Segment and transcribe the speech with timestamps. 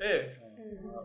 [0.00, 0.36] 네.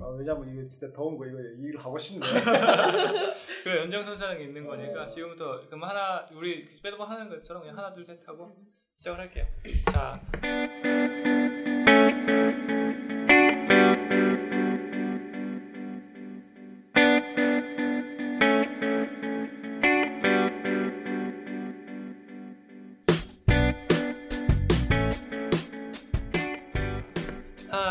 [0.02, 2.26] 아, 왜냐면 이거 진짜 더운 거 이거 얘기를 하고 싶네.
[3.64, 8.26] 그 연장선상에 있는 거니까 지금부터 그럼 하나 우리 매번 하는 것처럼 그냥 하나 둘 셋
[8.28, 8.56] 하고
[8.96, 9.46] 시작을 할게요.
[9.92, 10.22] 자.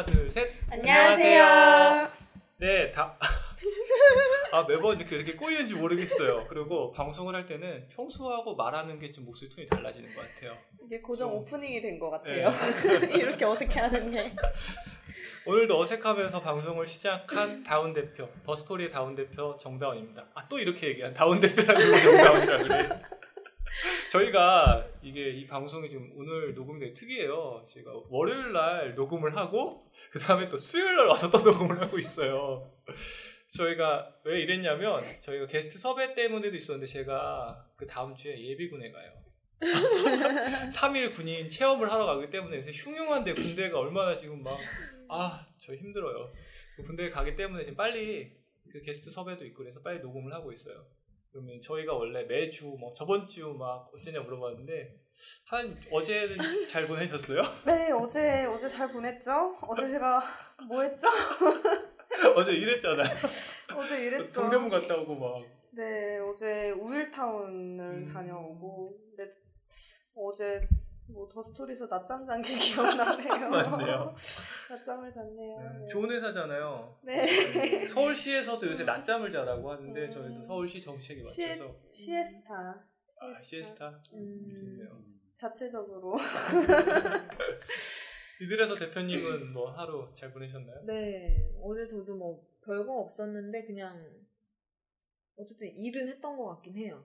[0.05, 0.51] 하나 둘 셋.
[0.71, 2.09] 안녕하세요.
[2.59, 3.17] 네, 다.
[4.53, 6.47] 아 매번 이렇게 이렇게 꼬이는지 모르겠어요.
[6.49, 10.57] 그리고 방송을 할 때는 평소하고 말하는 게 좀 목소리 톤이 달라지는 것 같아요.
[10.85, 12.43] 이게 고정 좀- 오프닝이 된것 네.
[12.43, 13.11] 같아요.
[13.17, 14.33] 이렇게 어색해하는 게.
[15.47, 20.27] 오늘도 어색하면서 방송을 시작한 다운 대표, 더스토리의 다운 대표 정다운입니다.
[20.35, 22.89] 아 또 이렇게 얘기한 다운 대표라고 정다운이라 그래.
[24.11, 27.65] 저희가 이게 이 방송이 지금 오늘 녹음이 되게 특이해요.
[27.67, 29.81] 제가 월요일 날 녹음을 하고
[30.11, 32.71] 그 다음에 또 수요일 날 와서 또 녹음을 하고 있어요.
[33.49, 39.13] 저희가 왜 이랬냐면 저희가 게스트 섭외 때문에도 있었는데 제가 그 다음 주에 예비군에 가요.
[40.75, 44.59] 3일 군인 체험을 하러 가기 때문에 흉흉한데 군대가 얼마나 지금 막
[45.09, 46.33] 아, 저 힘들어요.
[46.77, 48.33] 그 군대에 가기 때문에 지금 빨리
[48.71, 50.85] 그 게스트 섭외도 있고 그래서 빨리 녹음을 하고 있어요.
[51.35, 54.95] 그러면 저희가 원래 매주 뭐 저번 주 막 어쩌냐 물어봤는데
[55.47, 56.37] 한 어제는
[56.71, 57.43] 잘 보내셨어요?
[57.67, 59.57] 네, 어제 어제 잘 보냈죠?
[59.63, 60.23] 어제 제가
[60.69, 61.09] 뭐 했죠?
[62.37, 63.17] 어제 일했잖아요.
[63.77, 64.43] 어제 이랬죠.
[64.43, 65.45] 동대문 갔다 오고 막.
[65.73, 68.13] 네, 어제 우일타운을 음.
[68.15, 69.33] 다녀오고 근데
[70.15, 70.69] 어제
[71.07, 73.49] 뭐 더스토리에서 낮잠 잔 게 기억나네요.
[73.51, 74.15] 맞네요.
[74.71, 75.79] 낮잠을 잤네요.
[75.81, 75.87] 네.
[75.89, 76.99] 좋은 회사잖아요.
[77.03, 77.85] 네.
[77.87, 80.11] 서울시에서도 요새 낮잠을 자라고 하는데 음.
[80.11, 82.85] 저희도 서울시 정책에 시에, 맞춰서 시에스타.
[83.21, 85.05] 아, 시에스타 음, 좋네요.
[85.37, 86.17] 자체적으로.
[88.41, 90.85] 이들에서 대표님은 뭐 하루 잘 보내셨나요?
[90.87, 94.11] 네, 어제 저도 뭐 별거 없었는데 그냥
[95.37, 97.05] 어쨌든 일은 했던 것 같긴 해요.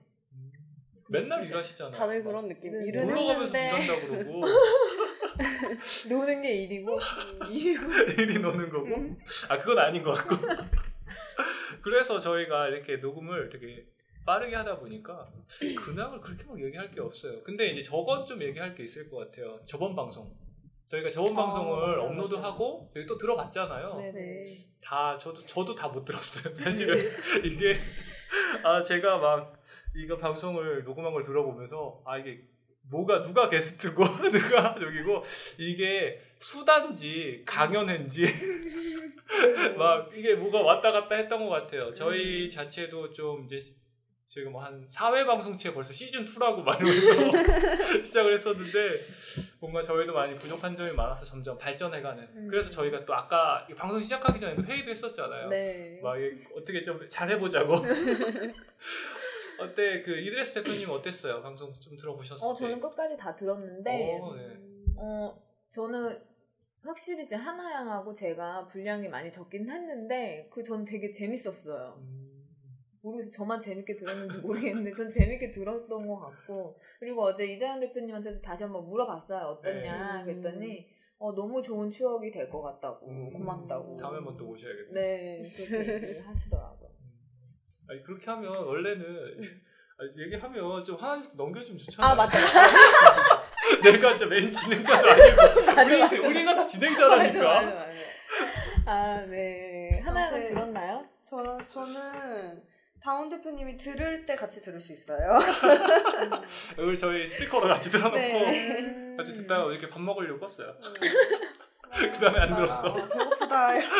[1.10, 1.92] 맨날 일하시잖아요.
[1.92, 2.72] 다들 그런 느낌.
[2.72, 2.86] 네.
[2.86, 3.68] 일은 놀러 가면서 했는데.
[3.84, 4.40] 일한다 그러고.
[6.08, 6.98] 노는 게 일이고
[7.50, 7.82] 일이고.
[8.22, 9.16] 일이 노는 거고.
[9.48, 10.36] 아 그건 아닌 것 같고.
[11.82, 13.86] 그래서 저희가 이렇게 녹음을 되게
[14.24, 15.28] 빠르게 하다 보니까
[15.84, 17.42] 근황을 그렇게 막 얘기할 게 없어요.
[17.42, 19.58] 근데 이제 저건 좀 얘기할 게 있을 것 같아요.
[19.64, 20.30] 저번 방송.
[20.86, 23.96] 저희가 저번 아, 방송을 맞아요, 업로드하고 여기 또 들어봤잖아요.
[23.96, 24.44] 네네.
[24.82, 26.98] 다 저도 저도 다 못 들었어요 사실은.
[27.44, 27.76] 이게
[28.62, 29.60] 아 제가 막
[29.94, 32.40] 이거 방송을 녹음한 걸 들어보면서 아 이게
[32.90, 35.22] 뭐가 누가 게스트고 누가 저기고
[35.58, 38.24] 이게 수단지 강연회인지
[39.78, 41.92] 막 이게 뭐가 왔다 갔다 했던 것 같아요.
[41.94, 43.60] 저희 자체도 좀 이제
[44.30, 48.78] 지금 한 4회 방송치에 벌써 시즌 2라고 말하면서 시작을 했었는데
[49.58, 52.28] 뭔가 저희도 많이 부족한 점이 많아서 점점 발전해가는.
[52.36, 52.46] 음.
[52.48, 55.48] 그래서 저희가 또 아까 이 방송 시작하기 전에도 회의도 했었잖아요.
[55.48, 55.98] 네.
[56.00, 56.14] 막
[56.56, 57.74] 어떻게 좀 잘해보자고.
[59.58, 61.42] 어때 그 이드레스 대표님 어땠어요?
[61.42, 62.60] 방송 좀 들어보셨을 어 때?
[62.60, 64.44] 저는 끝까지 다 들었는데 어, 네.
[64.96, 66.16] 어 저는
[66.82, 71.96] 확실히 이제 하나양하고 제가 분량이 많이 적긴 했는데 그전 되게 재밌었어요.
[71.98, 72.29] 음,
[73.02, 73.30] 모르겠어요.
[73.32, 78.88] 저만 재밌게 들었는지 모르겠는데 전 재밌게 들었던 것 같고 그리고 어제 이자연 대표님한테도 다시 한번
[78.88, 79.40] 물어봤어요.
[79.46, 80.24] 어떠냐 네.
[80.24, 80.86] 그랬더니
[81.18, 84.92] 어, 너무 좋은 추억이 될 것 같다고 음, 고맙다고 다음에 한번 또 모셔야겠네.
[84.92, 86.90] 네 그렇게 하시더라고요.
[87.90, 89.62] 아니 그렇게 하면 원래는 음.
[89.98, 92.10] 아니, 얘기하면 좀 하나 넘겨주면 좋잖아.
[92.10, 92.38] 아 맞다.
[93.84, 97.86] 내가 진짜 맨 진행자도 아니고 우리 우리가 다 진행자라니까.
[98.86, 100.00] 아 네.
[100.02, 100.46] 하나양은 네.
[100.48, 101.06] 들었나요?
[101.22, 102.62] 저, 저는
[103.02, 105.38] 다운 대표님이 들을 때 같이 들을 수 있어요.
[106.78, 109.14] 오늘 저희 스피커로 같이 들어놓고 네.
[109.16, 110.74] 같이 듣다가 이렇게 밥 먹으려고 껐어요.
[111.92, 112.88] 그 다음에 안 들었어.
[112.88, 113.82] 아, 배고프다.
[113.82, 113.90] 옆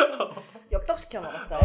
[0.71, 1.59] 엽떡 시켜 먹었어요.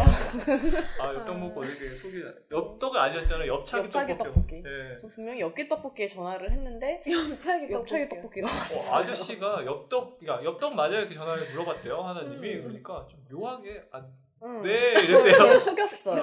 [1.01, 3.53] 아 엽떡 먹고 이렇게 속이 엽떡이 아니었잖아요.
[3.53, 4.35] 엽차기, 엽차기 떡볶이.
[4.35, 4.63] 떡볶이.
[4.63, 4.99] 네.
[5.01, 8.91] 저 분명히 엽기 떡볶이에 전화를 했는데 엽차기 엽차기 떡볶이가 왔어요.
[8.91, 10.99] 어, 아저씨가 엽떡, 야 엽떡 맞아요?
[10.99, 12.63] 이렇게 전화를 물어봤대요 하나님이 음.
[12.63, 14.05] 그러니까 좀 묘하게 아,
[14.43, 14.63] 응.
[14.63, 15.59] 네 이랬대요.
[15.59, 16.23] 속였어요.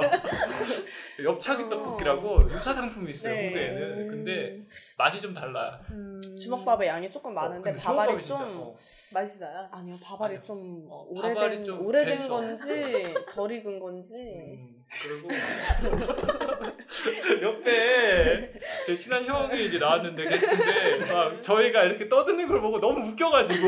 [1.23, 1.69] 엽차기 어.
[1.69, 3.45] 떡볶이라고 유사 상품이 있어요 네.
[3.47, 4.07] 홍대에는.
[4.07, 4.59] 근데
[4.97, 5.79] 맛이 좀 달라.
[5.89, 6.21] 음.
[6.39, 8.75] 주먹밥에 양이 조금 많은데 어, 밥알이 좀 어.
[9.13, 9.67] 맛있어요.
[9.71, 10.43] 아니요 밥알이 아니요.
[10.43, 12.27] 좀 어, 오래된 밥알이 좀 오래된 됐어.
[12.29, 15.29] 건지 덜 익은 건지 음, 그리고
[17.41, 18.53] 옆에
[18.85, 23.67] 제 친한 형이 이제 나왔는데 게스트인데 막 저희가 이렇게 떠드는 걸 보고 너무 웃겨가지고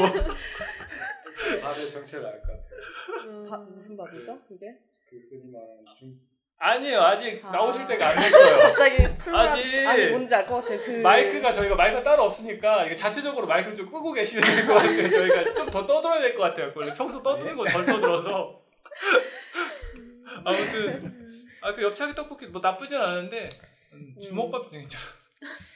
[1.62, 3.45] 밥의 정체를 알 것 같아요.
[3.50, 4.68] 밥 무슨 밥이죠 그게?
[5.09, 6.13] 그 흔히 말하는 중
[6.57, 7.51] 아니에요 아직 아.
[7.51, 8.59] 나오실 때가 안 됐어요.
[8.62, 12.86] 갑자기 출발 아직 아니 뭔지 알 것 같아 그 마이크가 저희가 마이크 가 따로 없으니까
[12.86, 15.09] 이게 자체적으로 마이크를 좀 끄고 계시는 것 같아요.
[15.09, 16.71] 저희가 좀 더 떠들어야 될 것 같아요.
[16.75, 18.62] 원래 평소 떠드는 거덜 떠들어서.
[20.45, 21.27] 아무튼
[21.62, 23.50] 아그 엽차기 떡볶이 뭐 나쁘진 않은데
[23.94, 24.98] 음, 주먹밥 진짜.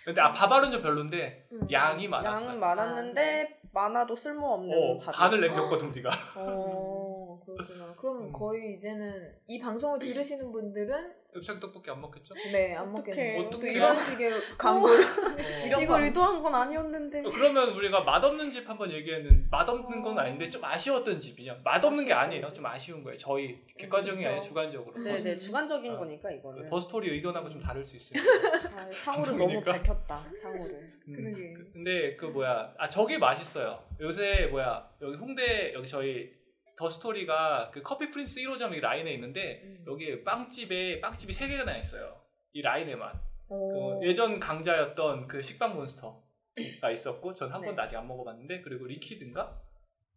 [0.05, 2.47] 근데 아 밥알은 좀 별론데 음, 양이 많았어요.
[2.47, 6.09] 양은 많았는데 많아도 쓸모없는 어, 밥이 간을 남겼거든 우리가.
[6.35, 7.08] 어
[7.45, 7.93] 그렇구나.
[7.97, 8.31] 그럼 음.
[8.31, 12.33] 거의 이제는 이 방송을 들으시는 분들은 엽차기 떡볶이 안 먹겠죠?
[12.51, 12.91] 네 안.
[12.91, 13.73] 또 어떡해.
[13.73, 14.95] 이런 식의 광고를
[15.77, 15.79] 어.
[15.79, 21.19] 이걸 의도한 건 아니었는데 그러면 우리가 맛없는 집 한번 얘기했는데 맛없는 건 아닌데 좀 아쉬웠던
[21.19, 21.59] 집이냐?
[21.63, 22.47] 맛없는 게 아니에요.
[22.47, 22.55] 집.
[22.55, 23.15] 좀 아쉬운 거예요.
[23.15, 24.27] 저희 객관적인 게 그쵸.
[24.29, 25.03] 아니라 주관적으로.
[25.03, 25.99] 네 네 주관적인 어.
[25.99, 28.27] 거니까 이거는 버스토리 의견하고 좀 다를 수 있습니다.
[28.75, 29.71] 아, 상호를 너무 방송이니까.
[29.73, 31.53] 밝혔다 상호를 음, 그러게.
[31.53, 36.38] 그- 근데 그 뭐야 아 저게 맛있어요 요새 뭐야 여기 홍대 여기 저희
[36.79, 39.83] 더 스토리가 그 커피 프린스 1호점 이 라인에 있는데 음.
[39.85, 42.15] 여기 빵집에 빵집이 세 개나 있어요
[42.53, 43.99] 이 라인에만 어.
[43.99, 47.67] 그 예전 강자였던 그 식빵 몬스터가 있었고 전한 네.
[47.67, 49.61] 번도 아직 안 먹어봤는데 그리고 리퀴드인가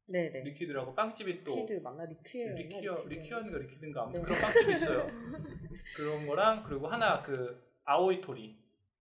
[0.07, 4.27] 네네 리퀴드라고 빵집이 또 리퀴드 맞나 리퀴어 리퀴어 리퀴어인가 리퀴드인가 아무튼 네.
[4.27, 5.11] 그런 빵집이 있어요
[5.97, 8.57] 그런 거랑 그리고 하나 그 아오이토리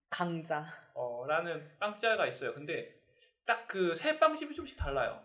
[0.09, 0.65] 강자
[0.95, 2.53] 어, 라는 빵자가 있어요.
[2.55, 2.99] 근데
[3.45, 5.21] 딱 그 세 빵집이 좀씩 달라요.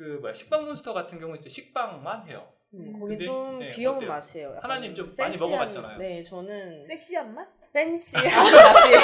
[0.00, 2.48] 그 뭐야 식빵 몬스터 같은 경우는 진짜 식빵만 해요.
[2.72, 4.08] 음, 음, 거기 근데, 좀 네, 귀여운 어때요?
[4.08, 5.98] 맛이에요 약간 하나님 좀 많이 팬시한- 먹어봤잖아요.
[5.98, 7.46] 네 저는 섹시한 맛?
[7.74, 9.00] 팬시한 맛이에요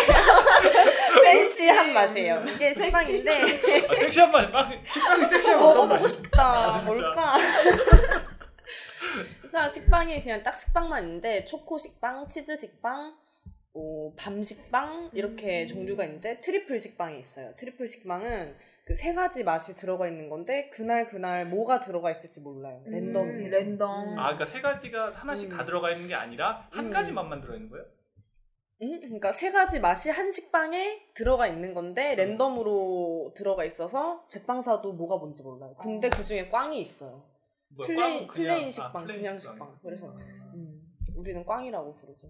[1.22, 6.06] 팬시한 맛이에요 이게 식빵인데 아, 섹시한 맛, 빵, 식빵이 섹시한 맛 먹어보고?
[6.06, 6.78] 싶다 아.
[6.80, 7.36] 뭘까
[9.40, 13.14] 그러니까 식빵이 그냥 딱 식빵만 있는데 초코 식빵 치즈 식빵
[13.74, 15.68] 뭐, 밤 식빵 이렇게 음.
[15.68, 17.52] 종류가 있는데 트리플 식빵이 있어요.
[17.58, 22.82] 트리플 식빵은 그 세 가지 맛이 들어가 있는 건데 그날 그날 뭐가 들어가 있을지 몰라요.
[22.86, 23.28] 랜덤.
[23.28, 24.16] 음, 랜덤.
[24.16, 25.56] 아, 그러니까 세 가지가 하나씩 음.
[25.56, 26.90] 다 들어가 있는 게 아니라 한 음.
[26.92, 27.84] 가지 맛만 들어 있는 거예요?
[28.82, 29.00] 음?
[29.00, 35.42] 그러니까 세 가지 맛이 한 식빵에 들어가 있는 건데 랜덤으로 들어가 있어서 제빵사도 뭐가 뭔지
[35.42, 35.74] 몰라요.
[35.80, 37.24] 근데 그 중에 꽝이 있어요.
[37.70, 39.54] 뭐야, plain, 꽝 그냥- plain 아, 식빵, plain 그냥 식빵.
[39.56, 39.78] 식빵.
[39.82, 40.06] 그래서
[40.54, 40.80] 음,
[41.16, 42.28] 우리는 꽝이라고 부르죠.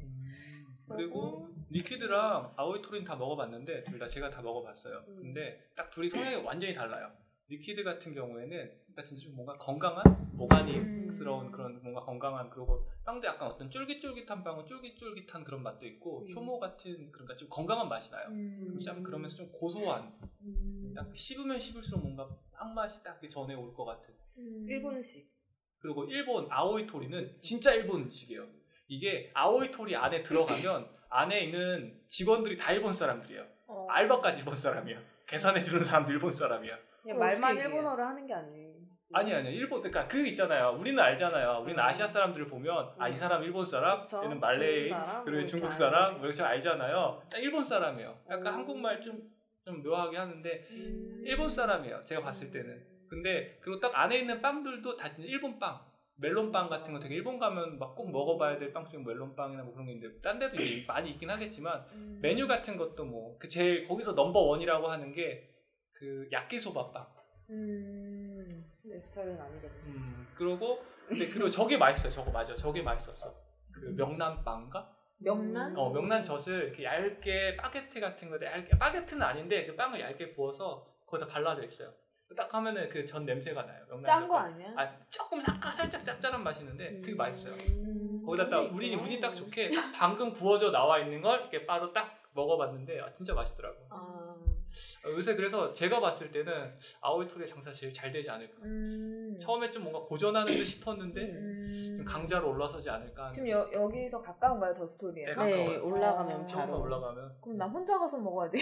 [0.91, 5.05] 음, 그리고 리퀴드랑 아오이토리는 다 먹어봤는데 둘 다 제가 다 먹어봤어요.
[5.09, 5.17] 음.
[5.23, 7.11] 근데 딱 둘이 성향이 완전히 달라요.
[7.49, 8.73] 리퀴드 같은 경우에는
[9.05, 10.03] 진짜 좀 뭔가 건강한
[10.39, 11.53] organic스러운 음.
[11.53, 16.35] 그런 뭔가 건강한 그리고 빵도 약간 어떤 쫄깃쫄깃한 빵은 쫄깃쫄깃한 그런 맛도 있고 음.
[16.35, 18.29] 효모 같은 그러니까 좀 건강한 맛이 나요.
[18.31, 18.79] 음.
[18.81, 20.13] 좀 그러면서 좀 고소한
[20.43, 20.93] 음.
[20.97, 24.15] 딱 씹으면 씹을수록 뭔가 빵 맛이 딱 전에 올 것 같은.
[24.39, 24.67] 음.
[24.69, 25.31] 일본식.
[25.79, 28.47] 그리고 일본 아오이토리는 진짜 일본식이에요.
[28.89, 33.45] 이게 아오이토리 안에 들어가면 안에 있는 직원들이 다 일본 사람들이에요.
[33.69, 33.87] 어.
[33.91, 34.99] 알바까지 일본 사람이야.
[35.27, 36.79] 계산해 주는 사람도 일본 사람이야.
[37.03, 37.57] 그냥 그거 말만?
[37.57, 38.77] 일본어를 하는 게 아니에요.
[39.13, 40.77] 아니 아니 일본 그러니까 그 있잖아요.
[40.81, 41.61] 우리는 알잖아요.
[41.63, 41.85] 우리는 음.
[41.85, 43.17] 아시아 사람들을 보면 아이 음.
[43.17, 44.23] 사람 일본 사람, 그쵸.
[44.25, 46.19] 얘는 말레이, 중국 사람, 그리고 뭐 중국 이렇게 사람.
[46.19, 47.23] 뭐 이렇게 알잖아요.
[47.31, 48.19] 딱 일본 사람이에요.
[48.31, 48.55] 약간 음.
[48.59, 51.23] 한국말 좀 좀 묘하게 하는데 음.
[51.25, 52.05] 일본 사람이에요.
[52.05, 52.87] 제가 봤을 때는.
[53.11, 55.81] 근데 그리고 딱 안에 있는 빵들도 다 진짜 일본 빵.
[56.19, 59.87] 멜론빵 같은 거 되게 일본 가면 막 꼭 먹어봐야 될 빵 중에 멜론빵이나 뭐 그런
[59.87, 60.57] 게 있는데 딴 데도
[60.89, 62.19] 많이 있긴 하겠지만 음.
[62.23, 65.53] 메뉴 같은 것도 뭐 그 제일 거기서 넘버 원이라고 하는 게
[65.99, 67.07] 그 야끼소바빵.
[67.51, 68.65] 음.
[68.85, 69.71] 내 스타일은 아니거든.
[69.87, 72.11] 음 그러고 근데 그리고 저게 맛있어요.
[72.13, 72.55] 저거 맞아.
[72.55, 73.35] 저게 맛있었어.
[73.73, 74.95] 그 명란빵가?
[75.19, 75.75] 명란?
[75.77, 80.87] 어 명란 젖을 이렇게 얇게 바게트 같은 거에 얇게 바게트는 아닌데 그 빵을 얇게 구워서
[81.07, 81.93] 거기다 발라져 있어요.
[82.35, 83.85] 딱 하면은 그 전 냄새가 나요.
[84.03, 84.37] 짠 거.
[84.37, 84.69] 아니야?
[84.77, 87.55] 아 조금 살짝 살짝 짭짤한 맛이는데 되게 맛있어요.
[87.79, 88.17] 음.
[88.25, 88.95] 거기다 딱 우리.
[88.95, 93.35] 운이 딱 좋게 딱 방금 구워져 나와 있는 걸 이렇게 바로 딱 먹어봤는데 아, 진짜
[93.35, 93.77] 맛있더라고.
[93.91, 98.63] 아, 어, 요새 그래서 제가 봤을 때는 아오이토리의 장사 제일 잘 되지 않을까.
[98.63, 99.37] 음.
[99.41, 101.95] 처음에 좀 뭔가 고전하는 듯 싶었는데 음.
[101.97, 103.25] 좀 강자로 올라서지 않을까.
[103.25, 103.33] 하는.
[103.35, 105.25] 지금 여, 여기서 가까운가요, 더 스토리에?
[105.27, 105.77] 네, 네.
[105.79, 106.81] 올라가면 아, 바로.
[106.81, 108.59] 올라가면 그럼 나 혼자 가서 먹어야 돼.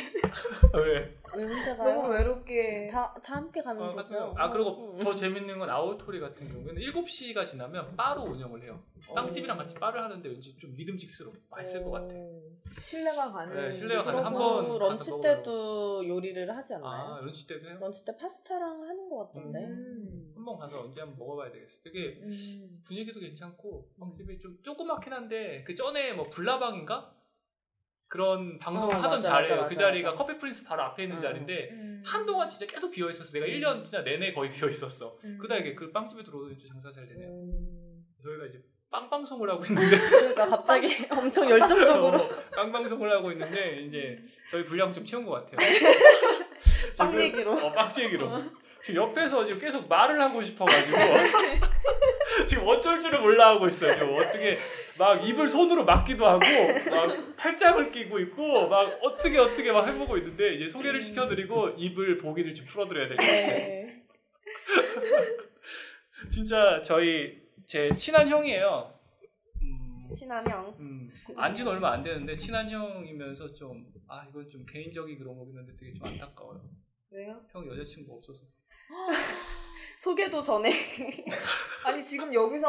[0.75, 1.17] 왜?
[1.37, 1.95] 왜 혼자 가요?
[1.95, 2.87] 너무 외롭게.
[2.93, 4.35] 다, 다 함께 가면 어, 되죠.
[4.37, 4.99] 아 그리고 음.
[5.01, 8.81] 더 재밌는 건 아오이토리 같은 경우에는 7시가 지나면 바로 운영을 해요.
[9.15, 11.35] 빵집이랑 같이 바를 하는데 왠지 좀 믿음직스러워.
[11.51, 12.15] 맛있을 것 같아.
[12.15, 12.43] 오,
[12.79, 13.55] 신뢰가 가는.
[13.69, 15.37] 네, 신뢰가 가는 그리고 한번 가서 런치 먹으려고.
[15.37, 17.15] 때도 요리를 하지 않나요?
[17.15, 17.79] 아 런치 때도 해요?
[17.81, 19.59] 런치 때 파스타랑 하는 것 같던데.
[19.61, 20.33] 음.
[20.35, 21.81] 한번 가서 언제 한번 먹어봐야 되겠어.
[21.83, 22.83] 되게 음.
[22.87, 27.15] 분위기도 괜찮고 빵집이 좀 조그맣긴 한데 그 전에 뭐 불나방인가
[28.11, 29.57] 그런 방송을 어, 하던 맞아, 자리예요.
[29.57, 30.23] 맞아, 그 맞아, 자리가 맞아.
[30.25, 31.21] 커피 프린스 바로 앞에 있는 음.
[31.21, 32.03] 자리인데 음.
[32.05, 33.33] 한동안 진짜 계속 비어 있었어.
[33.33, 35.19] 내가 1년 진짜 내내 거의 비어 있었어.
[35.25, 35.39] 음.
[35.43, 37.29] 이게 그 빵집에 들어오더니 좀 장사 잘 되네요.
[37.31, 38.05] 음.
[38.23, 38.63] 저희가 이제
[38.95, 42.17] 빵 방송을 하고 있는데 그러니까 갑자기 엄청 열정적으로
[42.55, 44.17] 빵 방송을 하고 있는데 이제
[44.49, 45.57] 저희 분량 좀 채운 것 같아요.
[46.97, 47.53] 빵 지금- 얘기로.
[47.55, 48.31] 어, 빵 얘기로.
[48.85, 50.97] 지금 옆에서 지금 계속 말을 하고 싶어가지고
[52.47, 53.95] 지금 어쩔 줄을 몰라 하고 있어요.
[53.95, 54.59] 지금 어떻게
[54.97, 56.41] 막 입을 손으로 막기도 하고
[56.91, 62.55] 막 팔짱을 끼고 있고 막 어떻게 어떻게 막 해보고 있는데 이제 소개를 시켜드리고 입을 보기를
[62.55, 63.47] 좀 풀어드려야 될 것 같아요.
[63.49, 64.03] 네.
[66.31, 68.93] 진짜 저희 제 친한 형이에요.
[69.63, 70.75] 음, 친한 형.
[70.79, 75.75] 음, 안지는 얼마 안 되는데 친한 형이면서 좀 아 이건 좀 개인적인 그런 거긴 한데
[75.75, 76.61] 되게 좀 안타까워요.
[77.11, 77.41] 왜요?
[77.51, 78.45] 형 여자친구 없어서.
[79.99, 80.71] 소개도 전에.
[81.87, 82.69] 아니 지금 여기서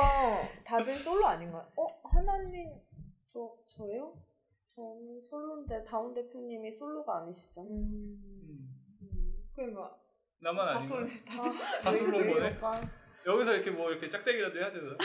[0.65, 1.65] 다들 솔로 아닌가요?
[1.75, 2.69] 어 하나님
[3.33, 4.13] 저, 저요?
[4.67, 7.61] 저는 솔로인데 다운 대표님이 솔로가 아니시죠?
[7.61, 8.17] 음.
[9.01, 9.97] 음, 그러니까
[10.39, 10.95] 나만 다 아닌가?
[10.95, 12.59] 솔로 다다 솔로인 거네.
[13.25, 14.95] 여기서 이렇게 뭐 이렇게 짝대기라도 해야 되나?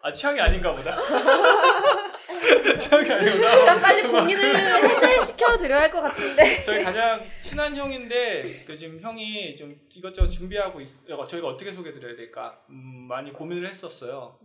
[0.00, 0.92] 아 취향이 아닌가 보다.
[2.78, 3.54] 취향이 아니구나.
[3.56, 6.42] 일단 빨리 고민을 해제시켜 드려야 할 것 같은데.
[6.62, 12.14] 저희 가장 친한 형인데 그 지금 형이 좀 이것저것 준비하고 있, 어, 저희가 어떻게 소개드려야
[12.16, 14.38] 될까 음, 많이 고민을 했었어요.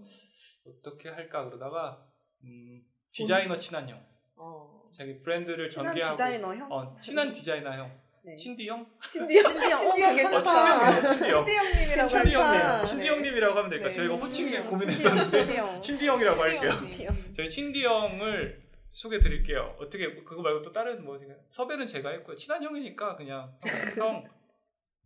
[0.66, 2.04] 어떻게 할까 그러다가
[2.44, 4.04] 음, 디자이너 친한 형,
[4.38, 4.84] 어.
[4.98, 6.72] 자기 브랜드를 친한 전개하고 디자이너 형?
[6.72, 7.92] 어, 친한 디자이너 형,
[8.26, 8.38] 네.
[8.38, 9.80] 신디 형, 신디 형 신디 형.
[9.80, 11.02] 신디 형 어, 어, 괜찮다.
[11.02, 12.78] 신디 형, 신디 형님이라고 신디 괜찮다.
[12.78, 13.10] 형님, 신디 네.
[13.10, 13.88] 형님이라고 하면 될까?
[13.88, 13.92] 네.
[13.92, 15.82] 저희가 호칭에 신디 고민했었는데 형.
[15.82, 16.72] 신디 형이라고 할게요.
[16.72, 17.18] 신디 형.
[17.36, 18.62] 저희 신디 형을
[18.92, 19.76] 소개 드릴게요.
[19.78, 22.38] 어떻게 그거 말고 또 다른 뭐 섭외는 제가 했고요.
[22.38, 23.52] 친한 형이니까 그냥
[23.98, 24.24] 형, 형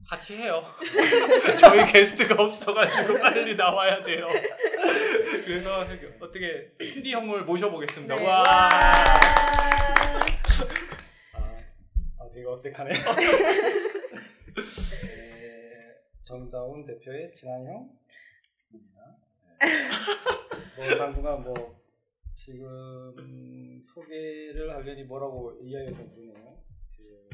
[0.08, 0.64] 같이 해요.
[1.60, 4.28] 저희 게스트가 없어가지고 빨리 나와야 돼요.
[5.44, 5.84] 그래서
[6.20, 8.16] 어떻게 신디 형을 모셔보겠습니다.
[8.16, 8.28] 네.
[8.28, 8.70] 와.
[12.38, 12.92] 아, 아 되게 어색하네.
[14.54, 19.18] 네, 정다운 대표의 친한 형입니다.
[19.62, 20.90] 네.
[20.90, 21.82] 뭐 당분간 뭐
[22.36, 26.08] 지금 소개를 하려니 뭐라고 이야기가 좀.
[26.90, 27.30] 지금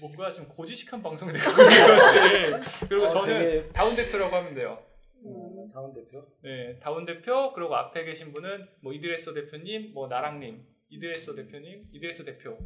[0.00, 2.86] 뭔가 좀 고지식한 방송이 되고 있는 것 같아.
[2.88, 4.82] 그리고 어, 저는 되게- 다운 대표라고 하면 돼요.
[5.24, 6.26] 음, 다운 대표.
[6.42, 12.24] 네, 다운 대표 그리고 앞에 계신 분은 뭐 이드레서 대표님, 뭐 나랑님, 이드레서 대표님, 이드레서
[12.24, 12.58] 대표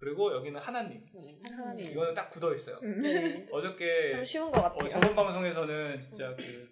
[0.00, 1.02] 그리고 여기는 하나님.
[1.44, 1.90] 하나님.
[1.90, 2.78] 이거는 딱 굳어 있어요.
[2.82, 3.46] 네.
[3.52, 4.86] 어저께 좀 쉬운 것 같아요.
[4.86, 6.68] 어, 저번 방송에서는 진짜 그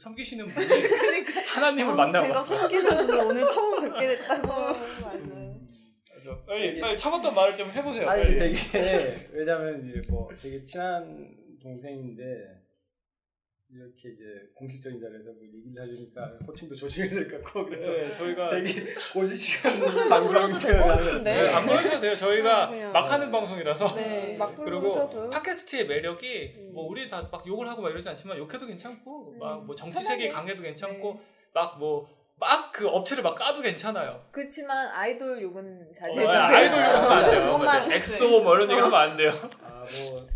[0.00, 0.66] 섬기시는 분이
[1.54, 2.58] 하나님을 어, 만나고 제가 왔어요.
[2.60, 4.46] 섬기는 분을 오늘 처음 뵙게 됐다고.
[4.46, 5.58] 맞아요.
[6.08, 8.08] 그래서 빨리 빨리 참았던 말을 좀 해보세요.
[8.08, 8.52] 아니 빨리.
[8.54, 12.22] 되게 왜냐면 이제 뭐 되게 친한 동생인데
[13.70, 18.48] 이렇게 이제 공식적인 자리에서 뭐 얘기를 하려니까 호칭도 조심해야 될 것 같고 그래서 네, 저희가
[18.50, 18.72] 되게
[19.12, 21.42] 고지식한 불러도 방송이 될것 같은데.
[21.42, 22.14] 네, 안 보여도 돼요.
[22.16, 22.92] 저희가 그냥.
[22.92, 23.94] 막 하는 방송이라서.
[23.94, 25.30] 네, 막 그리고.
[25.30, 26.70] 팟캐스트의 매력이 음.
[26.72, 29.38] 뭐 우리 다 막 욕을 하고 막 이러지 않지만 욕해도 괜찮고 음.
[29.38, 30.02] 막 뭐 정치.
[30.02, 31.20] 세계 강해도 괜찮고
[31.52, 32.08] 막 뭐
[32.40, 34.24] 막 그 업체를 막 까도 괜찮아요.
[34.30, 36.40] 그렇지만 아이돌 욕은 어, 자제해 주세요.
[36.40, 37.98] 아이돌 욕 하면 안 돼요.
[37.98, 39.30] 엑소 뭐 이런 얘기 하면 안 돼요.
[39.30, 40.27] 아뭐 아이돌 음, 아, 그리고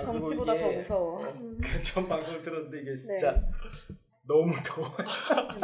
[0.00, 1.20] 정치보다 이게 더 무서워.
[1.82, 2.98] 전 방송을 들었는데 이게 네.
[2.98, 3.42] 진짜
[4.26, 4.88] 너무 더워.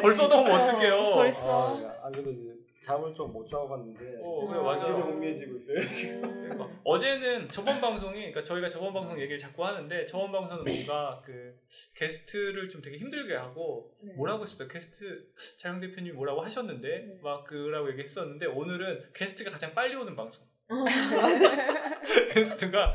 [0.01, 1.15] 벌써 너무 어떡해요.
[1.15, 1.77] 벌써.
[1.77, 4.83] 아, 아 그래도 이제 잠을 좀 못 자고 갔는데 어, 그래, 맞아.
[4.87, 6.21] 집이 혼미해지고 있어요 지금.
[6.21, 11.59] 그러니까 어제는 저번 방송이 그러니까 저희가 저번 방송 얘기를 자꾸 하는데 저번 방송은 뭔가 그
[11.97, 14.13] 게스트를 좀 되게 힘들게 하고 네.
[14.13, 15.27] 뭐라고 했어요 게스트
[15.59, 17.21] 자영 대표님 뭐라고 하셨는데 네.
[17.23, 20.45] 막 그라고 얘기했었는데 오늘은 게스트가 가장 빨리 오는 방송
[22.33, 22.95] 게스트가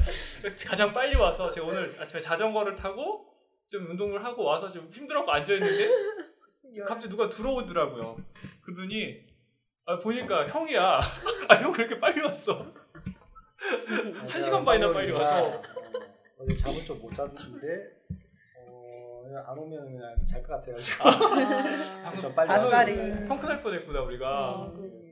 [0.68, 3.26] 가장 빨리 와서 제가 오늘 아침에 자전거를 타고
[3.70, 5.88] 좀 운동을 하고 와서 좀 힘들었고 앉아 있는데
[6.88, 8.18] 갑자기 누가 들어오더라고요
[8.62, 9.28] 그러더니
[9.86, 11.00] 아, 보니까 형이야
[11.50, 12.66] 아 형 그렇게 빨리 왔어
[14.28, 15.42] 한 시간 반이나 빨리 와서.
[15.44, 15.62] 어,
[16.40, 17.68] 어제 잠을 좀 못 잤는데
[18.58, 21.04] 어, 그냥 안 오면 그냥 잘 것 같아가지고
[22.04, 22.98] 방금 좀 빨리 아싸리.
[22.98, 23.28] 왔어요.
[23.28, 24.76] 펑크 날 뻔했구나 우리가 음.
[24.78, 25.09] 음.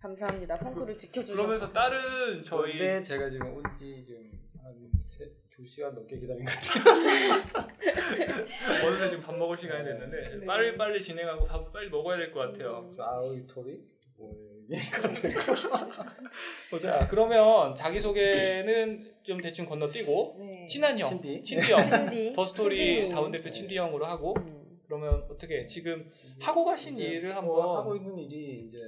[0.00, 0.58] 감사합니다.
[0.58, 1.34] 펑크를 지켜주셔서.
[1.36, 4.30] 그러면서 다른 저희 근데 제가 지금 온지 지금
[4.62, 7.66] 한 2시간 넘게 기다린 것 같아요.
[8.86, 10.46] 어느새 지금 밥 먹을 시간이 됐는데 네.
[10.46, 12.90] 빨리 빨리 진행하고 밥 빨리 먹어야 될 것 같아요.
[12.98, 13.80] 아오이토리
[14.18, 14.32] 뭐
[14.70, 15.88] 얘기할 것 같아요.
[16.70, 17.06] 보자.
[17.08, 20.66] 그러면 자기 소개는 좀 대충 건너뛰고 네.
[20.66, 21.42] 친한 형, 친디.
[21.42, 22.32] 친디 형, 신디.
[22.34, 23.08] 더 스토리.
[23.08, 24.78] 다운 대표 친디 형으로 하고 음.
[24.86, 26.06] 그러면 어떻게 지금
[26.40, 28.78] 하고 가신 일을 뭐 한번 하고 있는 일이 이제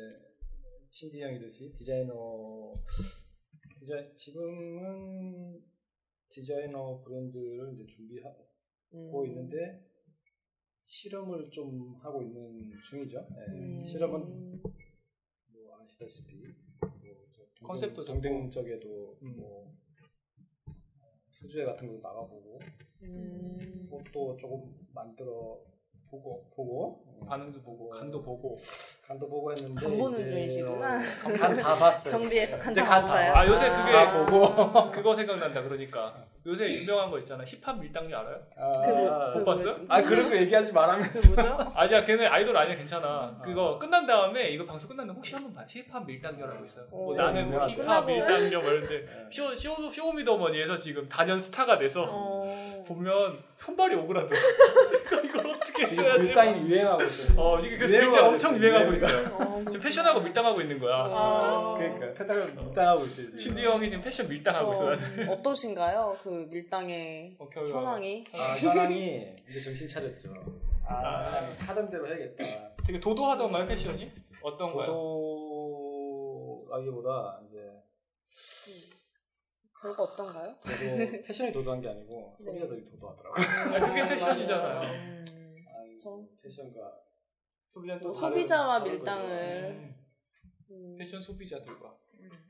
[0.90, 2.73] 신디 형이듯이 디자이너
[3.78, 5.62] 디자 지금은
[6.28, 8.49] 디자이너 브랜드를 이제 준비하고
[8.95, 9.26] 음.
[9.26, 9.87] 있는데
[10.83, 13.18] 실험을 좀 하고 있는 중이죠.
[13.18, 13.80] 예, 음.
[13.80, 14.62] 실험은
[15.52, 16.47] 뭐 아시다시피
[16.80, 19.37] 뭐저 컨셉도 동등 쪽에도 음.
[19.37, 19.76] 뭐
[21.30, 22.61] 수주회 같은 것도 나가보고
[23.02, 23.88] 음.
[23.90, 25.62] 옷도 조금 만들어
[26.11, 28.57] 보고 보고 어, 반응도 보고 간도 보고
[29.09, 30.99] 간도 보고 했는데 간 보는 중이시구나.
[31.38, 32.11] 간 다 봤어요.
[32.11, 33.33] 정비해서 간다 간 봤어요.
[33.35, 36.15] 아 요새 그게 다 보고 그거 생각난다 그러니까
[36.47, 38.37] 요새 유명한 거 있잖아 힙합 밀당류 알아요?
[38.59, 39.77] 아, 그 뭐- 못 봤어요?
[39.88, 41.57] 아 그런 거 얘기하지 말라면 그 뭐죠?
[41.75, 45.65] 아니야 걔네 아이돌 아니야 괜찮아 그거 끝난 다음에 이거 방송 끝난 다음에 혹시 한번 봐
[45.67, 47.67] 힙합 밀당녀라고 있어요 뭐 어, 나는 뭐.
[47.67, 48.05] 힙합.
[48.07, 52.85] 밀당녀 뭐 이런데 쇼, 쇼, 쇼미더머니에서 지금 단연 스타가 돼서 어.
[52.87, 54.38] 보면 손발이 오그라들어
[55.69, 57.41] 어떻게 지금 써야지 밀당이 유행하고 있어요.
[57.41, 58.93] 어 지금 그래서 밀당 엄청 유행하고.
[58.93, 61.75] 있어요 어, 지금 패션하고 밀당하고 있는 거야 아.
[61.77, 63.37] 그러니까 패타가 밀당하고 있어요.
[63.37, 66.17] 신디 형이 지금 패션 밀당하고 있어 저 어떠신가요?
[66.23, 68.25] 그 밀당의 어, 현황이?
[68.35, 70.31] 아 현황이 이제 정신 차렸죠.
[70.87, 71.21] 아, 아.
[71.21, 72.45] 그냥 하던 대로 해야겠다.
[72.87, 74.11] 되게 도도하던가요 패션이?
[74.43, 74.87] 어떤가요?
[76.71, 77.59] 도도라기보다 이제
[79.81, 80.55] 별거 없던가요?
[80.63, 82.45] 도도 패션이 도도한 게 아니고 네.
[82.47, 83.45] 소비자들이 도도하더라고요.
[83.77, 85.19] 아, 그게 패션이잖아요.
[86.07, 86.23] 음.
[86.23, 86.93] 아, 저- 패션과
[87.71, 89.95] 소비자 뭐또 소비자와 다른 밀당을 음,
[90.71, 90.97] 음.
[90.99, 91.97] 패션 소비자들과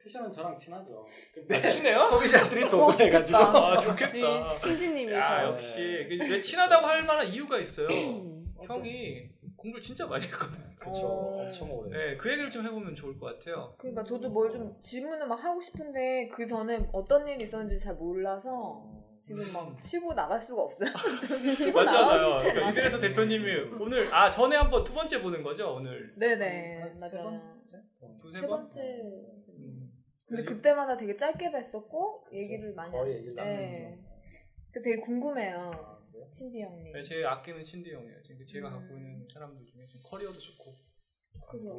[0.02, 1.05] 패션은 저랑 친하죠.
[1.50, 2.05] 아, 친해요?
[2.11, 3.59] 소비자들이 어, 도도해가지고 좋겠다.
[3.59, 4.55] 아, 역시 좋겠다.
[4.55, 5.17] 신디님이셔.
[5.19, 7.88] 야 역시 그왜 친하다고 할 만한 이유가 있어요.
[7.88, 8.47] 음.
[8.62, 10.59] 형이 공부를 진짜 많이 했거든.
[10.78, 11.43] 그쵸 어.
[11.43, 11.90] 엄청 오래.
[12.07, 13.75] 네, 그 얘기를 좀 해보면 좋을 것 같아요.
[13.78, 18.85] 그러니까 저도 뭘 좀 질문을 막 하고 싶은데 그 전에 어떤 일이 있었는지 잘 몰라서
[19.21, 20.89] 지금 막 치고 나갈 수가 없어요.
[21.57, 22.53] 치고 맞잖아요.
[22.53, 27.25] 그러니까 이래서 대표님이 오늘 아 전에 한번 두 번째 보는 거죠 오늘 네네 한 맞아요.
[27.25, 27.83] 번째?
[28.21, 28.61] 두세 세 번.
[28.63, 28.81] 번째.
[28.81, 29.91] 음.
[30.27, 33.43] 근데 그때마다 되게 짧게 뵀었고 얘기를 많이 거의 안- 얘기를 네.
[33.91, 34.09] 나누죠.
[34.73, 35.71] 그 되게 궁금해요.
[35.75, 35.99] 아?
[36.31, 36.93] 친디 형님.
[36.93, 38.23] 네, 제 아끼는 신디 형이에요.
[38.23, 38.73] 지금 제가 음.
[38.81, 40.99] 갖고 있는 사람들 중에 좀 커리어도 좋고.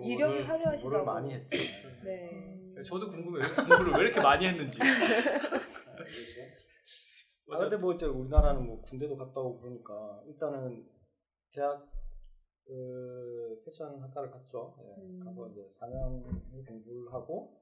[0.03, 0.81] 이력이 화려하시다고.
[0.81, 1.57] 공부를 많이 했죠.
[2.03, 2.81] 네.
[2.83, 3.43] 저도 궁금해요.
[3.67, 4.79] 공부를 왜 이렇게 많이 했는지.
[7.51, 10.85] 아 근데 뭐 이제 우리나라는 뭐 군대도 갔다 오고 그러니까 일단은
[11.51, 11.89] 대학
[12.65, 14.75] 그 패션 학과를 갔죠.
[14.81, 15.19] 예, 음.
[15.23, 16.23] 가서 이제 4년
[16.65, 17.59] 공부를 하고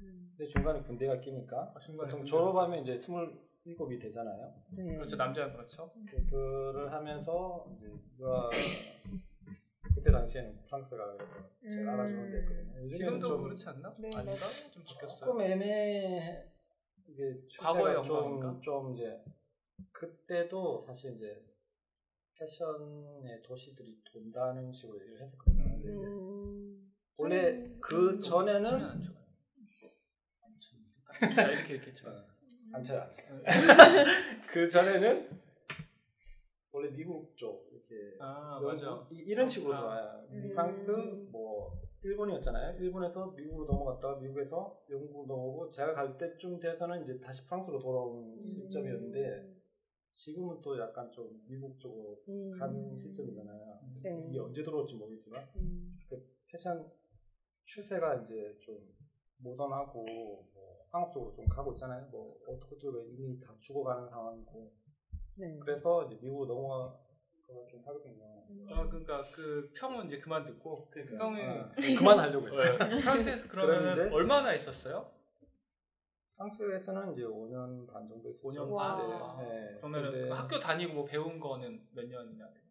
[0.00, 0.32] 음.
[0.36, 2.30] 근데 중간에 군대가 끼니까 아, 중간에 보통 군대.
[2.30, 4.54] 졸업하면 이제 27이 되잖아요.
[4.70, 4.94] 네.
[4.94, 5.92] 그렇죠 남자는 그렇죠.
[6.10, 8.50] 그거를 하면서 이제 유학
[9.94, 11.24] 그때 당시에는 프랑스가 그래도
[11.68, 11.88] 제일 음.
[11.90, 12.70] 알아주는 데였거든요.
[12.84, 13.94] 요즘에는 지금도 좀 그렇지 않나?
[13.98, 14.22] 네, 아닌가?
[14.22, 14.72] 맞아요.
[14.72, 15.26] 좀 바뀌었어요.
[15.26, 16.48] 조금 애매
[17.16, 18.50] 이게 과거의 영광인가?
[18.52, 19.24] 좀, 좀 이제
[19.92, 21.42] 그때도 사실 이제
[22.38, 25.64] 패션의 도시들이 돈다는 식으로 얘기를 했었거든요.
[25.64, 26.92] 근데 이제 음.
[27.16, 27.78] 원래 음.
[27.80, 29.02] 그 전에는
[31.22, 32.10] 이렇게 이렇게 쳐.
[32.72, 33.42] 안 쳐요, 안 쳐요.
[34.48, 35.40] 그 전에는
[36.72, 39.08] 원래 미국 쪽 이렇게 아 맞아.
[39.10, 39.80] 이, 런 식으로 아.
[39.80, 40.26] 좋아요.
[40.32, 40.50] 음.
[40.50, 40.90] 프랑스
[41.30, 42.78] 뭐 일본이었잖아요.
[42.78, 49.56] 일본에서 미국으로 넘어갔다가 미국에서 영국으로 넘어오고 제가 갈 때쯤 돼서는 이제 다시 프랑스로 돌아온 시점이었는데
[50.12, 52.50] 지금은 또 약간 좀 미국 쪽으로 음.
[52.58, 53.80] 간 시점이잖아요.
[54.02, 54.26] 네.
[54.30, 55.98] 이게 언제 들어올지 모르겠지만 음.
[56.08, 56.90] 그 패션
[57.64, 58.78] 추세가 이제 좀
[59.38, 60.04] 모던하고
[60.54, 62.08] 뭐 상업적으로 좀 가고 있잖아요.
[62.10, 64.72] 뭐 어떻게든 이미 다 죽어가는 상황이고
[65.40, 65.58] 네.
[65.58, 67.05] 그래서 이제 미국으로 넘어가
[67.46, 68.24] 고좀 하거든요.
[68.70, 70.74] 아 그러니까 그 평은 이제 그만 듣고
[71.18, 72.78] 형이 아, 그만하려고 했어요.
[72.78, 74.12] 네, 프랑스에서 그러면?
[74.12, 75.10] 얼마나 있었어요?
[76.36, 78.48] 프랑스에서는 이제 5년 반 정도 있었죠.
[78.48, 78.96] 5년 와.
[79.36, 79.48] 반.
[79.48, 79.76] 네.
[79.78, 82.62] 그러면 근데 은 학교 다니고 뭐 배운 거는 몇 년이나 돼요?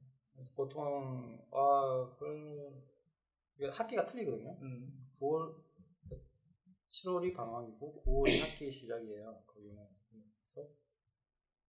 [0.56, 2.84] 보통 아, 그
[3.58, 4.58] 이게 학기가 틀리거든요.
[4.62, 5.10] 음.
[5.20, 5.56] 9월
[6.90, 9.42] 7월이 방학이고 9월이 학기 시작이에요.
[9.48, 9.84] 거기는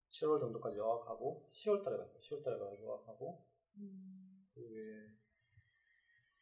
[0.09, 2.19] 7월 정도까지 어학하고 10월 달에 갔어요.
[2.19, 3.45] 10월 달에 가서 어학하고
[4.53, 5.07] 그게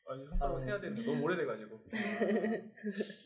[0.08, 1.80] 아니 손가락 아, 세야 되는데 너무 오래돼가지고.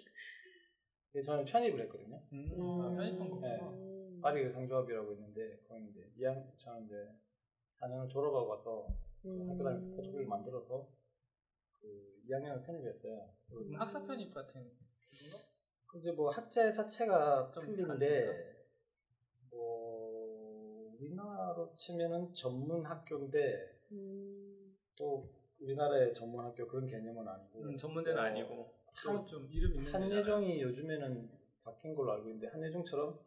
[1.11, 2.21] 이게 저는 편입을 했거든요.
[2.31, 2.51] 음.
[2.53, 2.81] 음.
[2.81, 3.39] 아, 편입한 거.
[3.41, 3.59] 네.
[4.21, 6.95] 파리 의상조합이라고 있는데 거기 이제 2학 저는 이제
[7.81, 8.87] 4년을 졸업하고 가서
[9.25, 9.49] 음.
[9.49, 10.87] 학교 다니면서 포트폴리오 만들어서
[11.79, 13.33] 그 2학년을 편입했어요.
[13.53, 14.77] 음, 학사 편입 같은 건가?
[15.87, 18.67] 근데 뭐 학제 자체가 좀 틀린데
[19.49, 19.88] 뭐
[20.99, 24.75] 우리나라로 치면은 전문 학교인데 음.
[24.97, 29.93] 또 우리나라의 전문 학교 그런 개념은 아니고 음, 전문대는 어, 아니고 한- 또좀 이름 있는.
[29.93, 31.29] 한예종이 요즘에는
[31.63, 33.19] 바뀐 걸로 알고 있는데 한예종처럼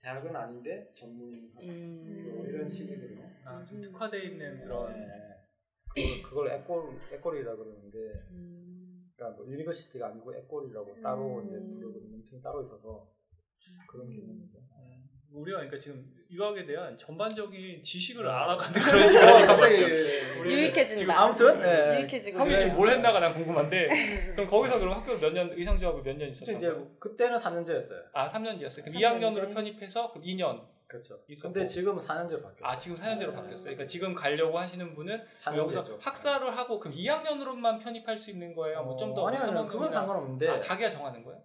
[0.00, 2.32] 대학은 아닌데 전문 학교 음.
[2.36, 3.30] 뭐 이런 식이거든요.
[3.44, 5.08] 아, 좀 특화돼 있는 그런 네.
[5.94, 7.98] 그걸, 그걸 에꼴 에꼴이라 그러는데
[8.30, 9.10] 음.
[9.16, 11.46] 그러니까 뭐 university가 아니고 école이라고 따로 음.
[11.48, 13.08] 이제 부르고 명칭 따로 있어서
[13.88, 14.58] 그런 개념이죠.
[15.34, 18.30] 음, 우리가 그러니까 지금 유학에 대한 전반적인 지식을 어.
[18.30, 19.74] 알아가는 그런 시간이 갑자기
[20.44, 20.96] 유익해진다.
[20.96, 21.98] 지금 아무튼 네.
[22.00, 22.64] 유익해지고 형이 그래요.
[22.64, 23.88] 지금 뭘 했나가 난 궁금한데
[24.32, 26.88] 그럼 거기서 그럼 학교 몇 년 의상조합을 몇 년 있었던 이제 거예요?
[26.98, 28.02] 그때는 4년제였어요.
[28.12, 28.84] 아 3년제였어요.
[28.84, 29.00] 그럼 3년제.
[29.00, 30.74] 2학년으로 편입해서 그럼 2년.
[30.86, 31.18] 그렇죠.
[31.28, 31.52] 있었고.
[31.52, 32.62] 근데 지금은 4년제로 바뀌었어요.
[32.62, 33.34] 아 지금 4년제로 네.
[33.34, 33.64] 바뀌었어요.
[33.64, 35.56] 그러니까 지금 가려고 하시는 분은 4년제죠.
[35.56, 38.84] 여기서 학사를 하고 그럼 2학년으로만 편입할 수 있는 거예요?
[38.84, 41.42] 뭐 좀 더 아니 아니 그건 상관없는데 아, 자기가 정하는 거예요?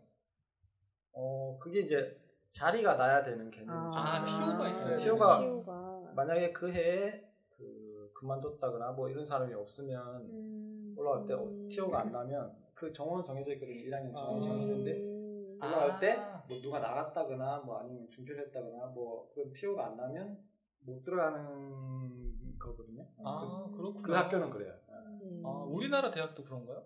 [1.14, 2.16] 어 그게 이제
[2.50, 4.00] 자리가 나야 되는 개념이죠.
[4.00, 4.98] 아, 티오가 있어요.
[4.98, 6.12] 티오가 티오가.
[6.16, 10.96] 만약에 그 해에 그 그만뒀다거나 뭐 이런 사람이 없으면 음.
[10.98, 13.76] 올라갈 때 어, 티오가 안 나면 그 정원은 정해져 있거든요.
[13.76, 14.50] 1학년 정원이 아.
[14.50, 15.60] 정해졌는데 음.
[15.62, 16.00] 올라갈 아.
[16.00, 20.38] 때뭐 누가 나갔다거나 뭐 아니면 중퇴를 했다거나 뭐 그런 티오가 안 나면
[20.82, 23.06] 못 들어가는 거거든요.
[23.24, 24.02] 아 그, 그렇구나.
[24.02, 24.74] 그 학교는 그래요.
[25.22, 25.44] 음.
[25.46, 26.84] 아, 우리나라 대학도 그런가요?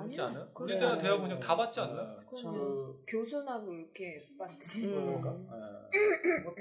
[0.00, 0.48] 않아요?
[0.52, 0.76] 그래요.
[0.76, 2.02] 우리나라 대학 그냥 다 받지 않나?
[2.02, 2.52] 어, 그렇죠.
[2.52, 4.86] 그 교수나고 이렇게 맞지.
[4.88, 5.20] 음.
[5.22, 5.30] 그런가?
[5.56, 6.42] 예.
[6.42, 6.54] 뭐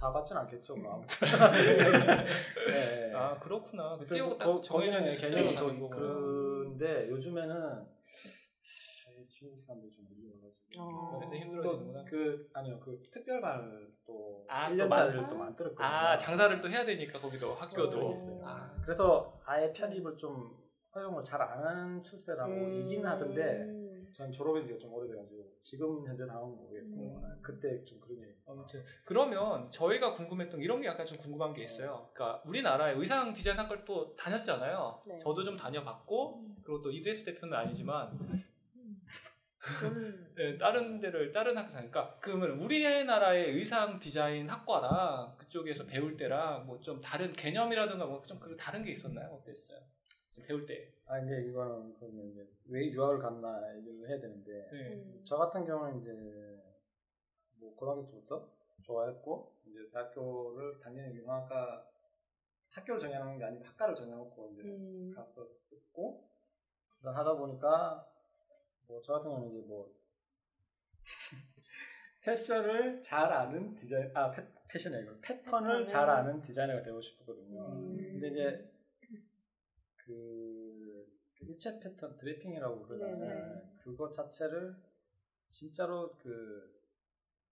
[0.00, 1.28] 다 받진 않겠죠, 뭐 아무튼.
[2.72, 3.14] 예, 예.
[3.14, 3.98] 아 그렇구나.
[3.98, 5.96] 그 띄우고 거- 딱 정해져 있는 숫자가 개념이 또 거구나.
[5.96, 7.86] 그런데 요즘에는
[9.28, 11.18] 중국 사람들이 좀 밀려가지고 어.
[11.18, 12.04] 그래서 힘들어지는구나.
[12.04, 15.86] 또그 아니요 그 특별 반을 또 아, 또 1년짜리를 만- 또 만들었거든요.
[15.86, 18.00] 아 장사를 또 해야 되니까 거기도 학교도.
[18.00, 18.42] 어.
[18.44, 20.56] 아, 그래서 아예 편입을 좀
[20.94, 22.74] 허용을 잘 안 하는 출세라고 음.
[22.74, 23.78] 얘기는 하던데
[24.12, 27.24] 저는 졸업한 지가 좀 오래돼가지고 지금 현재 상황은 모르겠고 음.
[27.24, 28.34] 아, 그때 좀 그런 얘기.
[28.46, 32.10] 아무튼 그러면 저희가 궁금했던 이런 게 약간 좀 궁금한 게 있어요.
[32.12, 35.02] 그러니까 우리나라에 의상 디자인 학과를 또 다녔잖아요.
[35.06, 35.18] 네.
[35.20, 38.18] 저도 좀 다녀봤고 그리고 또 이드에스 대표는 아니지만
[40.36, 46.80] 네, 다른 데를 다른 학교 다니까 그러면 우리나라의 의상 디자인 학과랑 그쪽에서 배울 때랑 뭐
[46.80, 49.28] 좀 다른 개념이라든가 뭐좀그 다른 게 있었나요?
[49.34, 49.78] 어땠어요?
[50.32, 50.92] 좀 배울 때.
[51.06, 54.94] 아 이제 이거는 그러면 이제 왜 유학을 갔나 얘기를 해야 되는데 네.
[54.94, 55.20] 음.
[55.24, 56.12] 저 같은 경우는 이제
[57.58, 58.48] 뭐 고등학교 때부터
[58.82, 61.84] 좋아했고 이제 대학교를 당연히 융화학과
[62.70, 65.12] 학교를 정해놓은 게 아니고 학과를 정해놓고 이제 음.
[65.14, 66.28] 갔었고
[67.00, 68.06] 그런 하다 보니까
[68.86, 69.92] 뭐 저 같은 경우는 이제 뭐
[72.22, 77.66] 패션을 잘 아는 디자인 아 패, 패션이 아니고 패턴을 잘 아는 디자이너가 되고 싶었거든요.
[77.72, 77.96] 음.
[77.96, 78.70] 근데 이제
[80.10, 83.18] 그 일체 패턴 드래핑이라고 그러잖아요.
[83.18, 83.76] 네네.
[83.78, 84.74] 그거 자체를
[85.48, 86.80] 진짜로 그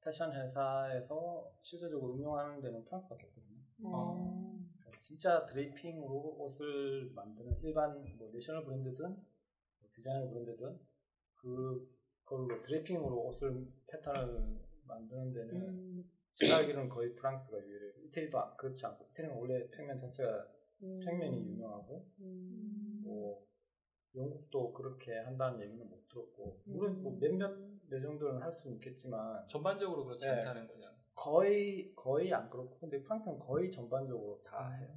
[0.03, 3.59] 패션 회사에서 실제적으로 응용하는 데는 프랑스밖에 없거든요.
[3.85, 4.59] 어.
[4.81, 10.79] 그러니까 진짜 드레이핑으로 옷을 만드는 일반 뭐 내셔널 브랜드든 뭐 디자이너 브랜드든
[11.37, 16.05] 그걸로 드레이핑으로 옷을 패턴을 만드는 데는 음.
[16.35, 17.93] 제가 알기로는 거의 프랑스가 유일해요.
[18.05, 20.47] 이태리도 아- 그렇지 않고 이태리는 원래 평면 자체가
[20.83, 21.01] 음.
[21.05, 23.01] 평면이 유명하고 음.
[23.05, 23.43] 뭐
[24.15, 26.73] 영국도 그렇게 한다는 얘기는 못 들었고 음.
[26.73, 27.57] 물론 뭐 몇몇
[27.89, 30.33] 내 정도는 할 수는 있겠지만 전반적으로 그렇지 네.
[30.33, 30.89] 않다는 거죠.
[31.15, 34.89] 거의 거의 안 그렇고 근데 프랑스는 거의 전반적으로 다 해요.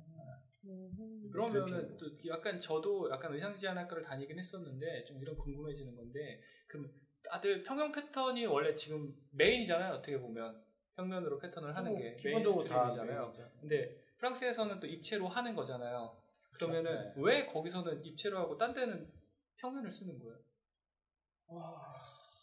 [0.66, 1.30] 음.
[1.32, 6.92] 그러면은 또 약간 저도 약간 의상 디자인 학과를 다니긴 했었는데 좀 이런 궁금해지는 건데 그럼
[7.24, 9.96] 다들 평형 패턴이 원래 지금 메인이잖아요.
[9.96, 10.62] 어떻게 보면
[10.96, 13.34] 평면으로 패턴을 하는 게 뭐 기본적으로 다 mainstream이잖아요.
[13.60, 16.16] 근데 프랑스에서는 또 입체로 하는 거잖아요.
[16.54, 17.22] 그러면은 그렇죠.
[17.22, 19.12] 왜 거기서는 입체로 하고 딴 데는
[19.58, 20.38] 평면을 쓰는 거예요?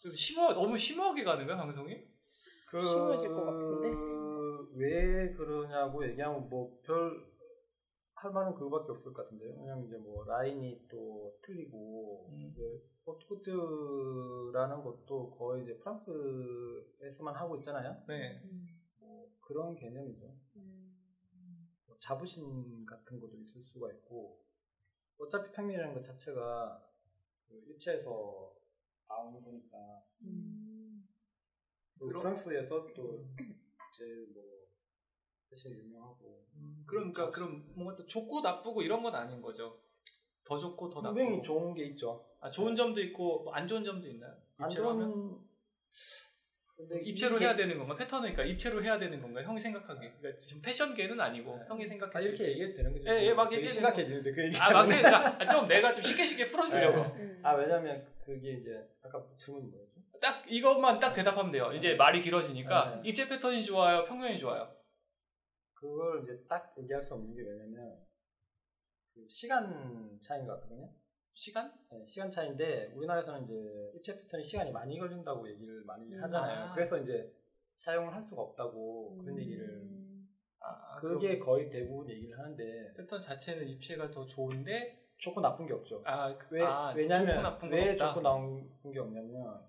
[0.01, 1.95] 좀 심하 너무 심하게 가는 거야 방송이?
[2.67, 3.87] 그 쉬워질 것 같은데?
[4.75, 7.29] 왜 그러냐고 얘기하면 뭐 별
[8.21, 9.55] 할 말은 그거밖에 없을 것 같은데요.
[9.59, 12.51] 왜냐면 이제 뭐 라인이 또 틀리고 음.
[12.51, 12.61] 이제
[13.05, 17.95] 오트쿠튀르라는 것도 거의 이제 프랑스에서만 하고 있잖아요.
[18.09, 18.41] 네.
[18.99, 20.25] 뭐 그런 개념이죠.
[20.53, 20.78] 뭐
[21.99, 24.41] 자부심 같은 것도 있을 수가 있고
[25.17, 26.83] 어차피 평면이라는 것 자체가
[27.47, 28.53] 그 입체에서
[29.07, 29.77] 나오는 거니까
[30.21, 31.07] 음.
[31.99, 33.25] 프랑스에서 또
[33.91, 34.43] 제일 뭐
[35.49, 36.45] 사실 유명하고
[36.85, 39.81] 그럼 그러니까 그럼 뭔가 또 좋고 나쁘고 이런 건 아닌 거죠.
[40.43, 41.19] 더 좋고 더 나쁘고.
[41.19, 42.25] 분명히 좋은 게 있죠.
[42.39, 44.35] 아, 좋은 점도 있고 뭐안 좋은 점도 있나요?
[44.57, 44.69] 안?
[44.69, 45.39] 좋은
[47.03, 47.95] 입체로 이게- 해야 되는 건가?
[47.95, 49.43] 패턴을 그러니까 입체로 해야 되는 건가?
[49.43, 50.11] 형이 생각하기에.
[50.19, 51.65] 그러니까 지금 패션계는 아니고 네.
[51.67, 52.49] 형이 생각했을 아, 이렇게 때.
[52.51, 53.09] 얘기해도 되는 거죠?
[53.09, 54.57] 예, 예, 막 되게 얘기해도 심각해지는데 그 얘기.
[54.59, 55.01] 아, 막 해.
[55.01, 57.01] 그러니까 좀 내가 좀 쉽게 쉽게 풀어주려고.
[57.17, 57.41] 음.
[57.43, 59.99] 아 왜냐면 그게 이제 아까 질문 뭐였죠?
[60.21, 61.71] 딱 이것만 딱 대답하면 돼요.
[61.73, 63.09] 이제 말이 길어지니까 네.
[63.09, 64.73] 입체 패턴이 좋아요, 평면이 좋아요.
[65.73, 67.97] 그걸 이제 딱 얘기할 수 없는 게 왜냐면
[69.13, 70.89] 그 시간 차이인 것 같거든요.
[71.39, 71.71] 시간?
[71.89, 76.21] 네, 시간 차이인데 우리나라에서는 이제 입체 패턴이 시간이 많이 걸린다고 얘기를 많이 음.
[76.21, 76.65] 하잖아요.
[76.65, 76.73] 아.
[76.73, 77.31] 그래서 이제
[77.77, 79.87] 사용을 할 수가 없다고 그런 얘기를
[80.59, 85.71] 아, 그게 그럼 거의 대부분 얘기를 하는데 패턴 자체는 입체가 더 좋은데 좋고 나쁜 게
[85.73, 86.03] 없죠.
[86.05, 88.07] 아, 그- 왜 아, 왜냐면 좋고 왜 없다.
[88.13, 89.63] 좋고 나쁜 게 없냐면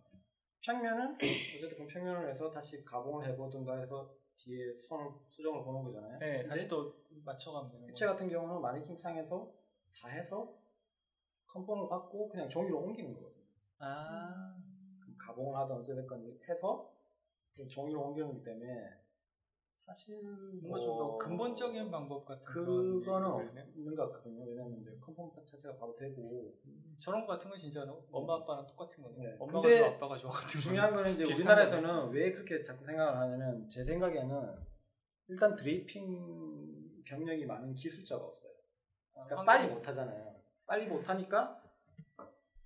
[0.64, 1.16] 평면은
[1.64, 6.18] 어쨌든 평면을 해서 다시 가공을 해보든가 해서 뒤에 손을 수정을 보는 거잖아요.
[6.18, 8.10] 네, 다시 또 맞춰가면 되는 입체 거.
[8.12, 9.52] 같은 경우는 마네킹 상에서
[10.00, 10.52] 다 해서
[11.52, 13.44] 컨펌을 받고 그냥 종이로 옮기는 거거든요.
[13.78, 14.56] 아,
[15.18, 16.06] 가공을 하든 어쨌든
[16.48, 16.92] 해서
[17.68, 19.00] 종이로 옮기는 거기 때문에
[19.90, 20.22] 사실
[20.62, 23.26] 뭔가 좀더 근본적인 방법 같은 그거는.
[23.28, 24.44] 없는 것 같거든요.
[24.44, 26.54] 왜냐면 이제 컨펌 자체가 바로 되고
[27.00, 29.36] 저런 거 같은 건 진짜 엄마 아빠랑 똑같은 건데 네.
[29.40, 33.68] 엄마가 좋아 아빠가 좋아 같은 거 중요한 거는 이제 우리나라에서는 왜 그렇게 자꾸 생각을 하냐면
[33.68, 34.58] 제 생각에는
[35.26, 38.52] 일단 드레이핑 경력이 많은 기술자가 없어요.
[39.12, 40.29] 그러니까 빨리 못 하잖아요.
[40.70, 41.60] 빨리 못 하니까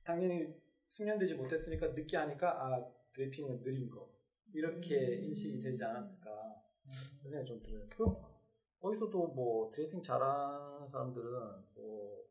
[0.04, 0.54] 당연히
[0.90, 4.12] 숙련되지 못했으니까 늦게 하니까 아 드레이핑은 느린 거.
[4.52, 6.30] 이렇게 인식이 되지 않았을까.
[7.18, 7.82] 그런 생각이 좀 들어요.
[7.88, 8.04] 그
[8.78, 11.30] 거기서도 뭐 드레이핑 잘하는 사람들은
[11.74, 12.26] 뭐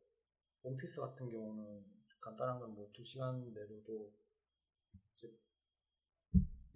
[0.62, 1.83] 원피스 같은 경우는
[2.21, 4.13] 간단한 건뭐두 시간 내로도
[5.17, 5.36] 이제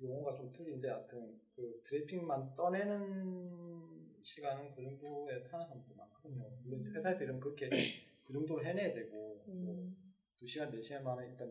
[0.01, 6.49] 용어가 좀 틀린데 하여튼 그 드레이핑만 떠내는 시간은 그 정도에 하는 사람도 많거든요.
[6.63, 7.69] 물론 이제 회사에서 이러면 그렇게
[8.27, 11.49] 그 정도로 해내야 되고 뭐두 시간 네 시간 만에 일단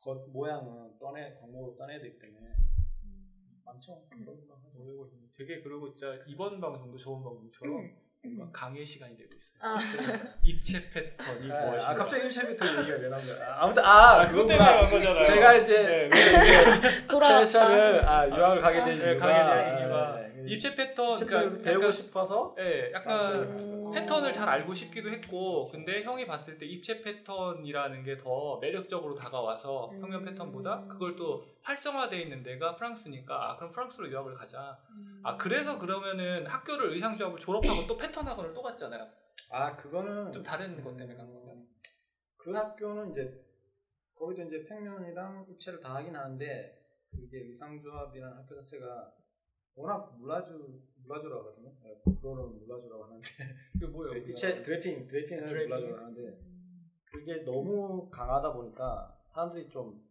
[0.00, 2.48] 겉 모양은 떠내 광목으로 떠내야 되기 때문에
[3.64, 4.06] 많죠.
[4.08, 4.58] 그런 거.
[4.74, 7.90] 그리고 되게 그리고 진짜 이번 방송도 좋은 방송처럼
[8.24, 9.60] 뭔가 강의 시간이 되고 있어요.
[9.62, 9.78] 아.
[10.42, 11.90] 입체 패턴이 아, 무엇인가.
[11.90, 13.48] 아, 갑자기 일체부터 얘기가 왜 나온 거야?
[13.48, 14.26] 아, 아무튼 아, 아.
[14.26, 15.26] 간 거잖아요.
[15.26, 17.40] 제가 이제 네, 왜 이렇게 돌아왔다.
[17.40, 20.33] 패션을 아, 유학을 가게 된 네, 이유가 가게 된 이유가 네, 네.
[20.48, 23.90] 입체 패턴 그러니까 배우고 약간- 싶어서 네, 약간 음.
[23.92, 29.90] 패턴을 잘 알고 싶기도 했고, 근데 형이 봤을 때 입체 패턴이라는 게 더 매력적으로 다가와서
[29.90, 30.00] 음.
[30.00, 34.78] 평면 패턴보다 그걸 또 활성화되어 있는 데가 프랑스니까, 아, 그럼 프랑스로 유학을 가자.
[35.22, 39.06] 아, 그래서 그러면은 학교를 의상조합을 졸업하고 또 패턴 학원을 또 갔잖아요.
[39.50, 41.62] 아 그거는 좀 다른 것 때문에 간 건가요?
[42.36, 43.30] 그 학교는 이제
[44.18, 46.78] 거기도 이제 평면이랑 입체를 다 하긴 하는데
[47.10, 49.12] 그게 의상조합이라는 학교 자체가
[49.76, 51.72] 워낙 물라주 물라주라고 하거든요.
[51.82, 53.20] 네, 프로는 물라주라고 하는데
[53.80, 54.24] 그 뭐예요?
[54.24, 55.68] 그 입체 드레핑 드레핑을 드레핑.
[55.68, 56.38] 물라주라고 하는데
[57.04, 60.02] 그게 너무 강하다 보니까 사람들이 좀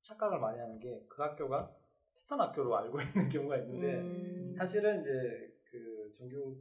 [0.00, 1.76] 착각을 많이 하는 게 그 학교가
[2.14, 4.54] 패턴 학교로 알고 있는 경우가 있는데 음.
[4.56, 5.10] 사실은 이제
[5.70, 6.56] 그 정규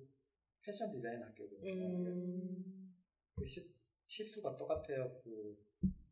[0.62, 1.72] 패션 디자인 학교거든요.
[1.72, 2.94] 음.
[3.36, 3.74] 그 시,
[4.08, 5.20] 시수가 똑같아요.
[5.24, 5.58] 그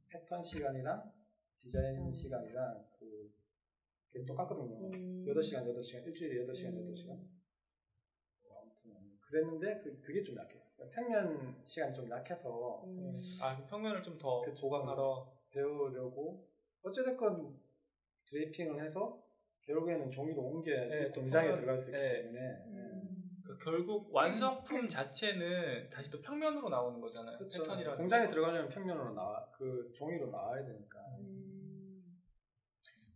[0.08, 1.12] 패턴 시간이랑
[1.58, 2.12] 디자인 그쵸.
[2.12, 3.34] 시간이랑 그
[4.15, 4.78] 그게 똑같거든요.
[4.93, 5.25] 음.
[5.28, 6.88] 8시간, 8시간, 일주일에 8시간, 음.
[6.93, 7.17] 8시간.
[8.47, 10.62] 뭐 아무튼 그랬는데 그, 그게 좀 약해요.
[10.78, 13.13] 그러니까 평면 시간이 좀 약해서 음.
[13.43, 15.36] 아, 그 평면을 좀더그 보강하러.
[15.51, 16.45] 배우려고
[16.84, 17.58] 어찌됐건
[18.25, 19.23] 드레이핑을 해서
[19.62, 22.21] 결국에는 종이로 옮겨야지 네, 또 평면- 들어갈 수 있기 네.
[22.23, 22.63] 때문에
[23.45, 27.38] 그 결국 완성품 자체는 다시 또 평면으로 나오는 거잖아요.
[27.38, 27.63] 그렇죠.
[27.63, 28.30] 패턴이라는 공장에 거.
[28.32, 31.44] 들어가려면 평면으로 나와 그 종이로 나와야 되니까 근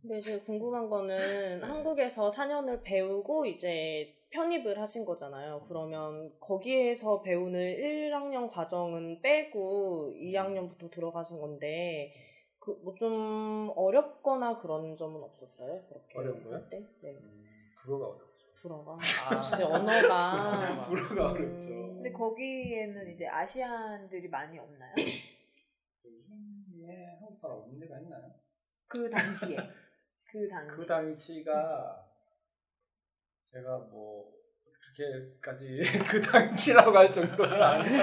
[0.08, 5.66] 데 이제 궁금한 거는 한국에서 4년을 배우고 이제 편입을 하신 거잖아요.
[5.68, 12.14] 그러면 거기에서 배우는 1학년 과정은 빼고 2학년부터 들어가신 건데
[12.60, 15.82] 그뭐좀 어렵거나 그런 점은 없었어요?
[15.88, 16.56] 그렇게 어려운 거요?
[16.56, 16.86] 할 때?
[17.02, 17.12] 네.
[17.16, 18.48] 음, 불어가 어렵죠.
[18.62, 18.98] 불어가.
[19.30, 19.36] 아.
[19.36, 21.36] 역시 언어가 불어가 음.
[21.36, 21.66] 어렵죠.
[21.96, 24.94] 근데 거기에는 이제 아시안들이 많이 없나요?
[26.06, 28.32] 요즘에 한국 사람 없는 데가 있나요?
[28.88, 29.58] 그 당시에.
[30.32, 30.76] 그 당시.
[30.76, 32.06] 그 당시가
[33.52, 34.32] 제가 뭐
[34.96, 37.96] 그렇게까지 그 당시라고 할 정도는 아니고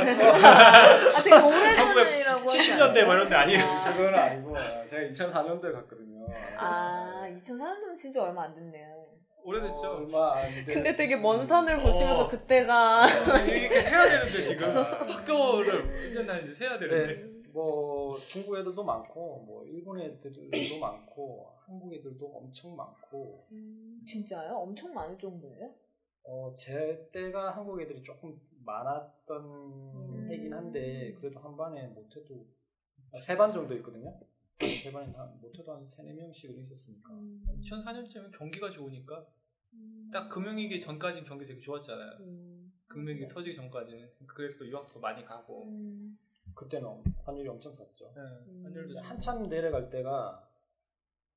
[0.46, 3.64] 아, 되게 오래전이라고 하지 70년대 뭐 이런 데 아니에요?
[3.64, 3.92] 아.
[3.96, 4.54] 그건 아니고
[4.88, 6.26] 제가 2004년도에 갔거든요.
[6.56, 9.06] 아, 2004년도면 진짜 얼마 안 됐네요.
[9.44, 9.80] 오래됐죠.
[9.80, 10.74] 어, 얼마 안 됐.
[10.74, 12.28] 근데 되게 먼 산을 보시면서 어.
[12.28, 13.06] 그때가
[13.46, 19.64] 이렇게 세야 되는데 지금 학교를 1년 다니는데 세야 되는데 네, 뭐 중국 애들도 많고 뭐
[19.64, 23.46] 일본 애들도 많고 한국 애들도 엄청 많고
[24.06, 24.56] 진짜요?
[24.56, 25.72] 엄청 많을 정도예요?
[26.24, 30.28] 어, 제 때가 한국 애들이 조금 많았던 음.
[30.30, 32.42] 해긴 한데 그래도 한 반에 못해도
[33.18, 34.20] 세 반 정도 있거든요.
[34.82, 37.10] 세 반이나 못해도 한 세네 명씩은 있었으니까.
[37.14, 37.42] 음.
[37.62, 39.26] 2004년쯤에 경기가 좋으니까
[40.12, 42.18] 딱 금융위기 전까지는 경기 되게 좋았잖아요.
[42.20, 42.72] 음.
[42.88, 46.18] 금융위기 터지기 전까지는 그래서 또 유학도 많이 가고 음.
[46.56, 48.12] 그때는 환율이 엄청 쌌죠.
[48.16, 48.62] 네, 음.
[48.64, 50.42] 환율도 한참 내려갈 때가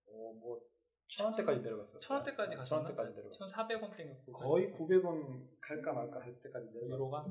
[0.08, 0.70] 어, 뭐
[1.10, 2.00] 천 원대까지 내려갔어요.
[2.00, 2.64] 천 원대까지 갔었나?
[2.66, 3.48] 천 원대까지 내려갔어.
[3.48, 6.94] 1,400원 땡겼고 거의 900원 갈까 말까 할 때까지 내려갔어.
[6.94, 7.26] 유로가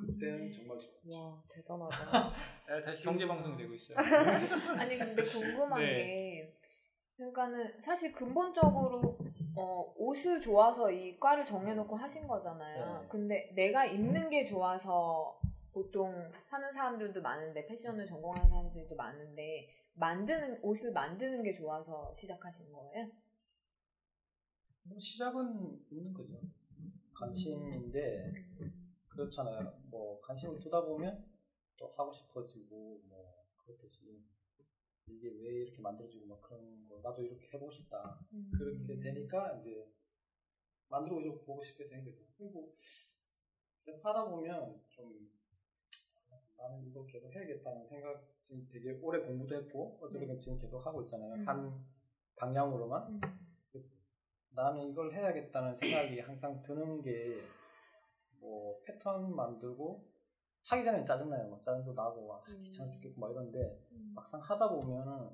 [0.00, 1.18] 그때는 정말 좋았지.
[1.18, 2.32] 와 대단하다.
[2.68, 3.98] 네, 다시 경제 방송이 되고 있어요.
[4.78, 5.94] 아니 근데 궁금한 네.
[5.96, 6.58] 게
[7.16, 9.18] 그러니까는 사실 근본적으로
[9.56, 13.00] 어, 옷을 좋아서 이 과를 정해놓고 하신 거잖아요.
[13.02, 13.08] 네.
[13.08, 15.40] 근데 내가 입는 게 좋아서
[15.74, 23.10] 보통 하는 사람들도 많은데 패션을 전공하는 사람들도 많은데 만드는 옷을 만드는 게 좋아서 시작하신 거예요?
[24.84, 26.40] 뭐 시작은 있는 거죠.
[27.12, 28.32] 관심인데
[29.08, 29.82] 그렇잖아요.
[29.90, 31.26] 뭐 관심을 두다 보면
[31.76, 34.22] 또 하고 싶어지고 뭐 그렇듯이
[35.06, 38.20] 이게 왜 이렇게 만들어지고 막 그런 거 나도 이렇게 해보고 싶다.
[38.32, 38.50] 음.
[38.56, 39.92] 그렇게 되니까 이제
[40.88, 42.24] 만들어 보고 싶게 되는 거죠.
[42.36, 42.72] 그리고
[43.84, 45.30] 계속 하다 보면 좀
[46.56, 51.34] 나는 이거 계속 해야겠다는 생각 지금 되게 오래 공부도 했고 어쨌든 지금 계속 하고 있잖아요.
[51.34, 51.48] 음.
[51.48, 51.84] 한
[52.36, 53.20] 방향으로만
[54.50, 57.64] 나는 이걸 해야겠다는 생각이 항상 드는 게
[58.44, 60.06] 뭐 패턴 만들고
[60.68, 61.48] 하기 전에 짜증나요.
[61.50, 62.60] 막 짜증도 나고 막 음.
[62.62, 63.80] 귀찮아 죽겠고 막 이런데
[64.14, 65.30] 막상 하다 보면은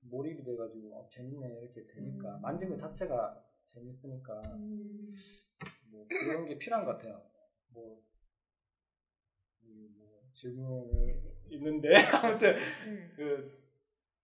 [0.00, 2.42] 몰입이 돼가지고 어, 재밌네 이렇게 되니까 음.
[2.42, 5.04] 만지는 것 자체가 재밌으니까 음.
[5.90, 7.22] 뭐 그런 게 필요한 것 같아요.
[7.68, 8.00] 뭐,
[9.62, 10.03] 음, 뭐
[10.34, 13.12] 질문을 있는데 아무튼 음.
[13.16, 13.64] 그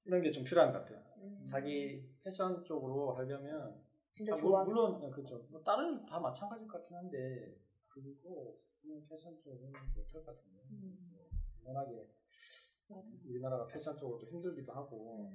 [0.04, 1.02] 이런 게 좀 필요한 것 같아요.
[1.18, 1.44] 음.
[1.44, 3.80] 자기 패션 쪽으로 하려면
[4.12, 5.46] 진짜 아, 뭐, 좋아서 물론 네, 그렇죠.
[5.50, 7.56] 뭐 다른 다 마찬가지일 것 같긴 한데
[7.88, 10.60] 그거 없으면 패션 쪽은 못할 것 같은데.
[10.70, 11.10] 음.
[11.12, 11.28] 뭐,
[11.64, 12.06] 워낙에
[13.26, 15.32] 우리나라가 패션 쪽으로 또 힘들기도 하고.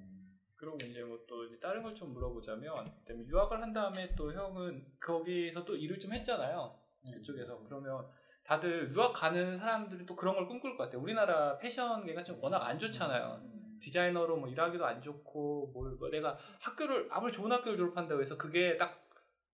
[0.57, 2.93] 그리고 이제 뭐 또 다른 걸 좀 물어보자면
[3.27, 6.77] 유학을 한 다음에 또 형은 거기서 또 일을 좀 했잖아요.
[7.13, 8.09] 그쪽에서 그러면
[8.45, 11.01] 다들 유학 가는 사람들이 또 그런 걸 꿈꿀 것 같아요.
[11.01, 13.41] 우리나라 패션계가 좀 워낙 안 좋잖아요.
[13.81, 18.77] 디자이너로 뭐 일하기도 안 좋고 뭐, 뭐 내가 학교를 아무리 좋은 학교를 졸업한다고 해서 그게
[18.77, 19.03] 딱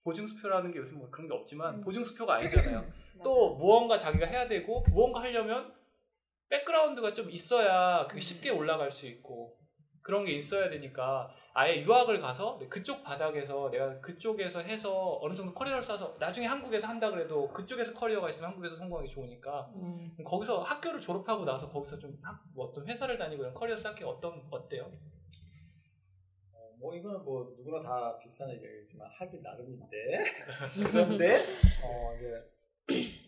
[0.04, 1.82] 보증 수표라는 게 요즘 뭐 그런 게 없지만 음.
[1.82, 2.86] 보증 수표가 아니잖아요.
[3.24, 5.74] 또 무언가 자기가 해야 되고 무언가 하려면
[6.50, 9.58] 백그라운드가 좀 있어야 그게 쉽게 올라갈 수 있고
[10.02, 15.84] 그런 게 있어야 되니까 아예 유학을 가서 그쪽 바닥에서 내가 그쪽에서 해서 어느 정도 커리어를
[15.84, 20.16] 쌓아서 나중에 한국에서 한다 그래도 그쪽에서 커리어가 있으면 한국에서 성공하기 좋으니까 음.
[20.26, 24.42] 거기서 학교를 졸업하고 나서 거기서 좀 학- 뭐 어떤 회사를 다니고 이런 커리어 쌓기 어떤
[24.50, 24.90] 어때요?
[26.54, 30.24] 어, 뭐 이거는 뭐 누구나 다 비슷한 얘기겠지만 하기 나름인데
[30.90, 31.36] 그런데
[31.84, 32.52] 어 이제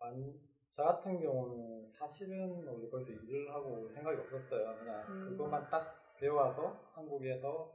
[0.00, 0.34] 안,
[0.70, 4.76] 저 같은 경우는 사실은 원래 거기서 일을 하고 생각이 없었어요.
[4.78, 5.30] 그냥 음.
[5.30, 7.74] 그것만 딱 배워와서 한국에서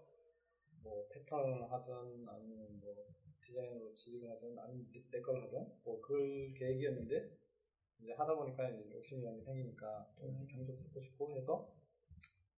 [0.84, 3.06] 뭐 패턴을 하든 아니면 뭐
[3.42, 7.38] 디자인으로 취직을 하든 아니면 내 걸 하든 뭐 그럴 계획이었는데
[8.00, 11.74] 이제 하다 보니까 이제 욕심이라는 게 생기니까 또 이제 경력 쌓고 싶고 해서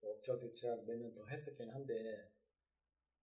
[0.02, 1.94] 뭐 어찌어찌 제가 몇 년 더 했었긴 한데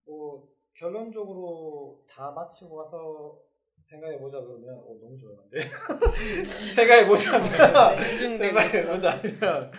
[0.06, 3.42] 뭐 결론적으로 다 마치고 와서
[3.84, 5.60] 생각해보자 그러면 어, 너무 조용한데?
[6.44, 7.48] 생각해보자면
[7.94, 8.36] 있어.
[8.38, 9.72] 생각해보자면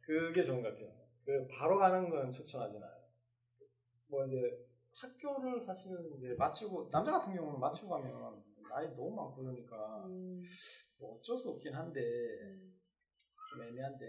[0.00, 0.90] 그게 좋은 것 같아요.
[1.24, 3.00] 그 바로 가는 건 추천하진 않아요.
[4.08, 10.04] 뭐 이제 학교를 사실은 이제 마치고 남자 같은 경우는 마치고 가면 나이 너무 많고 그러니까
[10.06, 10.40] 음.
[10.98, 12.00] 뭐 어쩔 수 없긴 한데
[13.50, 14.06] 좀 애매한데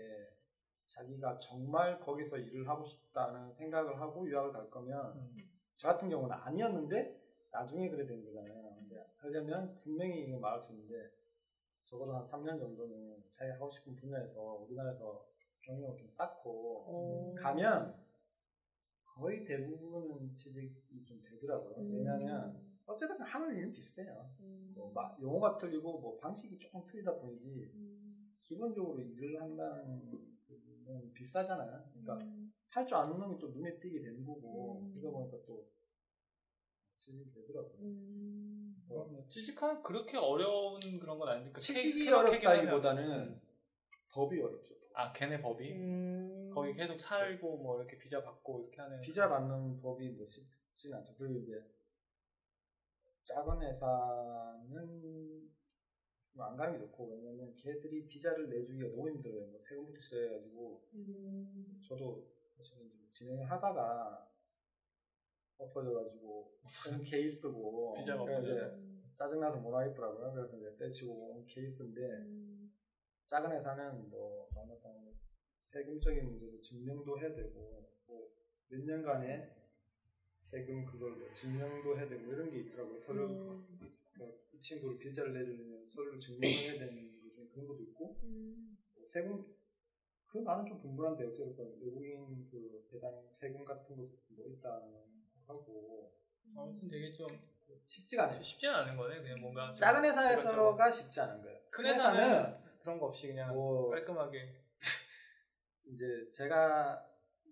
[0.88, 5.34] 자기가 정말 거기서 일을 하고 싶다는 생각을 하고 유학을 갈 거면
[5.78, 7.21] 저 같은 경우는 아니었는데
[7.52, 8.76] 나중에 그래 된 거잖아요.
[8.80, 11.12] 근데 하려면 분명히 이거 말할 수 있는데
[11.84, 15.26] 적어도 한 3년 정도는 자기 하고 싶은 분야에서 우리나라에서
[15.62, 17.34] 경력을 좀 쌓고 어.
[17.38, 18.00] 가면
[19.06, 21.76] 거의 대부분은 취직이 좀 되더라고요.
[21.78, 21.94] 음.
[21.98, 24.34] 왜냐하면 어쨌든 하는 일은 비슷해요.
[24.40, 24.72] 음.
[24.76, 27.72] 뭐 마- 용어가 틀리고 뭐 방식이 조금 틀리다 뿐이지
[28.44, 30.10] 기본적으로 일을 한다는
[30.86, 31.90] 건 비싸잖아요.
[31.94, 32.26] 그러니까
[32.70, 34.92] 할 줄 아는 놈이 또 눈에 띄게 되는 거고 음.
[34.94, 35.68] 그러다 보니까 또
[37.02, 37.74] 취직이 되더라고요.
[37.80, 38.76] 음.
[38.88, 43.42] 그래서 뭐 취직하는 그렇게 어려운 그런 건 케이스 케이스만 어렵다기보다는 하면-
[44.14, 44.76] 법이 어렵죠.
[44.94, 46.52] 아 걔네 법이 음.
[46.54, 51.16] 거기 계속 살고 뭐 이렇게 비자 받고 이렇게 하는 비자 받는 법이 뭐 쉽지는 않죠.
[51.18, 51.64] 그리고 이제
[53.24, 55.50] 작은 회사는
[56.34, 59.48] 뭐안 가는 게 좋고 왜냐면 걔들이 비자를 내주기가 너무 힘들어요.
[59.48, 61.82] 뭐 세금부터 시작해가지고 음.
[61.88, 64.31] 저도 사실은 좀 진행을 하다가
[65.62, 68.41] 엎어져가지고 온 케이스고 그래서 없어요.
[68.41, 70.34] 이제 짜증나서 못 하겠더라고요.
[70.34, 72.71] 그래서 이제 떼치고 온 케이스인데 음.
[73.28, 75.13] 작은 회사는 뭐 잘못하면
[75.67, 79.52] 세금적인 문제도 증명도 해야 되고 뭐 몇 년간의
[80.39, 82.97] 세금 그걸 뭐 증명도 해야 되고 이런 게 있더라고요.
[82.97, 83.68] 서류 음.
[84.49, 88.78] 그 친구를 비자를 내주면 서류 증명해야 되는 것 중에 그런 것도 있고 음.
[88.95, 89.45] 뭐 세금
[90.26, 95.20] 그 나는 좀 궁금한데 어쨌든 외국인 그 배당 세금 같은 것도 뭐 있다는
[95.52, 96.12] 하고
[96.56, 97.28] 아무튼 되게 좀
[97.86, 98.41] 쉽지가 않아요.
[98.41, 99.22] 쉽지는 않은 거네.
[99.22, 100.04] 그냥 뭔가 좀 작은.
[100.04, 101.60] 회사에서가 쉽지 않은 거예요.
[101.70, 104.56] 큰 회사는 그런 거 없이 그냥 뭐 깔끔하게
[105.86, 107.06] 이제 제가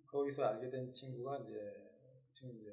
[0.07, 1.55] 거기서 알게 된 친구가 이제
[2.31, 2.71] 지금 이제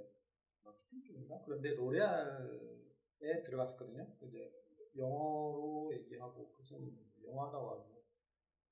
[0.64, 4.06] 마케팅 쪽인가 그런데 로레알에 들어갔었거든요.
[4.22, 4.50] 이제
[4.96, 6.78] 영어로 얘기하고 무슨
[7.24, 8.04] 영어 하다고 하고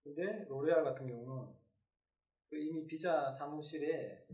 [0.02, 1.54] 근데 로레알 같은 경우는
[2.48, 4.26] 그 이미 비자 사무실에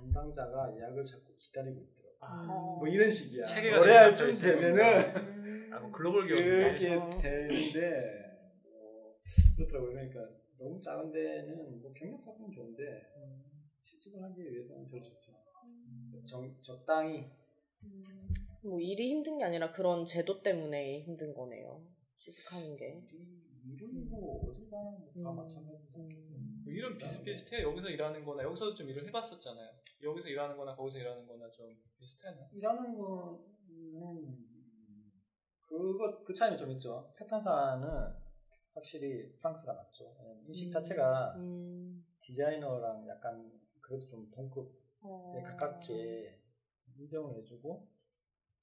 [0.00, 2.16] 담당자가 예약을 잡고 기다리고 있더라고.
[2.20, 3.44] 아, 뭐 이런 식이야.
[3.46, 5.68] 되게 좀 되면은 음.
[5.72, 9.20] 아, 뭐 글로벌 그렇게 기업인데 되는데 뭐
[9.56, 9.92] 그렇더라고요.
[9.92, 10.20] 그러니까
[10.58, 13.12] 너무 작은 데는 뭐 경력 쌓기는 좋은데
[13.80, 15.32] 취직을 하기 위해서는 별 좋죠.
[16.26, 17.30] 정, 적당히
[18.62, 21.82] 뭐 일이 힘든 게 아니라 그런 제도 때문에 힘든 거네요.
[22.16, 23.02] 취직하는 게.
[23.12, 25.36] 일 은뭐 어딜 가나 뭐다 음.
[25.36, 26.38] 마찬가지지 않겠어요.
[26.64, 27.62] 뭐 일은 비슷비슷해.
[27.62, 29.70] 여기서 일하는 거나 여기서도 좀 일을 해봤었잖아요.
[30.02, 32.48] 여기서 일하는 거나 거기서 일하는 거나 좀 비슷하나?
[32.52, 34.50] 일하는 거는
[35.60, 37.12] 그거 그 차이는 좀 있죠.
[37.16, 37.88] 패턴사는
[38.74, 40.16] 확실히 프랑스가 낫죠.
[40.46, 42.04] 인식 자체가 음.
[42.20, 43.50] 디자이너랑 약간
[43.80, 44.68] 그래도 좀 동급에
[45.02, 45.32] 어.
[45.34, 46.38] 네, 가깝게
[46.96, 47.88] 인정을 해주고 뭐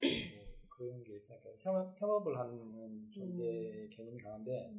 [0.78, 4.70] 그런 게 있으니까 협업, 협업을 하는 존재 개념이 강한데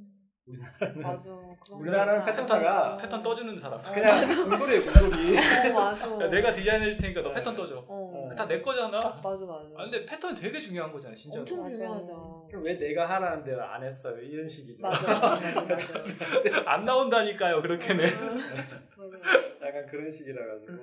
[0.45, 1.21] 우리나라는 맞아.
[1.21, 3.81] 그런 우리나라는 거 패턴사가 패턴 떠주는 사람.
[3.83, 6.21] 그냥 공돌이에요 공돌이 어, 맞아.
[6.25, 7.35] 야, 내가 디자인해줄 테니까 너 네.
[7.35, 7.85] 패턴 떠줘.
[7.87, 8.29] 어.
[8.35, 8.97] 다내 거잖아.
[8.97, 9.69] 맞아 맞아.
[9.75, 11.39] 아, 근데 패턴이 되게 중요한 거잖아, 진짜.
[11.41, 11.69] 엄청 맞아.
[11.75, 12.47] 중요하죠.
[12.49, 16.63] 그럼 왜 내가 하라는 대로 안 했어요 이런 식이죠 맞아 맞아 맞아.
[16.71, 18.05] 안 나온다니까요, 그렇게는.
[19.61, 20.73] 약간 그런 식이라 가지고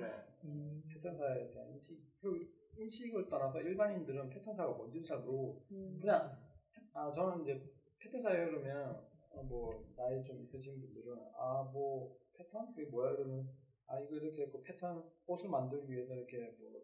[0.45, 0.81] 음.
[0.93, 2.47] 패턴사에 대한 인식 그
[2.77, 5.97] 인식을 떠나서 일반인들은 패턴사가 뭔지도 잘 모르고 음.
[5.99, 6.37] 그냥
[6.93, 7.61] 아 저는 이제
[7.99, 12.71] 패턴사에 그러면 어, 뭐 나이 좀 있으신 분들은 아 뭐 패턴?
[12.73, 13.15] 그게 뭐야?
[13.15, 13.49] 그러면
[13.87, 16.81] 아 이거 이렇게 했고 패턴 옷을 만들기 위해서 이렇게 뭐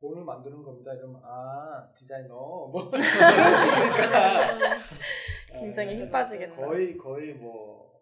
[0.00, 0.92] 본을 만드는 겁니다.
[0.94, 2.34] 이러면 아 디자이너?
[2.34, 2.90] 뭐.
[2.90, 4.48] 그러니까.
[5.52, 6.56] 굉장히 어, 힘 빠지겠다.
[6.56, 8.00] 거의 거의 뭐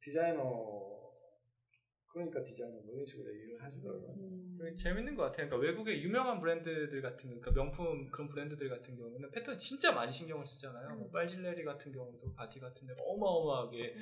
[0.00, 0.83] 디자이너
[2.14, 4.14] 그러니까 디자이너 뭐 이런 식으로 얘기를 하시더라고요.
[4.16, 4.76] 음.
[4.78, 5.48] 재밌는 것 같아요.
[5.48, 10.46] 그러니까 외국의 유명한 브랜드들 같은, 그러니까 명품 그런 브랜드들 같은 경우는 패턴 진짜 많이 신경을
[10.46, 10.94] 쓰잖아요.
[10.94, 13.96] 뭐 빨질레리 같은 경우도 바지 같은 데 어마어마하게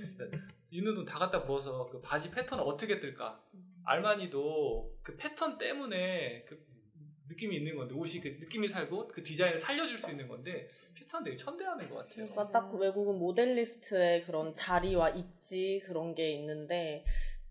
[0.70, 3.42] 있는 돈 다 갖다 부어서 그 바지 패턴을 어떻게 뜰까.
[3.84, 6.62] 알마니도 그 패턴 때문에 그
[7.28, 11.34] 느낌이 있는 건데 옷이 그 느낌이 살고 그 디자인을 살려줄 수 있는 건데 패턴 되게
[11.34, 12.26] 천대하는 것 같아요.
[12.30, 17.04] 그러니까 딱 외국은 모델리스트의 그런 자리와 입지 그런 게 있는데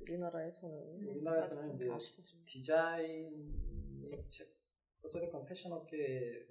[0.10, 1.90] 우리나라에서는 우리나라에서는 이제.
[2.46, 4.46] 디자인이 제-
[5.04, 6.46] 어쨌든 패션 업계의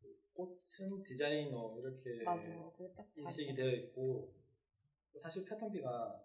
[0.00, 2.24] 그 꽃은 디자이너 이렇게
[3.16, 3.54] 인식이.
[3.54, 4.34] 되어 있고
[5.20, 6.24] 사실 패턴비가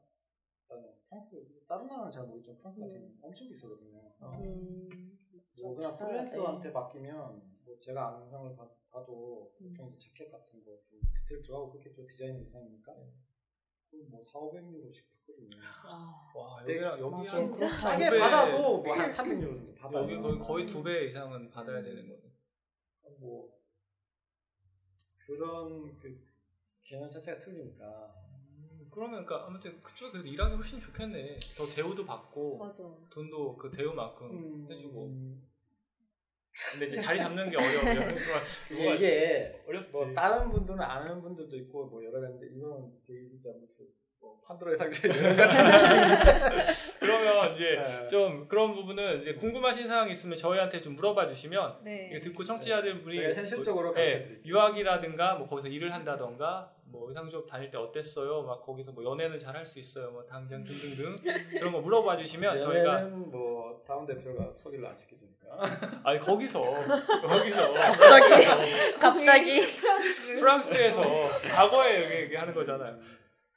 [1.08, 4.14] 프랑스 다른 나라는 잘 모르겠지만 프랑스 같은 경우는 엄청 비싸거든요.
[4.22, 5.18] 음.
[5.62, 5.92] 뭐 그냥
[6.60, 6.70] 돼.
[6.72, 9.70] 맡기면 뭐 제가 아는 형을 봐- 봐도 음.
[9.74, 13.12] 보통 이제 자켓 같은 거 좀 디테일 들어가고 그렇겠죠 디자인 이상이니까 그럼
[14.10, 15.50] 뭐 4, 500유로씩 받거든요.
[15.86, 17.76] 아, 와 여기랑 여기랑 좀 그렇다.
[17.78, 18.20] 싸게.
[18.20, 20.04] 받아도 뭐한 300유로 정도 받아요.
[20.04, 22.22] 여기 거의, 거의 두 배 이상은 받아야 되는 거네.
[23.20, 23.50] 뭐
[25.26, 26.26] 그런 그
[26.84, 27.86] 개념 자체가 틀리니까
[28.58, 31.40] 음, 그러면 그러니까 아무튼 그쪽 그래도 일하기 훨씬 좋겠네.
[31.58, 32.84] 더 대우도 받고 맞아.
[33.10, 34.72] 돈도 그 대우만큼 음.
[34.72, 35.50] 해주고.
[36.72, 38.16] 근데 이제 자리 잡는 게 어려워요.
[38.72, 39.92] 이게, 이게 어렵지.
[39.92, 43.88] 뭐 다른 분들은 아는 분들도 있고 뭐 여러 가지인데 이거는 되게 진짜 무슨
[44.22, 45.36] 뭐 판도라의 상자 이런
[47.00, 48.08] 그러면 이제 네.
[48.08, 52.10] 좀 그런 부분은 이제 궁금하신 사항이 있으면 저희한테 좀 물어봐 주시면 네.
[52.12, 54.40] 이거 듣고 청취자들 분이 제가 현실적으로 뭐, 예.
[54.46, 58.42] 유학이라든가 뭐 거기서 일을 한다던가 뭐 의상조업 다닐 때 어땠어요?
[58.42, 60.10] 막 거기서 뭐 연애는 잘 할 수 있어요?
[60.12, 61.16] 뭐 당장 등등등
[61.52, 66.62] 그런 거 물어봐 주시면 저희가 뭐 다운 대표가 소개를 안 시켜주니까 아니 거기서
[67.22, 69.62] 거기서 갑자기 갑자기
[70.40, 71.02] 프랑스에서
[71.56, 72.98] 과거에 여기 얘기하는 거잖아요.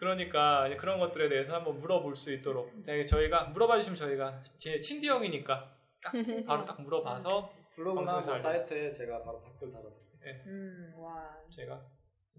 [0.06, 5.06] 그러니까 그런 것들에 대해서 한번 물어볼 수 있도록 저희- 저희가 물어봐 주시면 저희가 제 친디
[5.08, 6.12] 형이니까 딱
[6.44, 8.52] 바로 딱 물어봐서 블로그나 방송에서 뭐.
[8.52, 10.42] 사이트에 제가 바로 댓글 달아드릴게요.
[10.48, 11.30] 음, 와.
[11.50, 11.80] 제가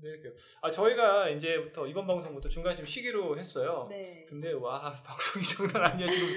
[0.02, 0.34] 드릴게요.
[0.62, 3.88] 아 저희가 이제부터 이번 방송부터 중간 좀 쉬기로 했어요.
[3.90, 4.26] 네.
[4.28, 6.28] 근데 와 방송이 장난 아니야 지금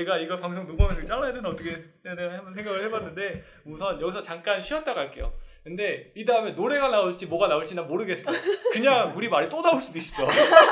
[0.00, 4.60] 내가 이거 방송 녹음하면서 잘라야 되나 어떻게 해야 되나 한번 생각을 해봤는데 우선 여기서 잠깐
[4.60, 5.32] 쉬었다 갈게요.
[5.64, 8.30] 근데 이 다음에 노래가 나올지 뭐가 나올지 난 모르겠어.
[8.70, 10.22] 그냥 우리 말이 또 나올 수도 있어.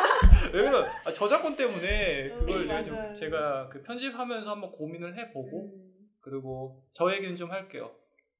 [0.52, 3.14] 왜냐면 아, 저작권 때문에 그걸 음, 내가 좀.
[3.14, 5.92] 제가 그 편집하면서 한번 고민을 해보고 음.
[6.20, 7.90] 그리고 저 얘기는 좀 할게요.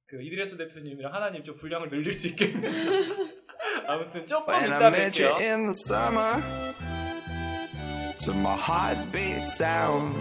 [0.07, 2.69] 그 이드레스 대표님이랑 하나님 좀 분량을 늘릴 수 있겠는데
[3.87, 5.41] 아무튼 조금 이따 뵐게요.
[5.41, 6.39] in the summer,
[8.23, 10.15] to my heartbeat sound,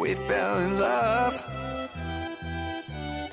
[0.00, 1.40] we fell in love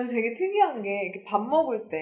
[0.00, 1.96] 아니 되게 특이한 게 이렇게 밥 먹을 때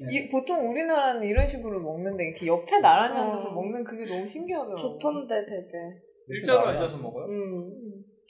[0.00, 0.06] 네.
[0.10, 3.22] 이, 보통 우리나라는 이런 식으로 먹는데 이렇게 옆에 나란히 어.
[3.24, 4.98] 앉아서 먹는 그게 너무 신기하더라고.
[4.98, 5.68] 좋던데 되게.
[6.28, 7.26] 일자로 앉아서 먹어요?
[7.26, 7.72] 음.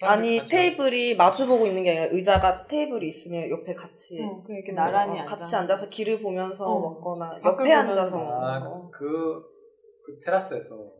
[0.03, 4.73] 아니 테이블이 마주 보고 있는 게 아니라 의자가 테이블이 있으면 옆에 같이 어, 그 이렇게
[4.73, 5.37] 음, 나란히 어, 앉아.
[5.37, 6.81] 같이 앉아서 길을 보면서 어.
[6.81, 8.19] 먹거나 옆에 앉아서.
[8.19, 8.91] 아, 거.
[8.93, 9.43] 그,
[10.05, 10.93] 그 테라스에서.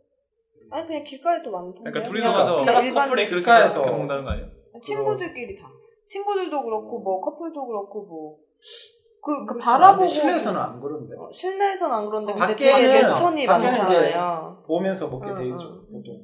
[0.71, 1.91] 아니 그냥 길가에도 많던데.
[1.91, 3.83] 그러니까 둘이서 가서 테라스 커플이 그렇게 길가에서.
[3.83, 4.49] 먹는다는 거 아니에요?
[4.81, 5.69] 친구들끼리 다.
[6.07, 8.39] 친구들도 그렇고 뭐 커플도 그렇고 뭐.
[9.21, 9.59] 그, 그.
[9.59, 11.17] 바라보고 실내에서는 안 그런데.
[11.17, 14.63] 어, 실내에서는 안 그런데 근데 밖에는- 밖에는 많잖아요.
[14.67, 15.93] 보면서 먹게 응, 돼 있죠, 응.
[15.93, 16.21] 보통.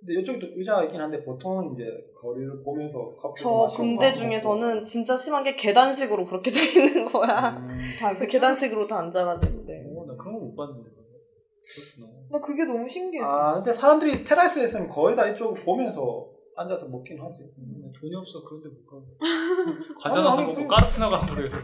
[0.00, 1.84] 근데 이쪽도 의자가 있긴 한데 보통은 이제
[2.20, 7.56] 거리를 보면서 커피 저 군대 중에서는 진짜 심한 게 계단식으로 그렇게 돼 있는 거야.
[7.56, 9.64] 음, 다 그래서 계단식으로 다 앉아가지고.
[9.64, 9.82] 네.
[9.88, 10.90] 오, 나 그런 거 못 봤는데.
[11.64, 12.14] 그렇구나.
[12.28, 13.22] 나 그게 너무 신기해.
[13.24, 17.44] 아 근데 사람들이 테라스에 있으면 거의 다 이쪽을 보면서 앉아서 먹긴 하지.
[17.56, 18.96] 음, 돈이 없어 그런데 못 가.
[20.00, 21.56] 과자 아니, 나서 아니, 먹고 그- 까르푸나가 한 그래서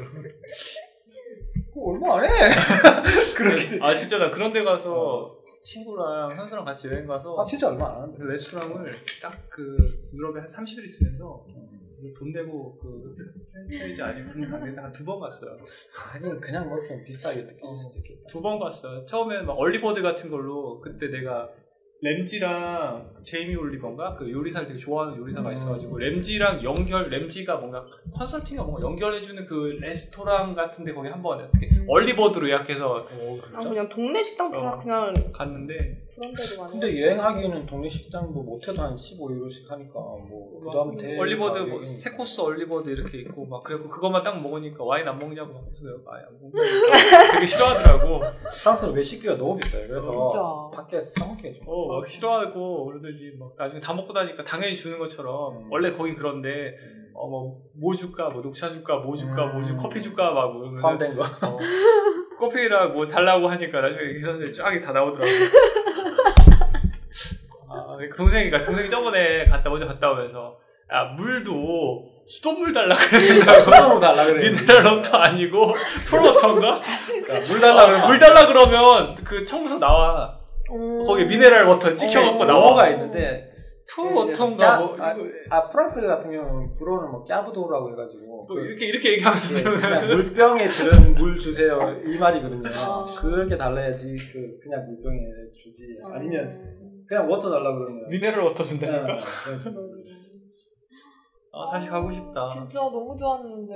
[1.72, 2.28] 그거 얼마 안 해.
[3.36, 3.78] 그렇게.
[3.82, 8.02] 아 진짜 나 그런 데 가서 친구랑 현수랑 같이 여행 가서 아 진짜 얼마 안
[8.02, 8.18] 하는데.
[8.18, 8.90] 그 레스토랑을
[9.22, 9.76] 딱 그
[10.14, 11.44] 유럽에 한 30일 있으면서
[12.18, 13.14] 돈 내고 그
[13.52, 15.54] 프랜차이즈 아니고 그런 가게에다 한두 번 갔어요.
[16.12, 18.26] 아니 그냥 뭐 그냥 비싸게 느낄 수도 있겠다.
[18.28, 19.04] 두 번 갔어요.
[19.04, 21.50] 처음에 막 얼리버드 같은 걸로 그때 내가
[22.02, 25.54] 램지랑 제이미 올리버인가 그 요리사를 되게 좋아하는 요리사가 음.
[25.54, 27.84] 있어가지고 램지랑 연결 램지가 뭔가
[28.14, 33.06] 컨설팅이 뭔가 연결해주는 그 레스토랑 같은데 거기 한번 어떻게 얼리버드로 예약해서
[33.54, 34.78] 아, 그냥 동네 식당 그냥, 어.
[34.78, 36.72] 그냥 갔는데 그런 데도 많아요.
[36.72, 41.18] 근데 여행하기에는 동네 식당도 못해도 한 15유로씩 하니까 뭐 부담 돼.
[41.18, 45.64] 얼리버드 뭐세 코스 얼리버드 이렇게 있고 막 그래고 그것만 딱 먹으니까 와인 안 먹냐고 막
[45.66, 46.60] 해서 내가 아예 안 먹냐고
[47.32, 48.20] 되게 싫어하더라고.
[48.60, 49.88] 프랑스는 외식비가 너무 비싸요.
[49.88, 50.69] 그래서 진짜.
[50.80, 51.62] 밖에 사 먹게 좀.
[51.66, 56.74] 어, 막 싫어하고 그러더지 막 나중에 다 먹고 나니까 당연히 주는 것처럼 원래 거긴 그런데
[57.14, 61.22] 어뭐뭐 줄까 뭐 녹차 줄까 뭐 줄까 뭐 줄, 커피 줄까 막 뭐, 포함된 거.
[61.22, 61.58] 어,
[62.38, 65.30] 커피랑 뭐 달라고 하니까 나중에 계산서에 쫙이 다 나오더라고.
[67.72, 70.58] 아, 그 동생이가 동생이 저번에 갔다 먼저 갔다 오면서
[70.92, 74.50] 야 물도 수돗물 달라 그랬다고 수돗물 달라 그래.
[74.50, 75.74] mineral water 아니고
[76.08, 76.80] pure water인가?
[77.48, 80.39] 물 달라 그러면 물 달라 그러면 그 청소 나와.
[81.06, 82.60] 거기 mineral water 찍혀갖고 나와.
[82.60, 83.50] 뭐가 있는데
[83.86, 85.16] 투 워터인가 뭐 아,
[85.50, 90.06] 아 프랑스 같은 경우는 불어는 뭐 carafe d'eau라고 해가지고 뭐 이렇게 이렇게 얘기하면서 예, 그냥
[90.16, 92.68] 물병에 들은 물 주세요 이 말이거든요.
[92.68, 93.04] 아.
[93.18, 95.18] 그렇게 달라야지 그 그냥 물병에
[95.56, 99.06] 주지 아니면 그냥 water 달라 그러면 mineral water 예, 준다니까.
[99.06, 99.74] 그냥
[101.52, 102.46] 아 다시 가고 싶다.
[102.46, 103.74] 진짜 너무 좋았는데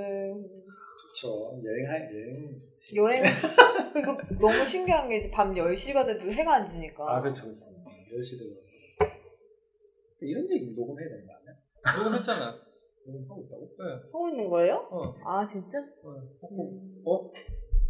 [1.15, 2.97] 좋죠 여행 여행 좋지.
[2.97, 3.23] 여행
[3.95, 7.67] 그리고 너무 신기한 게 이제 밤 10시가 돼도 해가 안 지니까 아 그렇죠 그렇죠.
[8.13, 8.65] 10시도
[10.21, 11.55] 이런 얘기 녹음해야 되는 거 아니야?
[12.03, 12.59] 녹음했잖아.
[13.07, 13.69] 녹음하고 있다고?
[13.79, 13.85] 네.
[14.11, 14.89] 하고 있는 거예요?
[14.91, 15.15] 어.
[15.27, 15.79] 아 진짜?
[17.05, 17.31] 어?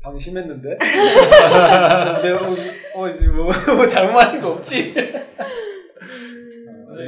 [0.02, 0.68] 방심했는데?
[0.78, 2.48] 근데 어,
[2.96, 3.44] 어 지금 뭐,
[3.76, 4.94] 뭐 잘못한 거 없지?
[4.94, 5.10] 네,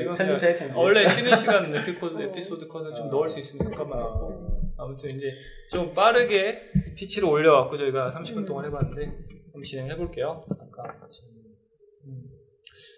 [0.03, 0.77] 이건 편집해, 편집.
[0.77, 5.33] 원래 쉬는 시간 에피소드 에피소드 컷을 좀 넣을 수 있으면 잠깐만 넣고 아무튼 이제
[5.73, 10.45] 좀 빠르게 피치를 올려갖고 저희가 30분 동안 해봤는데 한번 진행해 볼게요.
[10.61, 11.09] 아까
[12.07, 12.23] 음.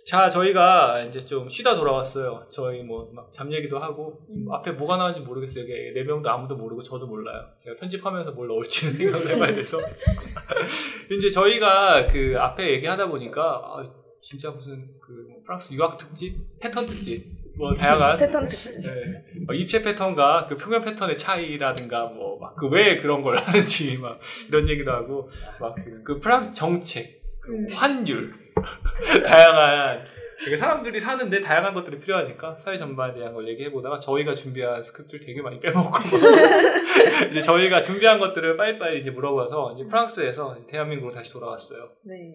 [0.07, 2.43] 자 저희가 이제 좀 쉬다 돌아왔어요.
[2.51, 5.65] 저희 뭐막잡 얘기도 하고 지금 앞에 뭐가 나왔는지 모르겠어요.
[5.65, 7.47] 이게 네 명도 아무도 모르고 저도 몰라요.
[7.63, 9.79] 제가 편집하면서 뭘 넣을지는 생각을 해봐야 돼서
[11.13, 17.25] 이제 저희가 그 앞에 얘기하다 보니까 아, 진짜 무슨 그 프랑스 유학 특집, 패턴 특집,
[17.59, 18.49] 뭐 다양한 패턴.
[18.49, 19.25] 네.
[19.47, 24.21] 뭐 입체 패턴과 그 표면 패턴의 차이라든가 뭐 막 그 왜 그런 걸 하는지 막
[24.49, 25.29] 이런 얘기도 하고
[25.61, 28.33] 막그 프랑스 정책, 그 환율,
[29.27, 30.05] 다양한
[30.45, 35.27] 되게 사람들이 사는데 다양한 것들이 필요하니까 사회 전반에 대한 걸 얘기해 보다가 저희가 준비한 스크립트를
[35.27, 35.91] 되게 많이 빼먹고
[37.31, 41.91] 이제 저희가 준비한 것들을 빨리빨리 이제 물어봐서 이제 프랑스에서 대한민국으로 다시 돌아왔어요.
[42.05, 42.35] 네.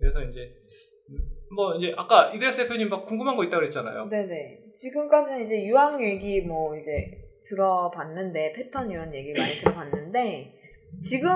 [0.00, 0.54] 그래서 이제
[1.54, 4.08] 뭐 이제 아까 이드레스 대표님 막 궁금한 거 있다 그랬잖아요.
[4.08, 4.70] 네네.
[4.72, 7.10] 지금까지는 이제 유학 얘기 뭐 이제
[7.46, 10.52] 들어봤는데 패턴 이런 얘기 많이 들어봤는데
[11.00, 11.30] 지금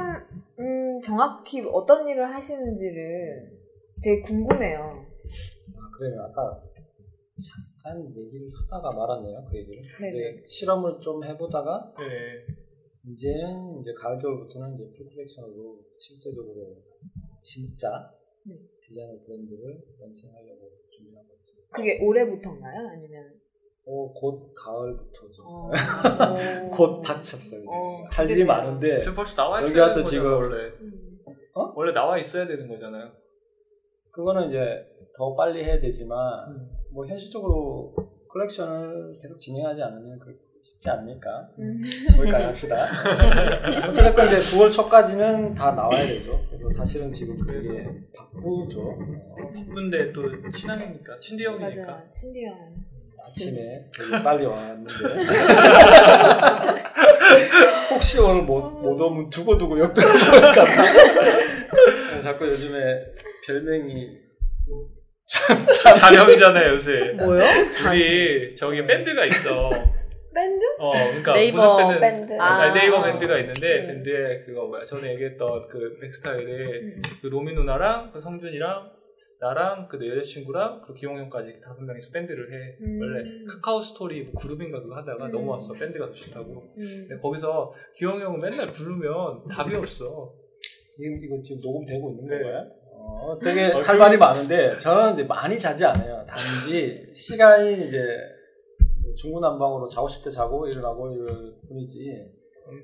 [0.59, 3.59] 음, 정확히 어떤 일을 하시는지를
[4.03, 4.81] 되게 궁금해요.
[4.81, 6.23] 아, 그래요.
[6.23, 6.61] 아까
[7.39, 9.45] 잠깐 얘기를 하다가 말았네요.
[9.49, 9.83] 그 얘기를.
[10.01, 10.13] 네네.
[10.13, 12.55] 근데 실험을 좀 해보다가 네.
[13.07, 16.77] 이제는 이제 가을 겨울부터는 이제 full collection으로 실제적으로
[17.41, 18.11] 진짜
[18.45, 18.55] 네.
[18.89, 21.59] 디자이너 브랜드를 런칭하려고 준비한 거죠.
[21.71, 22.89] 그게 올해부터인가요?
[22.89, 23.35] 아니면
[23.87, 25.43] 어, 곧 가을부터죠.
[25.45, 25.71] 어,
[26.73, 27.65] 곧 닥쳤어요.
[27.69, 28.45] 어, 할 일이.
[28.45, 30.73] 많은데 지금 벌써 나와 있어야 여기 와서 되는 거잖아, 지금 원래.
[31.55, 31.73] 어?
[31.77, 33.13] 원래 나와 있어야 되는 거잖아요.
[34.11, 34.59] 그거는 이제
[35.17, 36.71] 더 빨리 해야 되지만 음.
[36.93, 37.95] 뭐 현실적으로
[38.29, 41.81] 컬렉션을 계속 진행하지 않으면 그 쉽지 않으니까 음.
[42.17, 42.89] 거기까지 합시다.
[43.89, 46.41] 어쨌든 이제 9월 초까지는 다 나와야 되죠.
[46.49, 47.87] 그래서 사실은 지금 되게
[48.17, 48.81] 바쁘죠.
[48.83, 51.85] 어, 바쁜데 또 친형이니까 친디 형이니까.
[51.87, 52.03] 맞아요.
[52.13, 52.55] 신디형.
[53.29, 54.91] 아침에 되게 빨리 왔는데
[57.91, 60.65] 혹시 오늘 못, 못 오면 두고두고 역들어볼까
[62.23, 62.79] 자꾸 요즘에
[63.47, 64.17] 별명이
[65.95, 67.13] 잔형이잖아요 요새.
[67.19, 67.43] 뭐요?
[67.91, 69.69] 우리 저기 밴드가 있어.
[70.39, 70.65] 밴드?
[70.79, 72.01] 어, 그러니까 네이버 무슨 밴드?
[72.29, 72.41] 밴드.
[72.41, 72.73] 아, 아.
[72.73, 73.83] 네이버 밴드가 있는데 네.
[73.85, 74.85] 근데 그거 뭐야?
[74.85, 77.03] 전에 얘기했던 그 백스타일에 음.
[77.21, 78.93] 그 로미 누나랑 그 성준이랑
[79.41, 82.77] 나랑 그 내 여자친구랑 그 기용형까지 다섯 명이서 밴드를 해.
[82.81, 82.99] 음.
[83.01, 85.33] 원래 카카오 스토리 뭐 그룹인가 그거 하다가 음.
[85.33, 85.75] 넘어왔어.
[85.75, 86.53] 밴드가 더 좋다고.
[86.79, 87.07] 음.
[87.09, 90.33] 근데 거기서 기용형은 맨날 부르면 답이 없어.
[91.01, 92.43] 이거, 이거 지금 녹음되고 있는 네.
[92.43, 92.71] 건가요?
[93.01, 96.25] 어, 되게 어, 할 말이 많은데 저는 이제 많이 자지 않아요.
[96.29, 98.38] 단지 시간이 이제 뭐
[99.17, 102.11] 중구난방으로 자고 싶을 때 자고 일어나고 이럴 뿐이지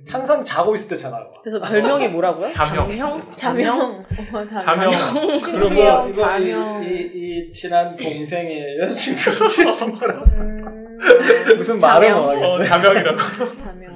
[0.08, 1.32] 항상 자고 있을 때 전화가 와.
[1.42, 2.48] 그래서 별명이 뭐라고요?
[2.48, 2.88] 자명.
[2.88, 3.34] 자명?
[3.34, 3.34] 자명.
[3.34, 4.04] 자명?
[4.34, 4.90] 어, 자- 자명.
[5.38, 6.84] 친구 이거 형, 이거 자명.
[6.84, 8.76] 이, 이, 이 친한 동생의
[9.98, 10.98] 뭐라 음,
[11.56, 12.24] 무슨 말을 자명.
[12.24, 12.44] 못.
[12.46, 13.18] 어, 자명이라고.
[13.56, 13.94] 자명.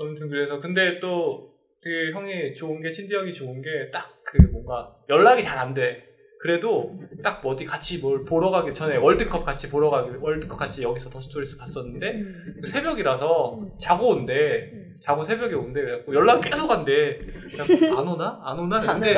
[0.00, 4.94] 아무튼 그래서 근데 또 되게 형이 좋은 게 친디 형이 좋은 게 딱 그 뭔가
[5.08, 6.02] 연락이 잘 안 돼.
[6.40, 11.10] 그래도 딱뭐 어디 같이 뭘 보러 가기 전에 월드컵 같이 보러 가기 월드컵 같이 여기서
[11.10, 12.60] 더 스토리스 봤었는데 음.
[12.64, 14.87] 새벽이라서 자고 온대.
[15.00, 15.80] 자고 새벽에 온대.
[15.80, 17.18] 그래갖고 연락 계속 한대.
[17.50, 18.40] 그래갖고 안 오나?
[18.44, 18.76] 안 오나?
[18.76, 19.16] 근데.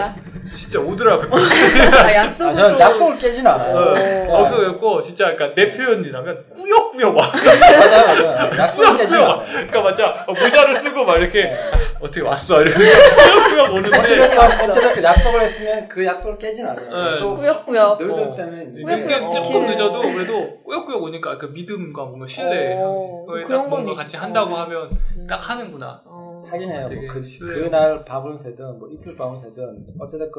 [0.52, 1.22] 진짜 오더라고.
[1.34, 3.74] 아, 약속을 아, 저는 또- 약속을 깨진 않아요.
[3.76, 7.22] 어, 그러니까 없어졌고 진짜 그러니까 내 표현이라면 꾸역꾸역 와.
[7.32, 8.50] 맞아요, 맞아요.
[8.58, 9.42] 약속을 깨진 않아요.
[9.48, 11.56] 그러니까 맞아 어, 모자를 쓰고 막 이렇게 네.
[12.00, 14.38] 어떻게 왔어 이렇게 꾸역꾸역 오는데 어쨌든,
[14.70, 17.12] 어쨌든 약속을 했으면 그 약속을 깨진 않아요.
[17.12, 17.18] 네.
[17.18, 18.02] 좀 꾸역꾸역.
[18.02, 18.34] 늦을 어.
[18.34, 19.30] 때는 늦게 어.
[19.30, 23.96] 조금 늦어도 그래도 꾸역꾸역 오니까 그 믿음과 뭔가 신뢰 어, 거에 딱 그런 뭔가 건
[23.96, 24.58] 같이 있- 한다고 어.
[24.60, 25.19] 하면 음.
[25.28, 26.02] 딱 하는구나.
[26.04, 26.44] 어.
[26.50, 26.88] 하긴 해요.
[26.90, 27.20] 뭐 그.
[27.46, 30.30] 그날 밤을 새든 뭐 이틀 밤을 새든 어쨌든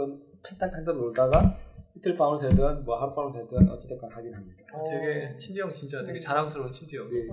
[0.44, 1.56] 팽탕팽탕 놀다가
[1.96, 4.58] 이틀 밤을 새든 뭐 하룻밤을 새든 어쨌든 하긴 합니다.
[4.90, 7.06] 되게 친디 형 진짜 되게 자랑스러운 친디 형.
[7.12, 7.26] 예,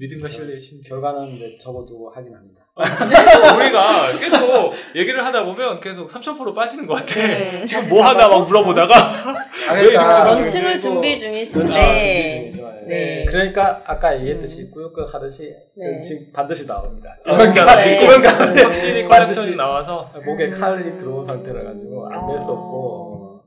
[0.00, 0.88] 믿음과 신뢰의 친디.
[0.88, 2.64] 결과는 이제 적어두고 하긴 합니다.
[2.76, 7.14] 우리가 계속 얘기를 하다 보면 계속 3,000% 빠지는 것 같아.
[7.14, 7.64] 네.
[7.64, 11.24] 지금 뭐 하나 막 물어보다가 아, 그러니까 런칭을 준비 그렇죠.
[11.24, 12.45] 중이신데.
[12.88, 13.24] 네.
[13.26, 15.98] 그러니까 아까 얘기했듯이 꾸역꾸역 하듯이 네.
[16.00, 17.16] 지금 반드시 나옵니다.
[17.22, 18.02] 그러니까 네.
[18.04, 18.30] 이건 가-
[18.64, 22.54] 확실히 반드시 컬렉션이 나와서 목에 칼이 들어온 상태라 가지고 안낼수 어.
[22.54, 23.42] 없고 어,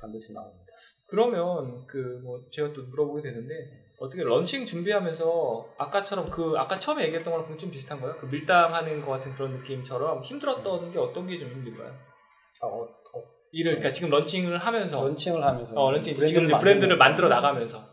[0.00, 0.62] 반드시 나옵니다.
[1.08, 3.54] 그러면 그 뭐 제가 또 물어보게 되는데
[4.00, 8.16] 어떻게 런칭 준비하면서 아까처럼 그 아까 처음에 얘기했던 거랑 좀 비슷한 거예요?
[8.18, 11.88] 그 밀당하는 것 같은 그런 느낌처럼 힘들었던 게 어떤 게 좀 힘든가요?
[12.62, 13.22] 아, 어, 어,
[13.52, 17.04] 일을 그러니까 지금 런칭을 하면서 런칭을 하면서 어 런칭 지금 브랜드를 브랜드를 만들면서.
[17.04, 17.91] 만들어 나가면서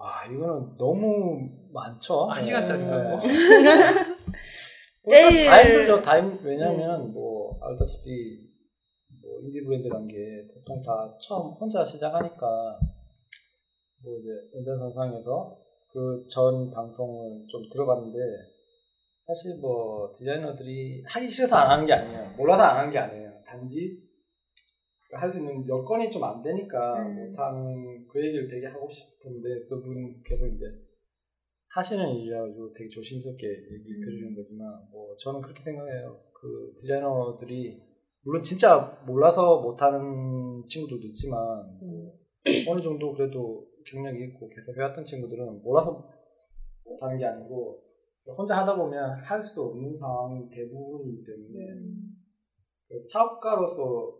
[0.00, 1.38] 와 이거는 너무
[1.72, 2.24] 많죠.
[2.24, 3.08] 한 시간짜리인가 네.
[3.10, 3.20] 뭐.
[5.08, 6.02] 제일- 다 힘들죠.
[6.02, 8.48] 다 힘, 왜냐면 뭐 알다시피
[9.22, 10.14] 뭐 인디 브랜드란 게
[10.54, 12.46] 보통 다 처음 혼자 시작하니까
[14.02, 15.56] 뭐 이제 연장선상에서
[15.92, 18.18] 그 전 방송을 좀 들어봤는데
[19.26, 22.32] 사실 뭐 디자이너들이 하기 싫어서 안 하는 게 아니에요.
[22.36, 23.32] 몰라서 안 하는 게 아니에요.
[23.44, 23.98] 단지
[25.12, 27.26] 할 수 있는 여건이 좀 안 되니까 음.
[27.26, 30.64] 못한 그 얘기를 되게 하고 싶은데 그분께서 이제
[31.68, 34.00] 하시는 일이라가지고 되게 조심스럽게 얘기 음.
[34.00, 36.20] 드리는 거지만 뭐 저는 그렇게 생각해요.
[36.32, 37.80] 그 디자이너들이
[38.22, 41.38] 물론 진짜 몰라서 못하는 친구들도 있지만
[41.80, 42.12] 뭐
[42.68, 46.06] 어느 정도 그래도 경력이 있고 계속 해왔던 친구들은 몰라서
[46.84, 47.82] 못하는 게 아니고
[48.36, 51.58] 혼자 하다 보면 할 수 없는 상황이 대부분이기 때문에
[52.88, 54.19] 그 사업가로서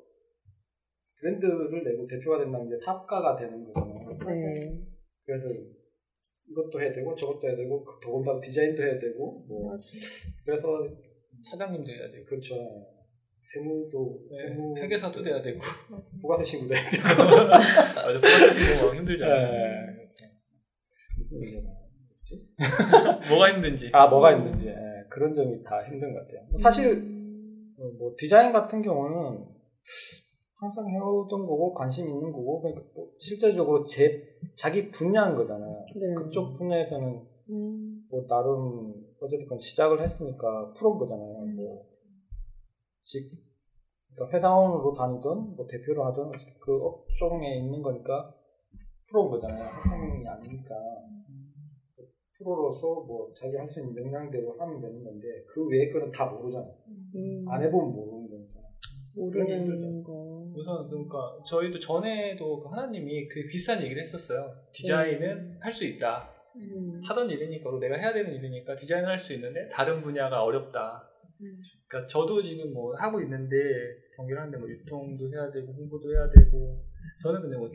[1.18, 4.08] 브랜드를 내고 대표가 된다는 게 사업가가 되는 거잖아요.
[4.26, 4.54] 네.
[5.24, 5.48] 그래서
[6.50, 9.76] 이것도 해야 되고 저것도 해야 되고 그 더군다나 디자인도 해야 되고 뭐
[10.44, 10.68] 그래서
[11.44, 12.56] 차장님도 해야 되고 그렇죠
[13.40, 15.60] 세무도 네, 세무 회계사도 돼야 되고
[16.20, 17.02] 부가세 신고도 해야 되고
[17.94, 19.52] 맞아 부가세 뭐 힘들잖아요.
[19.52, 20.24] 네, 그렇죠
[21.18, 22.48] 무슨 얘기가 나왔지?
[23.30, 23.88] 뭐가 힘든지.
[23.92, 24.74] 아 뭐가 있는지 예,
[25.08, 26.46] 그런 점이 다 힘든 것 같아요.
[26.56, 26.86] 사실
[27.78, 29.46] 어, 뭐 디자인 같은 경우는
[30.60, 35.86] 항상 해오던 거고 관심 있는 거고 그러니까 뭐 실제적으로 제 자기 분야인 거잖아요.
[35.96, 36.14] 네.
[36.14, 38.06] 그쪽 분야에서는 음.
[38.10, 41.46] 뭐 나름 어쨌든 시작을 했으니까 프로인 거잖아요.
[41.56, 41.86] 뭐
[43.00, 43.30] 직,
[44.14, 45.66] 그러니까 회사원으로 다니든 뭐
[46.04, 48.34] 하든 어쨌든 그 업종에 있는 거니까
[49.08, 49.64] 프로인 거잖아요.
[49.64, 50.74] 학생이 아니니까
[52.36, 56.74] 프로로서 뭐 자기 할 수 있는 역량대로 하면 되는 건데 그 외의 거는 다 모르잖아요.
[57.14, 57.44] 음.
[57.48, 58.19] 안 해보면 모르
[59.14, 60.52] 모르는 거.
[60.54, 64.52] 우선 그러니까 저희도 전에도 그 하나님이 그 비슷한 얘기를 했었어요.
[64.72, 66.30] 디자인은 할수 있다.
[66.56, 67.00] 음.
[67.04, 71.06] 하던 일이니까 내가 해야 되는 일이니까 디자인을 할 수 있는데 다른 분야가 어렵다.
[71.88, 73.56] 그러니까 저도 지금 뭐 하고 있는데
[74.16, 76.84] 경기를 하는데 뭐 유통도 해야 되고 홍보도 해야 되고
[77.22, 77.70] 저는 근데 뭐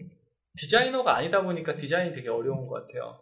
[0.58, 3.20] 디자이너가 아니다 보니까 디자인이 되게 어려운 것 같아요.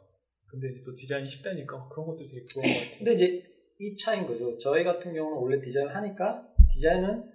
[0.48, 2.98] 근데 이제 또 디자인이 쉽다니까 그런 것도 되게 부러운 것 같아요.
[2.98, 3.44] 근데 이제
[3.80, 4.58] 이 차인 거죠.
[4.58, 7.33] 저희 같은 경우는 원래 디자인을 하니까 디자인은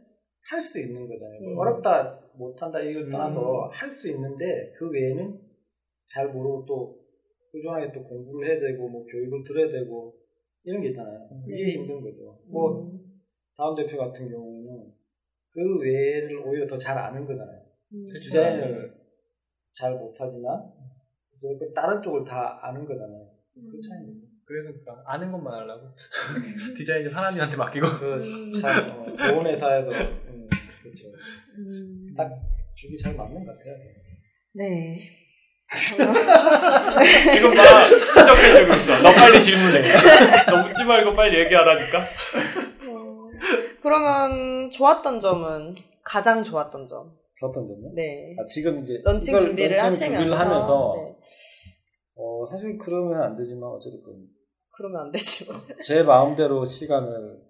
[0.51, 1.41] 할 수 있는 거잖아요.
[1.43, 1.59] 뭐 음.
[1.59, 3.11] 어렵다 못한다 이걸 음.
[3.11, 5.39] 떠나서 할수 있는데 그 외에는
[6.07, 6.99] 잘 모르고 또
[7.53, 10.15] 꾸준하게 또 공부를 해야 되고 뭐 교육을 들어야 되고
[10.65, 11.29] 이런 게 있잖아요.
[11.47, 11.71] 이게 네.
[11.73, 12.39] 힘든 거죠.
[12.47, 12.99] 뭐 음.
[13.57, 14.93] 다음 대표 같은 경우는
[15.51, 17.61] 그 외를 오히려 더 잘 아는 거잖아요.
[17.95, 18.09] 음.
[18.21, 18.95] 디자인을
[19.73, 20.73] 잘 못하지만
[21.31, 23.29] 그래서 그 다른 쪽을 다 아는 거잖아요.
[23.55, 24.29] 그 차이입니다.
[24.45, 25.89] 그래서 그러니까 아는 것만 하려고
[26.77, 30.28] 디자인 좀 하나님한테 맡기고 그 참 어, 좋은 회사에서 음,
[30.89, 31.09] 그렇죠.
[31.59, 32.15] 음.
[32.17, 32.31] 딱
[32.75, 33.77] 죽이 잘 맞는 것 같아요.
[33.77, 33.93] 저는.
[34.55, 35.01] 네.
[37.35, 39.03] 지금 막 지적해주고 있어.
[39.03, 39.83] 너 빨리 질문해.
[40.49, 41.99] 너 웃지 말고 빨리 얘기하라니까.
[42.01, 43.31] 어,
[43.83, 45.75] 그러면 좋았던 점은
[46.05, 47.13] 가장 좋았던 점.
[47.39, 47.93] 좋았던 점요?
[47.95, 48.35] 네.
[48.39, 51.17] 아, 지금 이제 런칭 이걸 준비를 런칭 하시면서 준비를 하면서 네.
[52.17, 54.01] 어, 사실 그러면 안 되지만 어쨌든
[54.75, 55.61] 그러면 안 되지 뭐.
[55.83, 57.48] 제 마음대로 시간을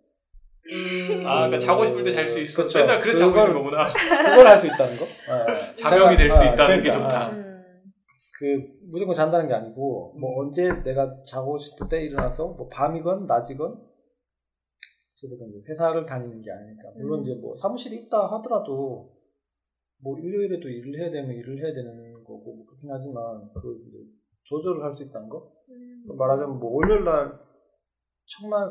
[1.27, 2.65] 아, 그러니까 자고 싶을 때 잘 수 있어.
[2.65, 2.79] 그쵸.
[2.81, 3.93] 맨날 그래서 자고 그걸- 있는 거구나.
[3.93, 5.05] 그걸 할 수 있다는 거?
[5.05, 5.75] 예.
[5.75, 7.27] 자명이 될수 아, 있다는 게 그러니까, 좋다.
[7.29, 7.49] 아,
[8.39, 8.45] 그
[8.91, 10.21] 무조건 잔다는 게 아니고 음.
[10.21, 13.89] 뭐 언제 내가 자고 싶을 때 일어나서 뭐 밤이건 낮이건
[15.15, 17.25] 어쨌든 이제 회사를 다니는 게 아니니까 물론 음.
[17.25, 19.11] 이제 뭐 사무실이 있다 하더라도
[20.01, 23.81] 뭐 일요일에도 일을 해야 되면 일을 해야 되는 거고 뭐 그렇긴 하지만 그
[24.45, 25.51] 조절을 할 수 있다는 거
[26.17, 27.33] 말하자면 뭐 월요일 날
[28.27, 28.71] 정말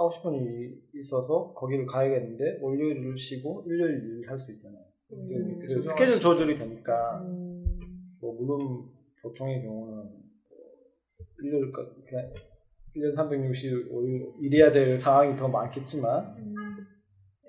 [0.00, 4.82] 하고 싶은 일이 있어서 거기를 가야겠는데 월요일을 쉬고 일요일 일을 할 수 있잖아요.
[5.10, 7.62] 그- 그 조정할 스케줄 수 조절이 되니까 음.
[8.20, 8.88] 뭐 물론
[9.22, 10.20] 보통의 경우는 뭐
[11.42, 12.32] 일요일 그냥
[12.96, 16.34] 1년 365일 일해야 될 상황이 더 많겠지만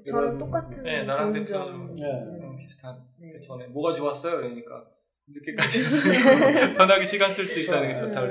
[0.05, 1.95] 저랑 그런- 똑같은 네, 나랑 점.
[1.95, 2.07] 네.
[2.11, 2.97] 음, 비슷한.
[3.19, 3.31] 네.
[3.31, 4.37] 그 전에 뭐가 좋았어요?
[4.37, 4.85] 그러니까
[5.27, 5.79] 늦게까지
[6.77, 8.27] 편하게 시간 쓸 수 있다는 게 좋다고.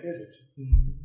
[0.00, 0.44] 그게 좋죠.
[0.58, 0.98] 음.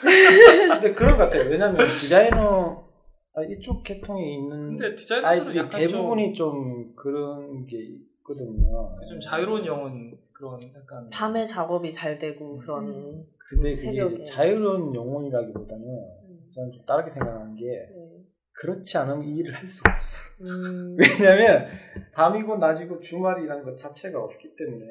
[0.00, 1.48] 근데 그런 것 같아요.
[1.50, 2.88] 왜냐면 디자이너
[3.34, 8.96] 아, 이쪽 계통에 있는 근데 아이들이 대부분이 좀, 그런 게 있거든요.
[9.08, 14.10] 좀 자유로운 영혼 그런 약간 밤에 작업이 잘 되고 그런 근데 새벽에.
[14.12, 16.48] 그게 자유로운 영혼이라기보다는 음.
[16.52, 18.24] 저는 좀 다르게 생각하는 게 네.
[18.52, 20.30] 그렇지 않으면 이 일을 할 수가 없어.
[20.42, 20.96] 음.
[21.20, 21.66] 왜냐면
[22.12, 24.82] 밤이고 낮이고 주말이라는 것 자체가 없기 때문에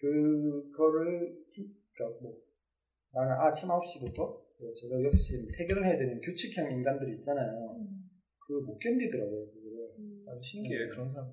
[0.00, 2.34] 그거를 히- 그러니까 뭐
[3.12, 7.76] 나는 아침 9시부터 뭐 저녁 6시에 퇴근을 해야 되는 규칙형 인간들이 있잖아요.
[8.38, 9.46] 그걸 못 견디더라고요.
[9.46, 10.28] 그거를.
[10.28, 11.30] 아주 신기해 그런 사람.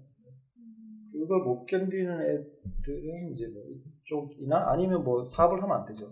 [1.11, 6.11] 그걸 못 견디는 애들은 이제 뭐 이쪽이나 아니면 뭐 사업을 하면 안 되죠.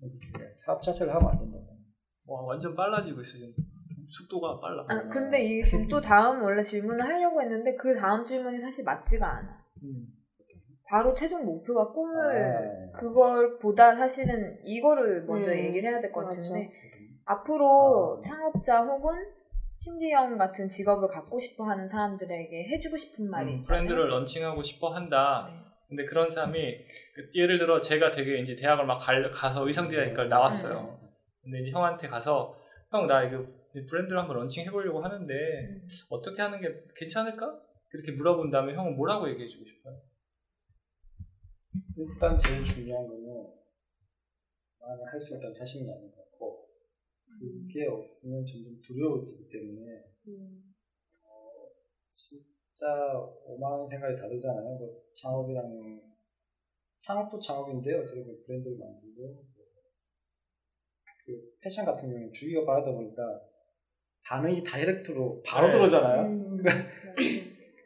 [0.00, 1.58] 네, 사업 자체를 하면 안 된다.
[2.26, 3.54] 와 완전 빨라지고 있어 지금.
[4.06, 4.84] 속도가 빨라.
[4.88, 9.64] 아, 근데 지금 또 다음 원래 질문을 하려고 했는데 그 다음 질문이 사실 맞지가 않아.
[9.82, 10.06] 음.
[10.92, 12.92] 바로 최종 목표와 꿈을 아.
[12.92, 16.22] 그걸 보다 사실은 이거를 먼저 음, 얘기를 해야 될 것.
[16.26, 16.70] 같은데
[17.24, 18.20] 앞으로 아.
[18.22, 19.10] 창업자 혹은
[19.72, 23.62] 신지영 같은 직업을 갖고 싶어 하는 사람들에게 해주고 싶은 말이 음.
[23.62, 25.48] 브랜드를 런칭하고 싶어 한다.
[25.50, 25.62] 네.
[25.88, 26.84] 근데 그런 사람이
[27.14, 30.98] 그 예를 들어 제가 되게 이제 대학을 막 갈- 가서 의상 디자인과를 나왔어요.
[31.42, 32.54] 근데 이제 형한테 가서
[32.90, 33.42] 형 나 이거
[33.88, 35.34] 브랜드를 한번 런칭 해 보려고 하는데
[36.10, 37.58] 어떻게 하는 게 괜찮을까?
[37.94, 39.96] 이렇게 물어본 다음에 형은 뭐라고 얘기해 주고 싶어요?
[41.96, 43.22] 일단 제일 중요한 거는
[44.80, 46.68] 나는 할수 있다는 자신이 아닌 것 같고
[47.38, 50.04] 그게 없으면 점점 두려워지기 때문에
[51.22, 51.68] 어,
[52.08, 52.86] 진짜
[53.44, 54.78] 오만한 생각이 다르잖아요.
[54.78, 56.02] 뭐 창업이랑
[57.00, 59.44] 창업도 창업인데 어쨌든 브랜드를 만들고
[61.24, 63.22] 그 패션 같은 경우는 주의가 바라다 보니까
[64.24, 65.72] 반응이 다이렉트로 바로 네.
[65.72, 66.22] 들어오잖아요.
[66.22, 66.56] 음.
[66.62, 66.88] 그러니까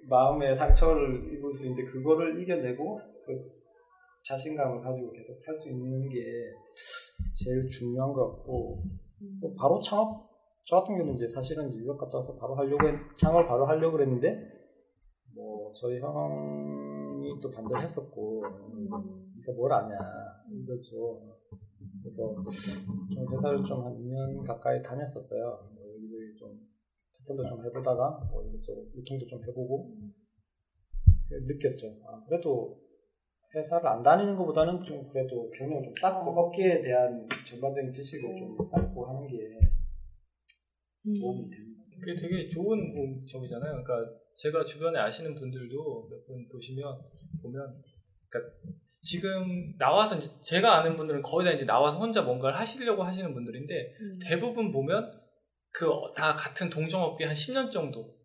[0.08, 3.56] 마음에 상처를 입을 수 있는데 그거를 이겨내고 그
[4.28, 6.18] 자신감을 가지고 계속 할 수 있는 게
[7.34, 8.82] 제일 중요한 것 같고
[9.40, 10.26] 뭐 바로 창업
[10.64, 14.36] 저 같은 경우는 이제 사실은 뉴욕 갔다 와서 바로 하려고 했, 창업을 바로 하려고 그랬는데
[15.34, 19.96] 뭐 저희 형이 또 반대를 했었고 네가 뭘 아냐
[20.50, 21.22] 이거죠.
[22.02, 22.34] 그래서
[23.14, 25.70] 좀 회사를 좀 한 2년 가까이 다녔었어요.
[25.74, 26.58] 뭐 여기저기 좀
[27.18, 29.94] 패턴도 좀 해보다가 뭐 이것저것 유통도 좀 해보고
[31.30, 31.86] 느꼈죠.
[32.06, 32.80] 아, 그래도
[33.56, 39.06] 회사를 안 다니는 것보다는 좀 그래도 경력을 좀 쌓고 업계에 대한 전반적인 지식을 좀 쌓고
[39.06, 39.58] 하는 게
[41.20, 41.82] 도움이 됩니다.
[42.00, 43.82] 그게 되게 좋은 음, 점이잖아요.
[43.82, 46.84] 그러니까 제가 주변에 아시는 분들도 몇 분 보시면
[47.42, 47.82] 보면
[48.28, 48.52] 그러니까
[49.00, 53.94] 지금 나와서 이제 제가 아는 분들은 거의 다 이제 나와서 혼자 뭔가를 하시려고 하시는 분들인데
[54.28, 55.10] 대부분 보면
[55.72, 58.15] 그 다 같은 동종업계 한 10년 정도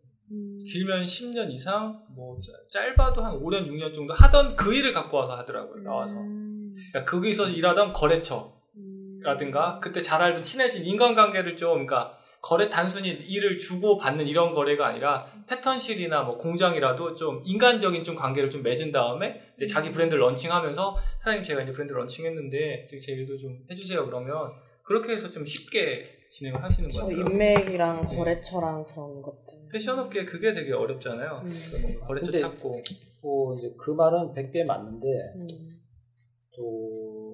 [0.71, 2.51] 길면 10년 이상 뭐 짜-
[2.95, 6.13] 짧아도 한 5년 6년 정도 하던 그 일을 갖고 와서 하더라고요 나와서.
[6.15, 13.97] 그러니까 거기서 일하던 거래처라든가 그때 잘 알던 친해진 인간관계를 좀 그러니까 거래 단순히 일을 주고
[13.97, 19.91] 받는 이런 거래가 아니라 패턴실이나 뭐 공장이라도 좀 인간적인 좀 관계를 좀 맺은 다음에 자기
[19.91, 24.47] 브랜드를 런칭하면서 사장님 제가 이제 브랜드 런칭했는데 제 일도 좀 해주세요 그러면
[24.82, 27.19] 그렇게 해서 좀 쉽게 진행을 하시는 저 거예요.
[27.19, 29.67] 인맥이랑 거래처랑 그런 것들.
[29.71, 31.41] 패션업계 그게 되게 어렵잖아요.
[31.43, 31.49] 음.
[31.82, 32.73] 뭔가 거래처 근데 찾고
[33.21, 35.07] 뭐 이제 그 말은 100배 맞는데
[35.41, 35.69] 음.
[36.55, 37.32] 또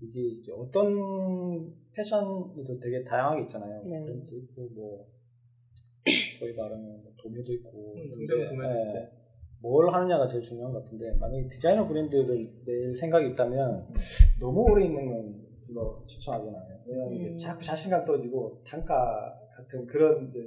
[0.00, 3.82] 이게 이제 어떤 패션도 되게 다양하게 있잖아요.
[3.84, 4.02] 네.
[4.02, 5.06] 브랜드 있고 뭐
[6.38, 9.24] 소위 말하는 뭐 도매도 있고 음, 근데, 예, 있고.
[9.60, 13.88] 뭘 하느냐가 제일 중요한 것 같은데 만약에 디자이너 브랜드를 낼 생각이 있다면
[14.40, 16.78] 너무 오래 있는 건이 거 추천하진 않아요.
[16.86, 17.36] 왜냐하면 이게 음.
[17.36, 20.40] 자꾸 자신감 떨어지고 단가 같은 그런 이제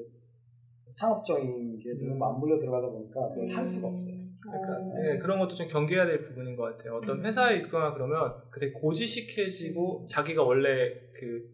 [0.91, 4.15] 상업적인 게 너무 맞물려 들어가다 보니까 그걸 할 수가 없어요.
[4.41, 6.95] 그러니까 네, 그런 것도 좀 경계해야 될 부분인 것 같아요.
[6.97, 11.49] 어떤 회사에 있거나 그러면 그게 고지식해지고 자기가 원래 그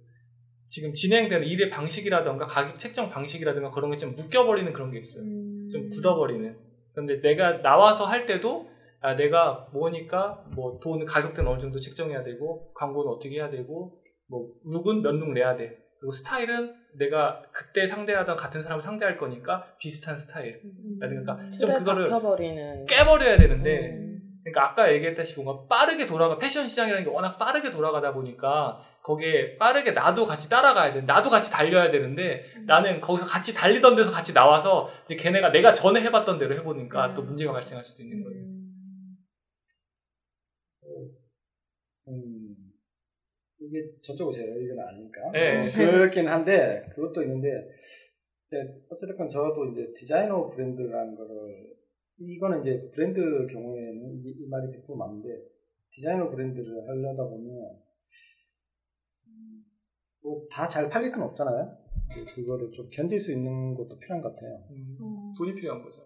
[0.68, 5.24] 지금 진행되는 일의 방식이라던가 가격 책정 방식이라든가 그런 게 좀 묶여버리는 그런 게 있어요.
[5.72, 6.56] 좀 굳어버리는.
[6.94, 8.70] 근데 내가 나와서 할 때도
[9.04, 14.00] 아, 내가 뭐니까 뭐 돈 가격대는 어느 정도 책정해야 되고 광고는 어떻게 해야 되고
[14.30, 15.78] 뭐 look은 몇 look 내야 돼.
[16.00, 20.62] 그리고 스타일은 내가 그때 상대하던 같은 사람을 상대할 거니까 비슷한 스타일.
[21.00, 22.86] 그러니까 좀 틀에 그거를 박혀버리는.
[22.86, 24.20] 깨버려야 되는데 음.
[24.44, 29.92] 그러니까 아까 얘기했다시피 뭔가 빠르게 돌아가 패션 시장이라는 게 워낙 빠르게 돌아가다 보니까 거기에 빠르게
[29.92, 34.90] 나도 같이 따라가야 돼 나도 같이 달려야 되는데 나는 거기서 같이 달리던 데서 같이 나와서
[35.06, 38.44] 이제 걔네가 내가 전에 해봤던 대로 해보니까 또 문제가 발생할 수도 있는 거예요.
[42.08, 42.56] 음,
[43.60, 45.32] 이게 저쪽 제 의견은 아니니까.
[45.32, 45.68] 네.
[45.68, 47.48] 어, 그렇긴 한데, 그것도 있는데,
[48.46, 48.58] 이제
[48.90, 51.74] 어쨌든 저도 이제 디자이너 브랜드라는 거를,
[52.20, 55.30] 이거는 이제 브랜드 경우에는 이, 이 말이 100% 맞는데,
[55.92, 57.80] 디자이너 브랜드를 하려다 보면,
[60.22, 61.78] 뭐다 잘 팔릴 수는 없잖아요.
[62.14, 64.64] 그- 그거를 좀 견딜 수 있는 것도 필요한 것 같아요.
[64.72, 66.06] 음, 돈이 필요한 거죠.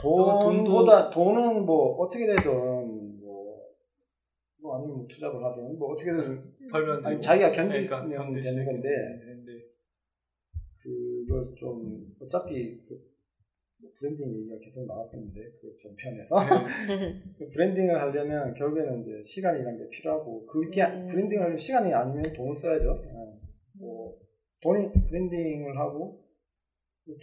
[0.00, 3.18] 돈보다 그러니까 돈은 뭐 어떻게 되든
[4.60, 7.20] 뭐, 뭐 아니면 투자를 하든 뭐 어떻게든 벌면 아니, 되고.
[7.20, 8.88] 자기가 그러니까 견딜 수 되는 있게 건데
[9.20, 9.68] 되는데.
[10.82, 16.36] 그걸 좀 어차피 그뭐 브랜딩 얘기가 계속 나왔었는데 그 전편에서
[17.38, 21.06] 그 브랜딩을 하려면 결국에는 이제 시간이라는 게 필요하고 그게 음.
[21.08, 22.94] 브랜딩을 하려면 시간이 아니면 돈을 써야죠.
[23.04, 23.38] 예.
[23.80, 24.16] 뭐
[24.62, 26.24] 돈이 브랜딩을 하고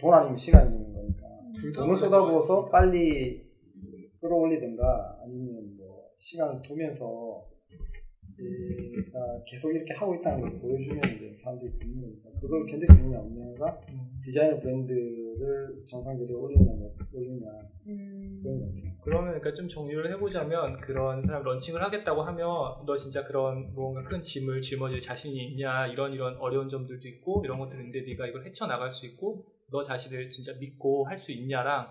[0.00, 3.46] 돈 아니면 시간이 있는 거니까 둘다 돈을 쏟아부어서 빨리
[4.20, 5.75] 끌어올리든가 아니면 뭐
[6.16, 7.44] 시간을 두면서
[8.38, 13.18] 내가 계속 이렇게 하고 있다는 걸 보여주면 이제 사람들이 듣는 거니까 그걸 견딜 수 있냐
[13.18, 13.80] 없냐가
[14.22, 17.46] 디자이너 브랜드를 정상적으로 올리냐 못 올리냐
[17.84, 18.96] 그런 거 같아요.
[19.02, 22.46] 그러면 그러니까 좀 정리를 해보자면 그런 사람 런칭을 하겠다고 하면
[22.84, 27.58] 너 진짜 그런 무언가 큰 짐을 짊어질 자신이 있냐 이런 이런 어려운 점들도 있고 이런
[27.58, 31.88] 것들인데 네가 이걸 헤쳐 나갈 수 있고 너 자신을 진짜 믿고 할 수 있냐랑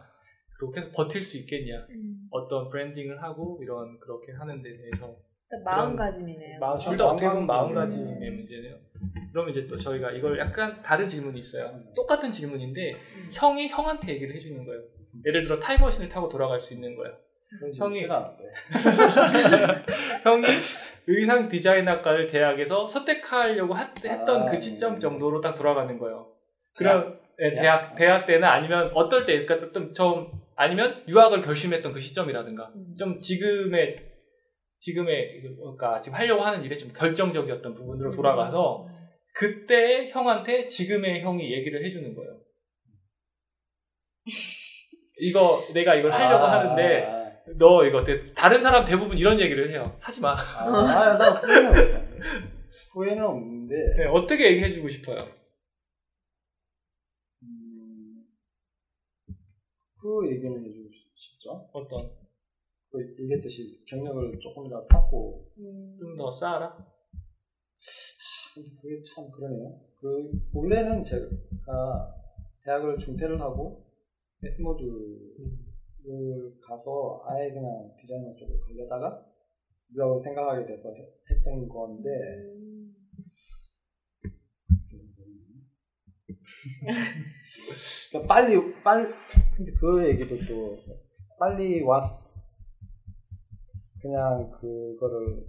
[0.57, 1.85] 그리고 계속 버틸 수 있겠냐
[2.31, 5.15] 어떤 브랜딩을 하고 이런 그렇게 하는 데 대해서
[5.47, 6.59] 그러니까 마음가짐이네요.
[6.59, 7.97] 마음, 둘다 어떻게 보면 마음가짐.
[8.05, 8.75] 마음가짐의 문제네요.
[9.31, 11.71] 그럼 이제 또 저희가 이걸 약간 다른 질문이 있어요.
[11.95, 12.95] 똑같은 질문인데
[13.31, 14.81] 형이 형한테 얘기를 해주는 거예요.
[15.25, 17.15] 예를 들어 타임머신을 타고 돌아갈 수 있는 거예요.
[17.59, 18.07] 그런 형이-
[20.23, 20.43] 형이
[21.07, 24.99] 의상 디자인학과를 대학에서 선택하려고 하- 했던 아, 그 시점 음.
[24.99, 26.31] 정도로 딱 돌아가는 거예요.
[26.75, 27.61] 그럼 예, 대학?
[27.61, 33.19] 대학 대학 때는 아니면 어떨 때 그러니까 좀, 좀 아니면 유학을 결심했던 그 시점이라든가 좀
[33.19, 34.15] 지금의
[34.79, 38.87] 지금의 그러니까 지금 하려고 하는 일에 좀 결정적이었던 부분으로 돌아가서
[39.33, 42.39] 그때 형한테 지금의 형이 얘기를 해주는 거예요.
[45.19, 48.19] 이거 내가 이걸 하려고 아, 하는데 아, 너 이거 어때?
[48.33, 49.97] 다른 사람 대부분 이런 얘기를 해요.
[49.99, 50.33] 하지 마.
[50.33, 51.97] 아, 아, 나 후회는 없어.
[52.93, 55.27] 후회는 없는데 네, 어떻게 얘기해주고 싶어요?
[60.05, 61.67] 그 얘기는 해주고 싶죠.
[61.73, 62.11] 어떤
[62.91, 65.51] 그 얘기했듯이 경력을 조금이라도 쌓고
[65.99, 66.77] 좀 더 쌓아라?
[68.53, 69.81] 근데 그게 참 그러네요.
[69.99, 72.15] 그 원래는 제가
[72.63, 73.83] 대학을 중퇴를 하고
[74.43, 74.91] 에스모드를
[76.61, 79.25] 가서 아예 그냥 디자이너 쪽으로 가려다가
[79.95, 82.09] 유학을 생각하게 돼서 해- 했던 건데
[88.11, 89.13] 그러니까 빨리 빨리
[89.55, 90.77] 근데 그 얘기도 또
[91.39, 92.03] 빨리 왔
[94.01, 95.43] 그냥 그거를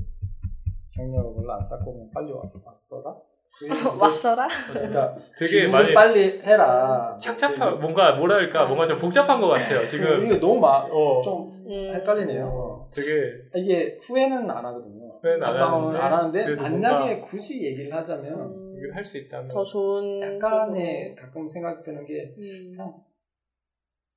[0.94, 3.14] 경력을 안 쌓고 그냥 빨리 왔, 왔어라
[3.58, 3.66] 그
[4.00, 4.48] 왔어라?
[4.72, 9.86] 그러니까 되게 많이 빨리 해라 착잡한 뭔가 뭐랄까 뭔가 좀 복잡한 것 같아요.
[9.86, 11.94] 지금 이게 너무 막, 어 좀 음.
[11.94, 12.88] 헷갈리네요.
[12.94, 15.18] 되게 이게 후회는 안 하거든요.
[15.22, 20.20] 후회는 안 하는데 안 하는데 만약에 굳이 얘기를 하자면 음, 이걸 할수 있다면 더 좋은
[20.22, 22.34] 약간의 가끔 생각드는 게
[22.76, 23.05] 쪽으로.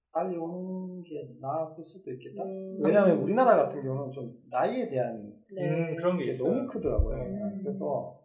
[0.09, 0.11] 음.
[0.11, 2.43] 빨리 오는 게 나았을 수도 있겠다.
[2.43, 2.77] 음.
[2.83, 5.69] 왜냐하면 우리나라 같은 경우는 좀 나이에 대한 네.
[5.91, 6.51] 음, 그런 게게 있어요.
[6.51, 7.15] 너무 크더라고요.
[7.17, 7.59] 음.
[7.61, 8.19] 그래서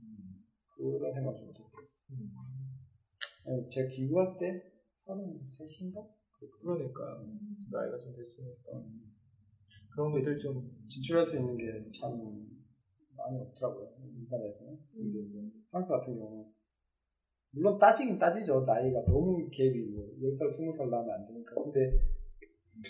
[0.00, 0.42] 음,
[0.74, 1.76] 그런 생각을 좀 못했어요.
[2.10, 3.66] 음.
[3.68, 4.60] 제가 기구할 때
[5.06, 6.06] 33인가?
[6.60, 7.22] 그러니까
[7.70, 8.82] 나이가 좀 됐으니까
[9.92, 12.12] 그런 것들 좀 진출할 수 있는 게 참
[13.16, 13.88] 많이 없더라고요.
[13.98, 14.78] 우리나라에서는.
[14.92, 16.44] 근데 뭐 프랑스 같은 경우는
[17.56, 18.64] 물론 따지긴 따지죠.
[18.66, 21.54] 나이가 너무 갭이 뭐 10살, 20살 나면 안 되니까.
[21.62, 21.90] 근데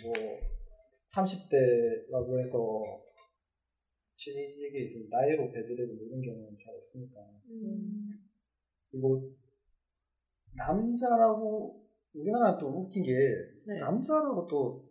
[0.02, 0.12] 뭐
[1.14, 2.58] 30대라고 해서
[4.16, 7.20] 취직에 있으면 나이로 배제되고 뭐 이런 경우는 잘 없으니까.
[8.90, 9.30] 그리고
[10.56, 11.80] 남자라고
[12.14, 13.12] 우리나라는 또 웃긴 게
[13.66, 13.78] 네.
[13.78, 14.86] 남자라고 또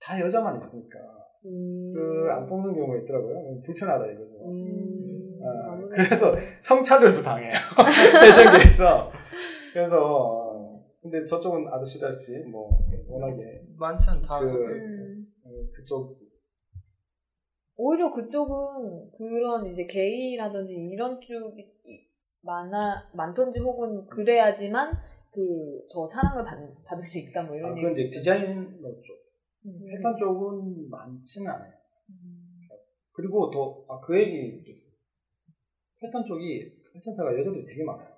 [0.00, 0.98] 다 여자만 있으니까
[1.42, 3.60] 그안 뽑는 경우가 있더라고요.
[3.62, 4.36] 불편하다 이거죠.
[4.48, 7.52] 음, 아, 그래서 성차별도 당해요.
[8.20, 9.12] 패션계에서.
[9.72, 12.78] 그래서 어, 근데 저쪽은 아시다시피 뭐
[13.08, 14.40] 워낙에 많지 않다.
[14.40, 15.26] 그 음.
[15.44, 16.18] 어, 그쪽
[17.76, 21.64] 오히려 그쪽은 그런 이제 게이라든지 이런 쪽이
[22.44, 24.92] 많아 많던지 혹은 그래야지만
[25.32, 28.10] 그 더 사랑을 받, 받을 수 있다 뭐 이런 아, 그건 이제 얘기.
[28.10, 29.16] 디자이너 쪽
[29.66, 29.78] 음.
[29.86, 31.72] 패턴 쪽은 많지는 않아요.
[33.12, 34.92] 그리고 더그 얘기도 있어요.
[36.00, 38.08] 패턴 쪽이 패턴사가 여자들이 되게 많아요.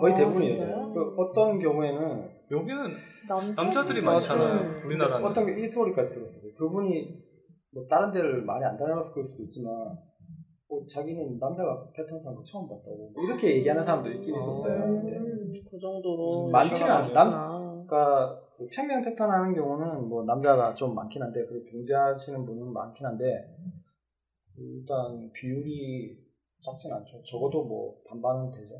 [0.00, 0.68] 거의 아, 대부분이 진짜요?
[0.70, 0.92] 여자예요.
[0.92, 2.82] 그 어떤 경우에는 여기는
[3.28, 3.62] 남자?
[3.62, 4.02] 남자들이.
[4.02, 4.86] 많잖아요.
[4.86, 5.26] 우리나라는.
[5.26, 6.52] 어떤 게 이 소리까지 들었어요.
[6.54, 7.18] 그분이
[7.72, 9.72] 뭐 다른 데를 많이 안 다녀서 그럴 수도 있지만
[10.68, 14.80] 뭐 자기는 남자가 패턴사는 거 처음 봤다고 뭐 이렇게 얘기하는 사람도 있긴 있었어요.
[14.80, 17.08] 근데 음, 그 정도로 많지는 않아요.
[17.12, 17.24] 시원하구나.
[17.48, 22.72] 남, 그러니까 그 평면 패턴 하는 경우는 뭐 남자가 좀 많긴 한데 그리고 경제하시는 분은
[22.72, 23.56] 많긴 한데
[24.56, 26.16] 일단 비율이
[26.60, 27.22] 작진 않죠.
[27.22, 28.74] 적어도 뭐 반반은 되죠.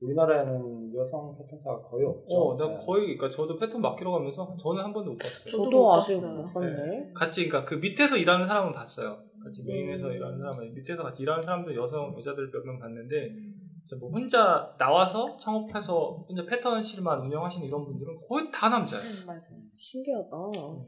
[0.00, 2.34] 우리나라에는 여성 패턴사가 거의 없죠.
[2.34, 2.78] 어, 나 네.
[2.84, 5.50] 거의, 그러니까 저도 패턴 맡기러 가면서 저는 한 번도 못 봤어요.
[5.50, 6.20] 저도 못 아직.
[6.20, 7.12] 못 봤네.
[7.14, 9.22] 같이, 그러니까 그 밑에서 일하는 사람은 봤어요.
[9.42, 9.66] 같이 음.
[9.68, 13.30] 메인에서 일하는 사람은 밑에서 같이 일하는 사람도 여성 여자들 몇 명 봤는데
[13.86, 19.02] 진짜 뭐 혼자 나와서 창업해서 혼자 패턴실만 운영하시는 이런 분들은 거의 다 남자예요.
[19.02, 19.46] 음, 맞아.
[19.74, 20.28] 신기하다.
[20.30, 20.82] 뭐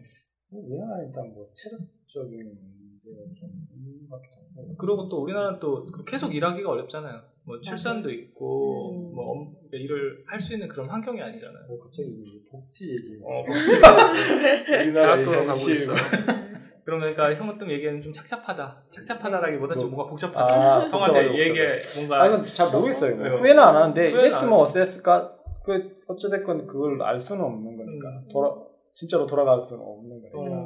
[0.51, 4.38] 우리나라 일단 뭐 체력적인 문제가 좀 있는 것 같기도.
[4.79, 7.21] 그리고 또 우리나라는 또 계속 일하기가 어렵잖아요.
[7.45, 9.15] 뭐 출산도 있고 음.
[9.15, 11.65] 뭐 엄- 그러니까 일을 할 수 있는 그런 환경이 아니잖아요.
[11.69, 13.19] 뭐 갑자기 복지 얘기.
[13.23, 13.43] 어,
[14.83, 15.75] 우리나라 대학교 가고 현실.
[15.77, 15.93] 있어.
[16.85, 18.85] 그러면 그러니까 형 어떤 얘기는 좀 착잡하다.
[18.91, 20.55] 착잡하다라기보다 좀 뭔가 복잡하다.
[20.55, 23.17] 아, 형한테 얘기에 뭔가 아, 이건 잘 모르겠어요.
[23.17, 23.35] 뭐 왜요?
[23.37, 25.35] 후회는 안 하는데 안 어땠을까?
[25.65, 28.29] 그 어찌됐건 그걸 알 수는 없는 거니까 음.
[28.33, 28.55] 돌아
[28.95, 30.39] 진짜로 돌아갈 수는 없는 거니까.
[30.41, 30.58] 음.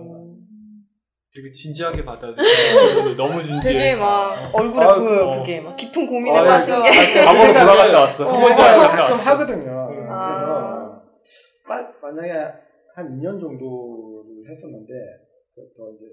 [1.35, 3.73] 되게 진지하게 받아들이고 너무 진지해.
[3.73, 5.25] 되게 막 얼굴에 아, 보여요.
[5.29, 5.41] 어.
[5.41, 6.91] 그게 막 깊은 고민에 아, 빠진 게.
[7.25, 8.25] 과거로 돌아갔다 왔어.
[8.27, 9.17] 그한 번도 얘기를 안 가끔.
[9.17, 9.89] 하거든요.
[10.11, 10.29] 아.
[10.29, 11.03] 그래서
[11.67, 12.33] 빠- 만약에
[12.95, 14.93] 한 2년 정도를 했었는데
[15.55, 16.05] 그더 이제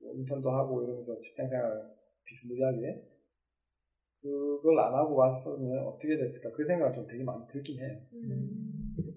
[0.00, 1.70] 뭐 인턴도 하고 이러면서 직장 생활
[2.24, 3.04] 비스무리하게
[4.22, 7.98] 그걸 안 하고 왔으면 어떻게 됐을까 그 생각을 좀 되게 많이 들긴 해요.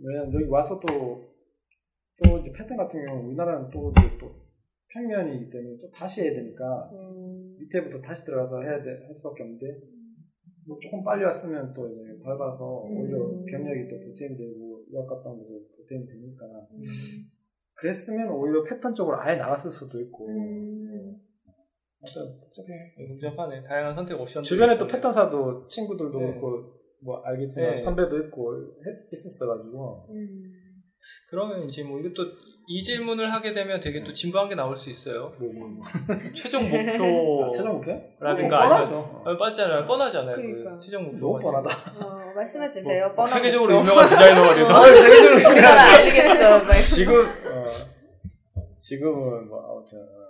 [0.04, 1.24] 왜냐면 여기 와서 또,
[2.22, 4.44] 또 이제 패턴 같은 경우는 우리나라는 또 이제 또
[4.96, 7.56] 평면이기 때문에 또 다시 해야 되니까 음.
[7.60, 9.66] 밑에부터 다시 들어가서 해야 돼, 할 수밖에 없는데
[10.68, 13.46] 뭐 조금 빨리 왔으면 또 이제 밟아서 오히려 음.
[13.46, 16.82] 경력이 또 보탬이 되고 유학 갔다 온 것도 보탬이 되니까 음.
[17.76, 21.20] 그랬으면 오히려 패턴 쪽으로 아예 나갔을 수도 있고 음.
[22.00, 22.68] 맞아요 복잡해
[23.10, 23.64] 복잡하네.
[23.64, 24.44] 다양한 선택 옵션.
[24.44, 26.26] 주변에 또 패턴사도 친구들도 네.
[26.28, 26.74] 그렇고
[27.04, 27.82] 뭐 알겠지만 네.
[27.82, 30.08] 선배도 있고 했- 있었어가지고
[31.30, 32.24] 그러면 이제 뭐 이것도
[32.68, 35.34] 이 질문을 하게 되면 되게 또 진부한 게 나올 수 있어요.
[35.38, 35.86] 뭐, 뭐, 뭐.
[36.34, 37.46] 최종 목표.
[37.46, 37.92] 아, 최종 목표?
[38.20, 39.86] 라든가 뭐 아니면- 뻔하죠 어, 뻔하잖아요.
[39.86, 40.36] 뻔하잖아요.
[40.36, 40.72] 그러니까.
[40.72, 41.18] 그 최종 목표.
[41.20, 41.70] 너무 뻔하다
[42.06, 43.06] 어, 말씀해 주세요.
[43.08, 43.86] 뭐, 뻔한 세계적으로 목표.
[43.92, 46.64] 유명한 디자이너가 돼서 아, 세계적으로 그 알리겠어.
[46.64, 46.74] 막.
[46.82, 47.66] 지금 어,
[48.80, 50.25] 지금은 뭐 아무튼 어,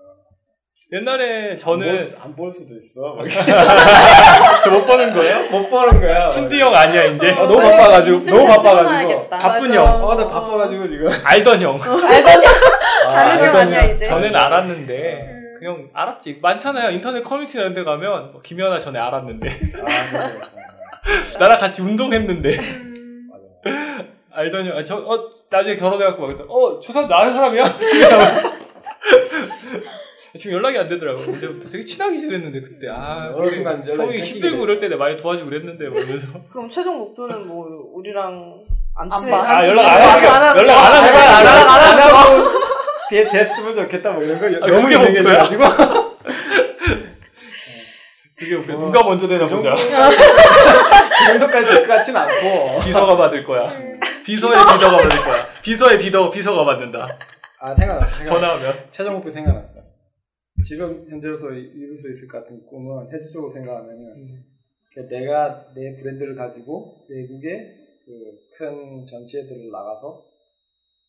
[0.94, 3.18] 옛날에 저는 안 볼 수도 있어.
[4.64, 5.50] 저못 버는 거예요?
[5.50, 6.30] 못 보는 거야.
[6.30, 9.30] 신디 형 아니야 이제 아, 너무 바빠가지고 인증샷 너무 바빠가지고.
[9.30, 9.74] 바쁜 맞아.
[9.82, 10.12] 형.
[10.12, 11.10] 아, 나 바빠가지고 지금.
[11.24, 11.82] 알던 형.
[11.82, 12.46] 알더니
[13.08, 14.06] 아, 아는 형 아니야 이제.
[14.06, 15.56] 전에는 알았는데 음.
[15.60, 16.40] 그형 알았지.
[16.42, 16.92] 많잖아요.
[16.92, 19.48] 인터넷 커뮤니티 이런 데 가면 뭐 김연아 전에 알았는데
[19.84, 21.40] 아.
[21.40, 23.30] 나랑 같이 운동했는데 음.
[24.32, 24.78] 알던 형.
[24.78, 27.64] 아, 저 어, 나중에 결혼해갖고 막 그랬더니, 어, 저 사람 나는 사람이야?
[30.38, 31.20] 지금 연락이 안 되더라고.
[31.22, 34.66] 이제부터 되게 친하게 지냈는데 그때 아 어느 순간 연락이 형이 끊기게 힘들고 됐어.
[34.66, 38.62] 그럴 때 내가 많이 도와주고 그랬는데 뭐 이러면서 그럼 최종 목표는 뭐 우리랑
[38.96, 39.32] 안안 친해?
[39.32, 39.58] 봐.
[39.58, 42.06] 아 연락 안안 하는 하는 연락 안 하는 안 거야.
[42.06, 42.60] 하고 안 하고
[43.10, 45.64] 대 됐으면 좋겠다 뭐 이런 거 아, 너무 그게 유명해져가지고.
[48.38, 48.78] 그게 목표.
[48.80, 49.74] 누가 먼저 되나 그 보자.
[49.76, 52.80] 그 정도까지 될것 같진 않고.
[52.84, 53.70] 비서가 받을 거야.
[54.26, 55.48] 비서의 비서가 받을 거야.
[55.62, 57.18] 비서의 비서 비서가 받는다.
[57.62, 58.18] 아 생각났어.
[58.18, 58.26] 생각났어.
[58.26, 58.84] 전화하면.
[58.92, 59.80] 최종 목표 생각났어.
[60.64, 64.44] 지금 현재로서 이룰 수 있을 것 같은 꿈은 현실적으로 생각하면은
[64.94, 70.26] 그 내가 내 브랜드를 가지고 외국의 그 큰 전시회들을 나가서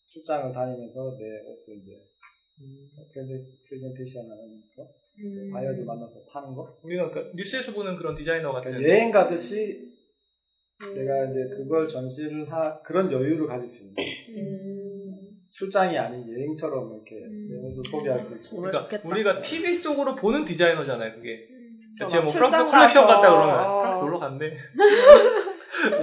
[0.07, 1.93] 출장을 다니면서 내 옷을 이제
[3.13, 5.51] 브랜드 프레젠테이션 하는 거, 음.
[5.53, 8.71] 바이어들 만나서 파는 거, 우리가 그러니까 뉴스에서 보는 그런 디자이너 같은.
[8.71, 9.95] 그러니까 여행 가듯이
[10.95, 13.95] 내가 이제 그걸 전시를 하 그런 여유를 가질 수 있는
[15.59, 17.17] 출장이 아닌 여행처럼 이렇게
[17.51, 21.47] 여행에서 소개할 수 있고 그러니까 우리가 TV 속으로 보는 디자이너잖아요, 그게.
[21.93, 23.07] 그쵸, 제가 뭐 출장 프랑스 컬렉션.
[23.07, 23.79] 갔다 그러면 어.
[23.79, 24.53] 프랑스 놀러 갔네.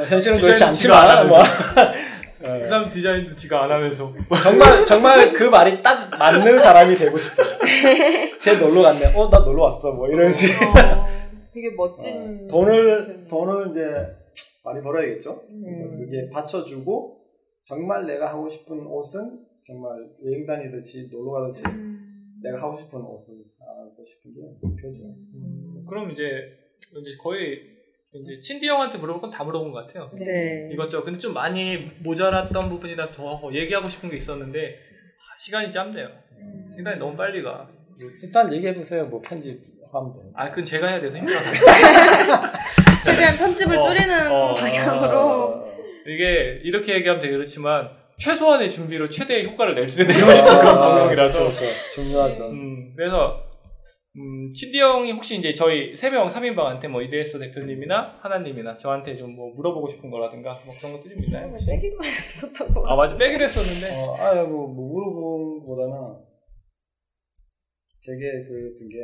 [0.10, 1.38] 현실은 디자인 그렇지 않지만 뭐
[2.42, 4.12] 그 사람 디자인도 지가 안 하면서.
[4.42, 7.48] 정말 정말 그 말이 딱 맞는 사람이 되고 싶어요.
[8.40, 9.14] 쟤 놀러 갔네.
[9.16, 9.92] 어 나 놀러 왔어.
[9.92, 10.52] 뭐 이런 식.
[10.62, 11.08] 어,
[11.54, 13.82] 되게 멋진 돈을 돈을 이제
[14.66, 15.44] 많이 벌어야겠죠.
[15.52, 16.00] 음.
[16.06, 17.18] 그게 받쳐주고
[17.64, 19.92] 정말 내가 하고 싶은 옷은 정말
[20.26, 21.64] 여행 다니듯이 놀러 가듯이
[22.44, 25.16] 내가 하고 싶은 옷을 하고 싶은 게 목표죠.
[25.88, 26.22] 그럼 이제
[26.92, 27.60] 이제 거의
[28.14, 30.12] 이제 친디 형한테 물어볼 건 다 물어본 것 같아요.
[30.20, 30.70] 네.
[30.74, 31.06] 이것저것.
[31.06, 36.10] 근데 좀 많이 모자랐던 부분이나 더 얘기하고 싶은 게 있었는데 아, 시간이 짧네요.
[36.76, 37.70] 시간이 너무 빨리 가.
[38.24, 39.06] 일단 얘기해 보세요.
[39.06, 40.32] 뭐 편집하면 돼요.
[40.36, 41.40] 아, 그건 제가 해야 돼서 힘들어요.
[43.06, 44.56] 최대한 편집을 어, 줄이는 어.
[44.56, 45.73] 방향으로.
[46.08, 51.66] 이게 이렇게 얘기하면 되게 그렇지만 최소한의 준비로 최대의 효과를 낼 수 있는 그런 방송이라서 그렇죠.
[51.96, 52.46] 중요하죠.
[52.52, 53.44] 음, 그래서
[54.16, 59.52] 음, 친디 형이 혹시 이제 저희 세명 3인방한테 뭐 이데스 대표님이나 하나님이나 저한테 좀 뭐
[59.56, 61.48] 물어보고 싶은 거라든가 뭐 그런 것들이 있나요?
[61.50, 61.66] 혹시?
[61.66, 66.24] 빼기만 했었던 거 아 맞아 빼기로 했었는데 어, 아유 뭐, 뭐 물어본 것보다는
[68.06, 68.44] 되게
[68.78, 68.98] 그게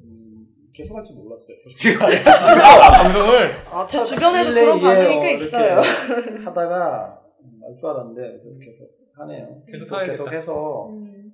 [0.00, 0.46] 음,
[0.76, 1.56] 계속 할줄 몰랐어요.
[1.56, 5.80] 솔직히 방송을 아, 제 주변에도 그런 반응이 어, 꽤 있어요.
[6.44, 7.20] 하다가
[7.68, 9.62] 알 줄 알았는데 계속 계속 하네요.
[9.70, 10.04] 계속.
[10.04, 11.32] 계속 해서 음.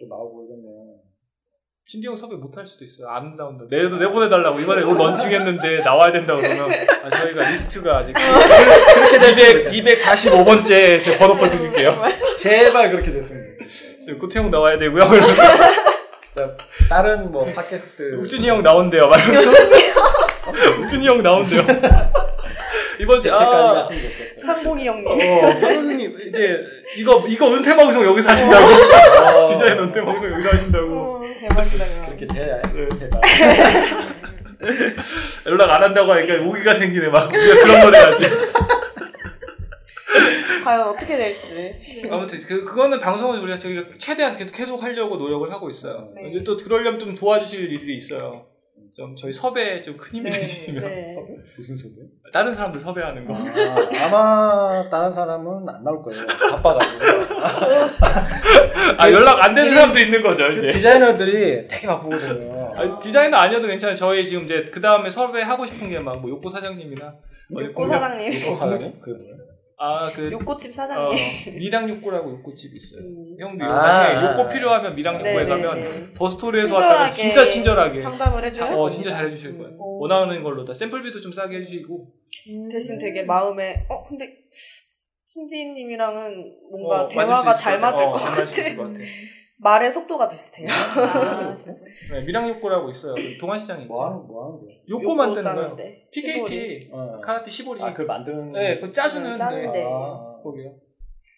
[0.00, 1.04] 또 나오고 이러면
[2.02, 3.08] 형 섭외 못 할 수도 있어요.
[3.08, 3.66] 안 나온다.
[3.70, 6.72] 내도 내보내달라고 이번에 이걸 런칭했는데 나와야 된다 그러면
[7.04, 11.94] 아, 저희가 리스트가 아직 그렇게 200 245번째 제 번호표 드릴게요.
[12.36, 14.00] 제발 그렇게 됐으면 좋겠어요.
[14.00, 15.00] 지금 꾸태 형 나와야 되고요.
[16.34, 16.50] 자,
[16.88, 19.06] 다른 뭐 팟캐스트 우준이 형 나온대요.
[19.06, 19.50] 말하면서
[20.82, 21.62] 우준이 형 나온대요.
[22.98, 23.88] 이번 주 아.
[24.42, 25.06] 상봉이 형님.
[25.06, 25.16] 어,
[25.60, 26.58] 형님 이제
[26.96, 31.84] 이거 이거 은퇴 방송 여기서 하신다고 어, 디자인 은퇴 방송 여기서 하신다고 어, 대박이다.
[32.06, 32.88] 그렇게 돼야 네.
[32.98, 33.20] 대박.
[35.46, 38.24] 연락 안 한다고 하니까 오기가 생기네 막 우리가 그런 걸 해야지.
[40.64, 42.08] 과연 어떻게 될지.
[42.10, 46.10] 아무튼 그 그거는 방송을 우리가 저희가 최대한 계속 계속 하려고 노력을 하고 있어요.
[46.14, 46.22] 네.
[46.22, 48.46] 근데 또 그러려면 좀 도와주실 일들이 있어요.
[48.96, 51.16] 좀 저희 섭외에 좀 큰 힘이 네, 되시면 네.
[51.58, 51.90] 무슨 소리?
[52.32, 53.34] 다른 사람들 섭외하는 거.
[53.34, 56.24] 아, 아마 다른 사람은 안 나올 거예요.
[56.52, 57.04] 바빠가지고.
[58.98, 60.68] 아 연락 안 되는 사람도 있는 거죠 그 이제.
[60.68, 62.70] 디자이너들이 되게 바쁘거든요.
[62.76, 63.96] 아, 디자이너 아니어도 괜찮아요.
[63.96, 67.14] 저희 지금 이제 그 다음에 섭외하고 싶은 게 막 뭐 욕구 사장님이나
[67.74, 68.48] 공장- 사장님.
[68.48, 69.00] 어, 가라니?
[69.00, 69.36] 그게 뭐야?
[69.76, 71.18] 아그 욕고집 어, 사장님.
[71.58, 73.00] 미랑 욕구라고 욕구집이 있어요.
[73.02, 73.36] 음.
[73.38, 74.48] 형도 아, 나중에 아, 욕구 아.
[74.48, 76.12] 필요하면 미랑 욕구에 네, 가면 네, 네.
[76.14, 78.76] 더 스토리에서 왔다가 진짜 친절하게 상담을 해줘요.
[78.76, 79.76] 어 진짜 잘 해주실 거예요.
[79.78, 82.06] 원하는 걸로 다 샘플비도 좀 싸게 해주시고
[82.70, 84.28] 대신 되게 마음에 어 근데
[85.28, 87.86] 신디님이랑은 뭔가 어, 대화가 잘 것.
[87.86, 88.40] 맞을 어, 것잘 같아.
[88.40, 88.98] 맞을 수 있을 것 같아.
[89.58, 90.68] 말의 속도가 비슷해요.
[90.68, 91.80] 아, 진짜.
[92.12, 93.14] 네, 미랑 욕구라고 있어요.
[93.14, 93.92] 그 동안시장에 있죠.
[93.92, 94.76] 뭐 하는, 뭐 하는 거야?
[94.88, 95.60] 욕구 만드는 거예요.
[95.60, 96.08] 짜는데.
[96.10, 97.20] PKT 어.
[97.20, 97.80] 카라테 시보리.
[97.82, 98.52] 아, 그걸 만드는.
[98.52, 99.78] 네, 그 짜주는 음, 짜는데.
[99.78, 99.84] 네.
[99.84, 100.74] 아, 거기요.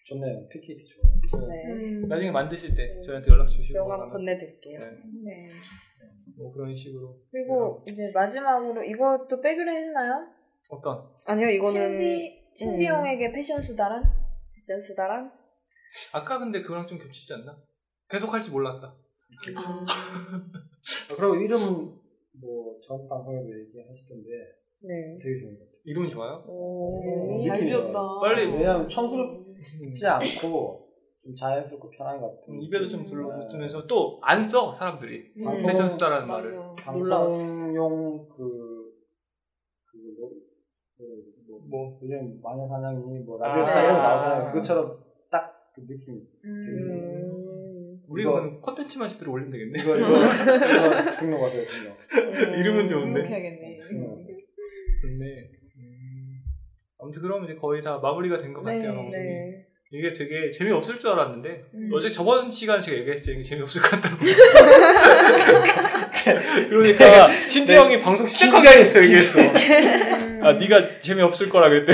[0.07, 0.47] 좋네요.
[0.49, 1.47] PKT 좋아요.
[1.49, 1.71] 네.
[1.71, 2.07] 음.
[2.07, 4.79] 나중에 만드실 때 저희한테 연락 주시고 그러면 건네드릴게요.
[4.79, 4.85] 네.
[5.25, 5.49] 네.
[6.37, 10.27] 뭐 그런 식으로 그리고 이제 마지막으로 이것도 빼기로 했나요?
[10.69, 12.95] 어떤 아니요 이거는 친디 친디 음.
[12.95, 14.03] 형에게 패션 수다란?
[14.53, 15.31] 패션 수다랑
[16.13, 17.57] 아까 근데 그거랑 좀 겹치지 않나?
[18.09, 18.87] 계속 할지 몰랐다.
[18.87, 19.85] 아, 아,
[21.17, 21.95] 그리고 이름은
[22.41, 24.29] 뭐 전 방송에도 얘기하시던데
[24.83, 25.17] 네.
[25.21, 25.81] 되게 좋은 것 같아요.
[25.85, 26.43] 이름이 좋아요?
[26.47, 27.99] 오, 잘 느낌이 지었다.
[28.21, 30.87] 빨리 왜냐면 청스럽지 않고
[31.23, 32.53] 좀 자연스럽고 편한 것 같은.
[32.53, 35.43] 음, 입에도 좀 들러붙으면서 또안 써 사람들이 음.
[35.43, 36.27] 방송- 패션 수다라는.
[36.27, 38.93] 말을 방송용 그,
[39.91, 40.29] 그, 뭐,
[40.99, 43.47] 뭐, 뭐, 뭐 요즘 마녀사냥이 뭐 아.
[43.49, 44.07] 라디오스타 이런 거 아.
[44.15, 44.51] 나오잖아요.
[44.51, 46.21] 그것처럼 딱 그 느낌.
[46.45, 46.61] 음.
[48.09, 49.81] 우리는 콘텐츠만 제대로 올리면 되겠네.
[49.81, 51.97] 이거, 이거, 이거 등록하세요, 등록.
[52.57, 53.21] 이름은 좋은데.
[53.23, 53.79] 등록해야겠네.
[53.89, 54.37] 등록하세요.
[55.01, 55.25] 좋네.
[55.77, 56.39] 음.
[56.99, 58.93] 아무튼 그러면 이제 거의 다 마무리가 된것 네, 같아요.
[58.93, 59.11] 방송이.
[59.11, 59.63] 네.
[59.89, 61.89] 이게 되게 재미없을 줄 알았는데 음.
[61.93, 64.17] 어제 저번 시간 제가 얘기했지 이게 재미없을 것 같다고.
[66.69, 67.79] 그러니까 신대 네.
[67.79, 69.39] 형이 방송 시작하기부터 얘기했어.
[70.41, 71.93] 아 네가 재미없을 거라 그랬대.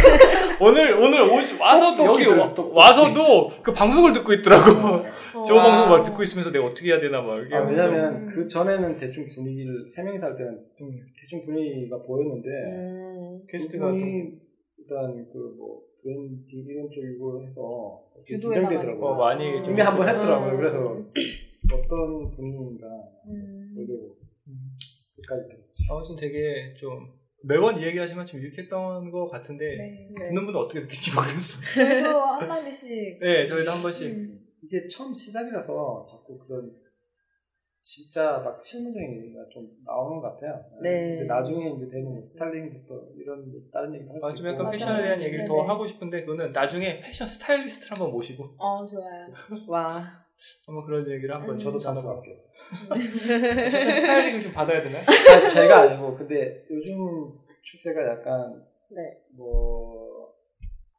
[0.58, 2.54] 오늘 오늘 오시, 와서 똑똑히 여기 와.
[2.72, 5.04] 와서도 그 방송을 듣고 있더라고.
[5.46, 5.64] 저 와.
[5.64, 7.54] 방송 막 듣고 있으면서 내가 어떻게 해야 되나 막 이렇게.
[7.54, 7.62] 아.
[7.62, 10.64] 왜냐면 그 전에는 대충 분위기를, 세 명이서 할 때는
[11.18, 13.42] 대충 분위기가 보였는데, 음.
[13.48, 14.40] 게스트가 좀 그분이
[14.78, 19.04] 일단 그 뭐, 브랜디 이런 쪽이고 해서 긴장되더라고요.
[19.04, 20.52] 어, 많이 좀 준비 한번 했더라고요.
[20.52, 20.56] 음.
[20.56, 20.78] 그래서
[21.72, 22.86] 어떤 분위기인가
[23.28, 23.72] 음.
[23.74, 24.16] 보려고.
[25.16, 25.94] 끝까지 들었죠.
[25.94, 27.08] 아무튼 되게 좀
[27.42, 30.08] 매번 이 얘기하지만 좀 유익했던 것 같은데 네.
[30.26, 31.88] 듣는 분은 어떻게 느낄지 모르겠어요.
[31.88, 33.20] 저희도 한 마디씩.
[33.20, 34.06] 네, 저희도 한 번씩.
[34.12, 34.43] 음.
[34.64, 36.72] 이게 처음 시작이라서 자꾸 그런
[37.80, 40.58] 진짜 막 실무적인 얘기가 좀 나오는 것 같아요.
[40.82, 41.16] 네.
[41.18, 44.36] 근데 나중에 이제 되면 스타일링부터 이런 다른 얘기도 할수 아, 있고.
[44.38, 44.70] 좀 약간.
[44.70, 45.66] 패션에 대한 얘기를 더 네네.
[45.66, 49.28] 하고 싶은데 그거는 나중에 패션 스타일리스트를 한번 모시고 어, 좋아요.
[49.68, 50.24] 와.
[50.66, 51.58] 한번 그런 얘기를 한번 음.
[51.58, 51.76] 저도.
[51.78, 52.36] 참석할게요.
[53.70, 54.98] 패션 스타일링을 좀 받아야 되나?
[55.00, 56.96] 아, 제가 아니고 근데 요즘
[57.62, 59.18] 추세가 약간 네.
[59.36, 59.83] 뭐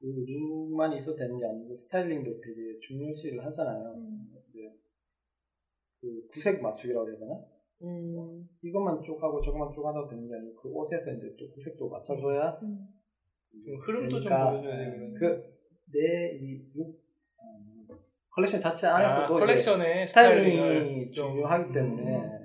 [0.05, 3.95] 그 룩만 있어도 되는 게 아니고 스타일링도 되게 중요시를 하잖아요.
[3.95, 4.71] 근데
[5.99, 7.39] 그 구색 맞추기라고 해야 되나?
[7.81, 8.47] 음.
[8.61, 12.55] 이것만 쭉 하고 저것만 쭉 하다 되는 게 아니고 그 옷에서 이제 또 구색도 맞춰줘야
[12.61, 12.87] 음.
[13.65, 15.13] 좀 흐름도 좀 되니까, 보여줘야 되는
[15.91, 16.95] 그 내 이 룩
[18.29, 22.44] 컬렉션 자체 안에서도 아, 컬렉션의 스타일링이 스타일링을 좀- 중요하기 때문에 음.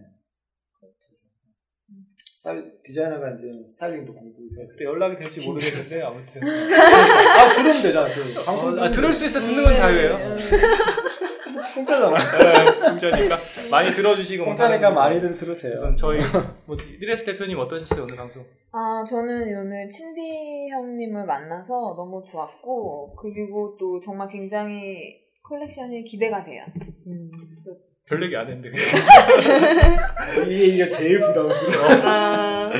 [2.40, 8.10] 스타일, 디자이너가 이제 스타일링도 공부해야 그때 연락이 될지 모르겠는데 아무튼 아 들으면 되잖아.
[8.10, 10.16] 저 방송 어, 아, 들을 수 있어 듣는 건 자유예요.
[10.16, 10.36] 네.
[11.74, 12.16] 공짜잖아.
[12.16, 13.38] 네, 공짜니까
[13.70, 14.90] 많이 들어주시고 공짜니까.
[14.90, 15.74] 많이들 들으세요.
[15.74, 16.20] 우선 저희
[16.64, 18.42] 뭐 이레스 대표님 어떠셨어요 오늘 방송?
[18.72, 26.64] 아, 저는 오늘 친디 형님을 만나서 너무 좋았고, 그리고 또 정말 굉장히 컬렉션이 기대가 돼요.
[27.06, 27.78] 음, 그래서
[28.10, 28.70] 별 얘기 안 했는데
[30.50, 31.86] 이게 이게 제일 부담스러워.
[32.04, 32.72] 아.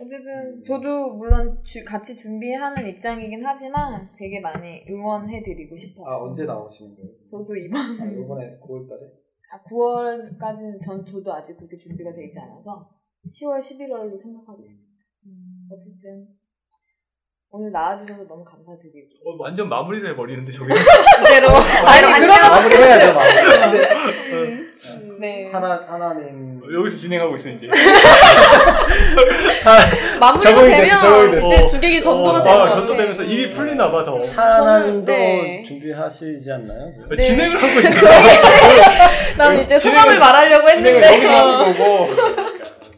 [0.00, 6.06] 어쨌든 저도 물론 주- 같이 준비하는 입장이긴 하지만 되게 많이 응원해드리고 싶어요.
[6.06, 7.10] 아 언제 나오시는 거예요?
[7.30, 9.02] 저도 이번 아, 이번에 9월달에?
[9.52, 12.88] 아, 9월까지는 전 저도 아직 그렇게 준비가 되어 있지 않아서
[13.30, 14.90] 10월, 11월로 생각하고 있습니다.
[15.26, 16.26] 음, 어쨌든
[17.52, 20.68] 오늘 나와주셔서 너무 감사드리고 어, 완전 마무리를 해버리는데 저기
[21.18, 21.48] 그대로.
[21.84, 22.02] 아니.
[22.20, 23.38] 그러면- 마무리해야죠 마무리.
[24.30, 25.48] 근데 네.
[25.52, 27.66] 하나 하나님 여기서 진행하고 있어 이제.
[30.20, 31.46] 마무리가 되면 됐어.
[31.46, 32.96] 이제 주객이 전도가 어, 되는 아, 것 전도 같아.
[33.02, 34.16] 되면서 입이 풀리나 봐 더.
[34.16, 35.64] 하나님도 네.
[35.66, 36.92] 준비하시지 않나요?
[37.10, 38.06] 아, 진행을 하고 있어.
[39.36, 41.26] 난 이제 진행을- 소감을 말하려고 진행을 했는데.
[41.26, 42.06] 여기서 하는 거고.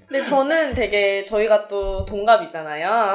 [0.06, 3.14] 근데 저는 되게 저희가 또 동갑이잖아요.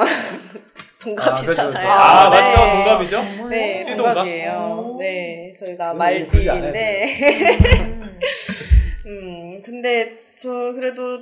[1.00, 1.04] 아.
[1.04, 1.88] 동갑이잖아요.
[1.88, 2.40] 아 네.
[2.40, 3.48] 맞죠 동갑이죠?
[3.48, 4.14] 네, 띠동갑?
[4.14, 4.96] 동갑이에요.
[4.98, 7.06] 네, 저희가 말띠인데.
[9.06, 11.18] 음, 근데 저 그래도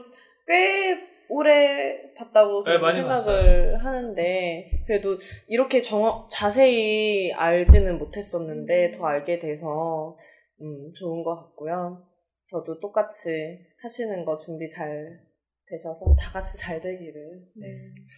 [0.46, 0.98] 꽤
[1.28, 10.16] 오래 봤다고 네, 생각을 하는데 그래도 이렇게 정 자세히 알지는 못했었는데 더 알게 돼서
[10.62, 12.02] 음, 좋은 것 같고요.
[12.46, 15.20] 저도 똑같이 하시는 거 준비 잘
[15.68, 17.66] 되셔서 다 같이 잘 되기를 네,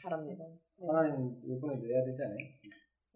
[0.05, 0.45] 바랍니다.
[0.81, 0.87] 네.
[0.87, 2.37] 하나님 이번에 내야 되지 않아요?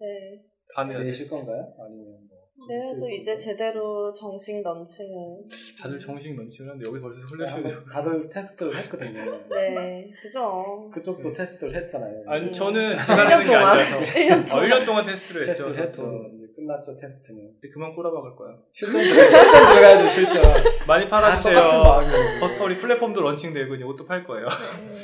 [0.00, 0.42] 네.
[0.74, 1.72] 다음에 내실 건가요?
[1.78, 2.42] 아니면 뭐?
[2.68, 5.48] 네, 저 이제 제대로 정식 넘치는.
[5.80, 7.68] 다들 정식 넘치는데 여기 벌써 네, 흘려시고.
[7.68, 9.20] 한번 다들 테스트를 했거든요.
[9.50, 10.90] 네, 그죠.
[10.92, 12.22] 그쪽도 테스트를 했잖아요.
[12.26, 12.52] 아니 음.
[12.52, 13.62] 저는 1년 제가 하는 게 동안.
[13.64, 14.00] 아니라서.
[14.00, 14.68] 1년 어, 동안.
[14.68, 15.64] 1년 동안 테스트를 했죠.
[15.72, 16.02] 테스트를 했죠.
[16.36, 17.50] 이제 끝났죠 테스트는.
[17.58, 18.56] 이제 그만 꼬라박을 거야.
[18.70, 20.42] 실전 들어- 실전 들어가야죠 실전.
[20.86, 22.38] 많이 다 팔아주세요.
[22.40, 24.46] 버스토리 플랫폼도 런칭되고 이제 옷도 팔 거예요.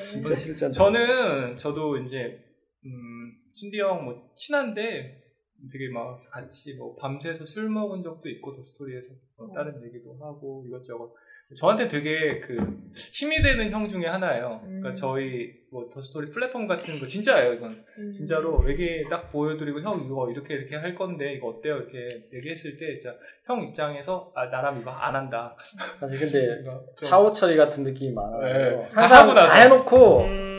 [0.06, 0.70] 진짜 실전.
[0.70, 2.38] 저는 저도 이제
[2.84, 2.90] 음,
[3.54, 5.22] 신디 형 뭐 친한데
[5.72, 10.64] 되게 막 같이 뭐 밤새서 술 먹은 적도 있고 더 스토리에서 뭐 다른 얘기도 하고
[10.68, 11.12] 이것저것
[11.56, 12.58] 저한테 되게 그
[13.14, 14.60] 힘이 되는 형 중에 하나예요.
[14.62, 14.94] 그러니까 음.
[14.94, 17.84] 저희 뭐 더 스토리 플랫폼 같은 거 진짜예요 이건
[18.14, 22.98] 진짜로 얘기 딱 보여드리고 형 이거 이렇게 이렇게 할 건데 이거 어때요 이렇게 얘기했을 때
[22.98, 25.56] 진짜 형 입장에서 아 나랑 이거 안 한다.
[25.98, 26.62] 사실 근데
[27.08, 28.42] 사후 처리 같은 느낌이 많아요.
[28.82, 28.88] 네.
[28.90, 29.48] 다 항상 하고 나서.
[29.48, 30.57] 다 해놓고 음,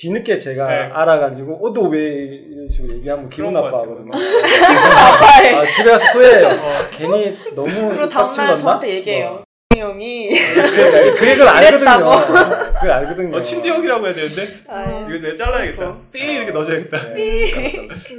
[0.00, 0.74] 뒤늦게 제가 네.
[0.92, 4.10] 알아가지고 어너왜 이런 식으로 얘기하면 기분 나빠하거든요.
[4.14, 6.48] 아, 집에 가서 후회해요.
[6.90, 8.56] 괜히 너무 그리고 다음날?
[8.56, 9.44] 저한테 얘기해요.
[9.76, 10.28] 형이.
[10.54, 12.10] 그러니까 그 얘기를 알거든요.
[12.74, 13.36] 그걸 알거든요.
[13.36, 15.98] 어, 친디 형이라고 해야 되는데 아유, 이거 내가 잘라야겠다.
[16.12, 17.14] 삐 이렇게 넣어줘야겠다.
[17.14, 17.50] 네.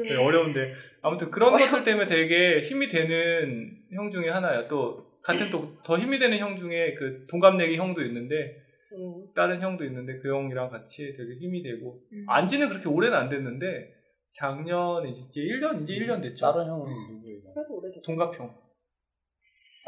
[0.04, 4.68] 네, 어려운데 아무튼 그런 것들 때문에 되게 힘이 되는 형 중에 하나예요.
[4.70, 8.56] 또 같은 또 더 힘이 되는 형 중에 그 동갑내기 형도 있는데
[8.94, 12.26] 음, 다른 형도 있는데 그 형이랑 같이 되게 힘이 되고 음.
[12.28, 13.94] 안지는 그렇게 오래는 안 됐는데
[14.34, 16.46] 작년 이제 1년 이제 1년 됐죠.
[16.52, 17.54] 다른 형은 누구예요?
[17.54, 18.02] 그래도 오래됐죠.
[18.04, 18.56] 동갑 형.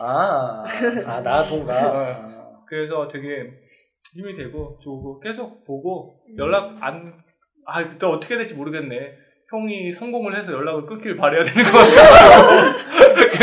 [0.02, 0.64] 아,
[1.06, 1.70] 아, 나 동갑.
[1.78, 2.64] 아.
[2.68, 3.52] 그래서 되게
[4.14, 7.24] 힘이 되고 좋고 계속 보고 연락 안
[7.66, 9.18] 아 그때 어떻게 될지 모르겠네.
[9.50, 12.74] 형이 성공을 해서 연락을 끊기를 바래야 되는 것 같아요.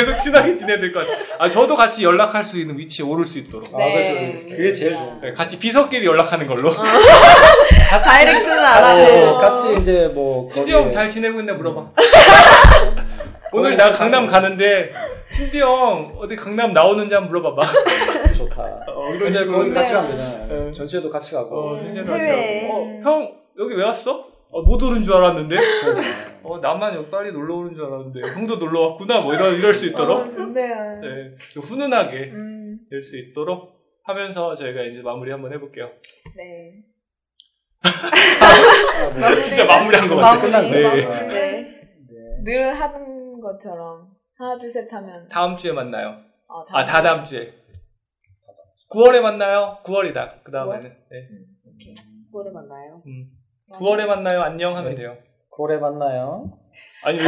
[0.05, 1.17] 계속 친하게 지내야 될 것 같아요.
[1.39, 3.75] 아 저도 같이 연락할 수 있는 위치에 오를 수 있도록.
[3.75, 3.93] 아, 네.
[4.33, 4.47] 그렇죠.
[4.57, 6.71] 그게 제일 좋은 네, 같이 비서끼리 연락하는 걸로.
[8.05, 9.39] 다이렉트는 안 같이, 하고.
[9.39, 10.49] 같이 이제 뭐.
[10.51, 11.91] 신디 거기에 형 잘 지내고 있나 물어봐.
[13.53, 14.91] 오늘 나 강남 가는데
[15.29, 17.73] 신디 형 어디 강남 나오는지 한번 물어봐봐.
[18.37, 18.63] 좋다.
[18.95, 19.97] 어, 이런 이제 거기 같이 네.
[19.99, 20.65] 가면 되잖아요.
[20.67, 20.73] 네.
[20.73, 21.57] 전시회도 같이 가고.
[21.57, 22.69] 어, 해외.
[22.71, 24.25] 어, 형 여기 왜 왔어?
[24.53, 25.57] 어, 못 오는 줄 알았는데.
[26.43, 29.21] 어, 나만 여기 빨리 놀러 오는 줄 알았는데 형도 놀러 왔구나.
[29.21, 31.01] 뭐 이런 이럴 수 어, 있도록 좋네요.
[31.01, 35.91] 네, 좀 훈훈하게 음, 될 수 있도록 하면서 저희가 이제 마무리 한번 해볼게요.
[36.37, 36.83] 네.
[37.83, 39.43] 아, 네.
[39.43, 40.63] 진짜 마무리한 것 같아요.
[40.71, 40.83] 네.
[40.83, 41.11] 거예요.
[41.11, 41.29] 네.
[41.29, 42.43] 네.
[42.45, 46.17] 늘 하는 것처럼 하나 둘 셋 하면 다음 주에 만나요.
[46.49, 47.55] 어, 아, 다 다음 주에.
[48.93, 49.79] 9월에 만나요.
[49.85, 50.43] 9월이다.
[50.43, 50.83] 그 다음에는.
[51.11, 51.29] 네.
[52.33, 52.99] 9월에 만나요.
[53.07, 53.31] 음.
[53.75, 54.43] 9월에 만나요.
[54.43, 55.17] 안녕 하면 돼요.
[55.57, 56.51] 9월에 만나요.
[57.05, 57.25] 아니, 왜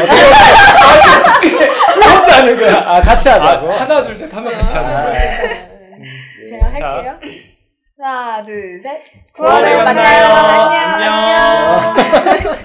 [2.05, 2.77] 혼자 하는 거야.
[2.79, 3.71] 아, 같이 아, 하자고.
[3.73, 5.13] 하나, 둘, 셋 하면 같이 하는 거예요.
[5.99, 6.49] 네.
[6.49, 6.89] 제가 자.
[6.95, 7.19] 할게요.
[7.99, 9.03] 하나 둘 셋.
[9.37, 10.29] 9월에 만나요.
[10.29, 10.83] 만나요.
[10.97, 11.15] 안녕.
[12.25, 12.57] 안녕.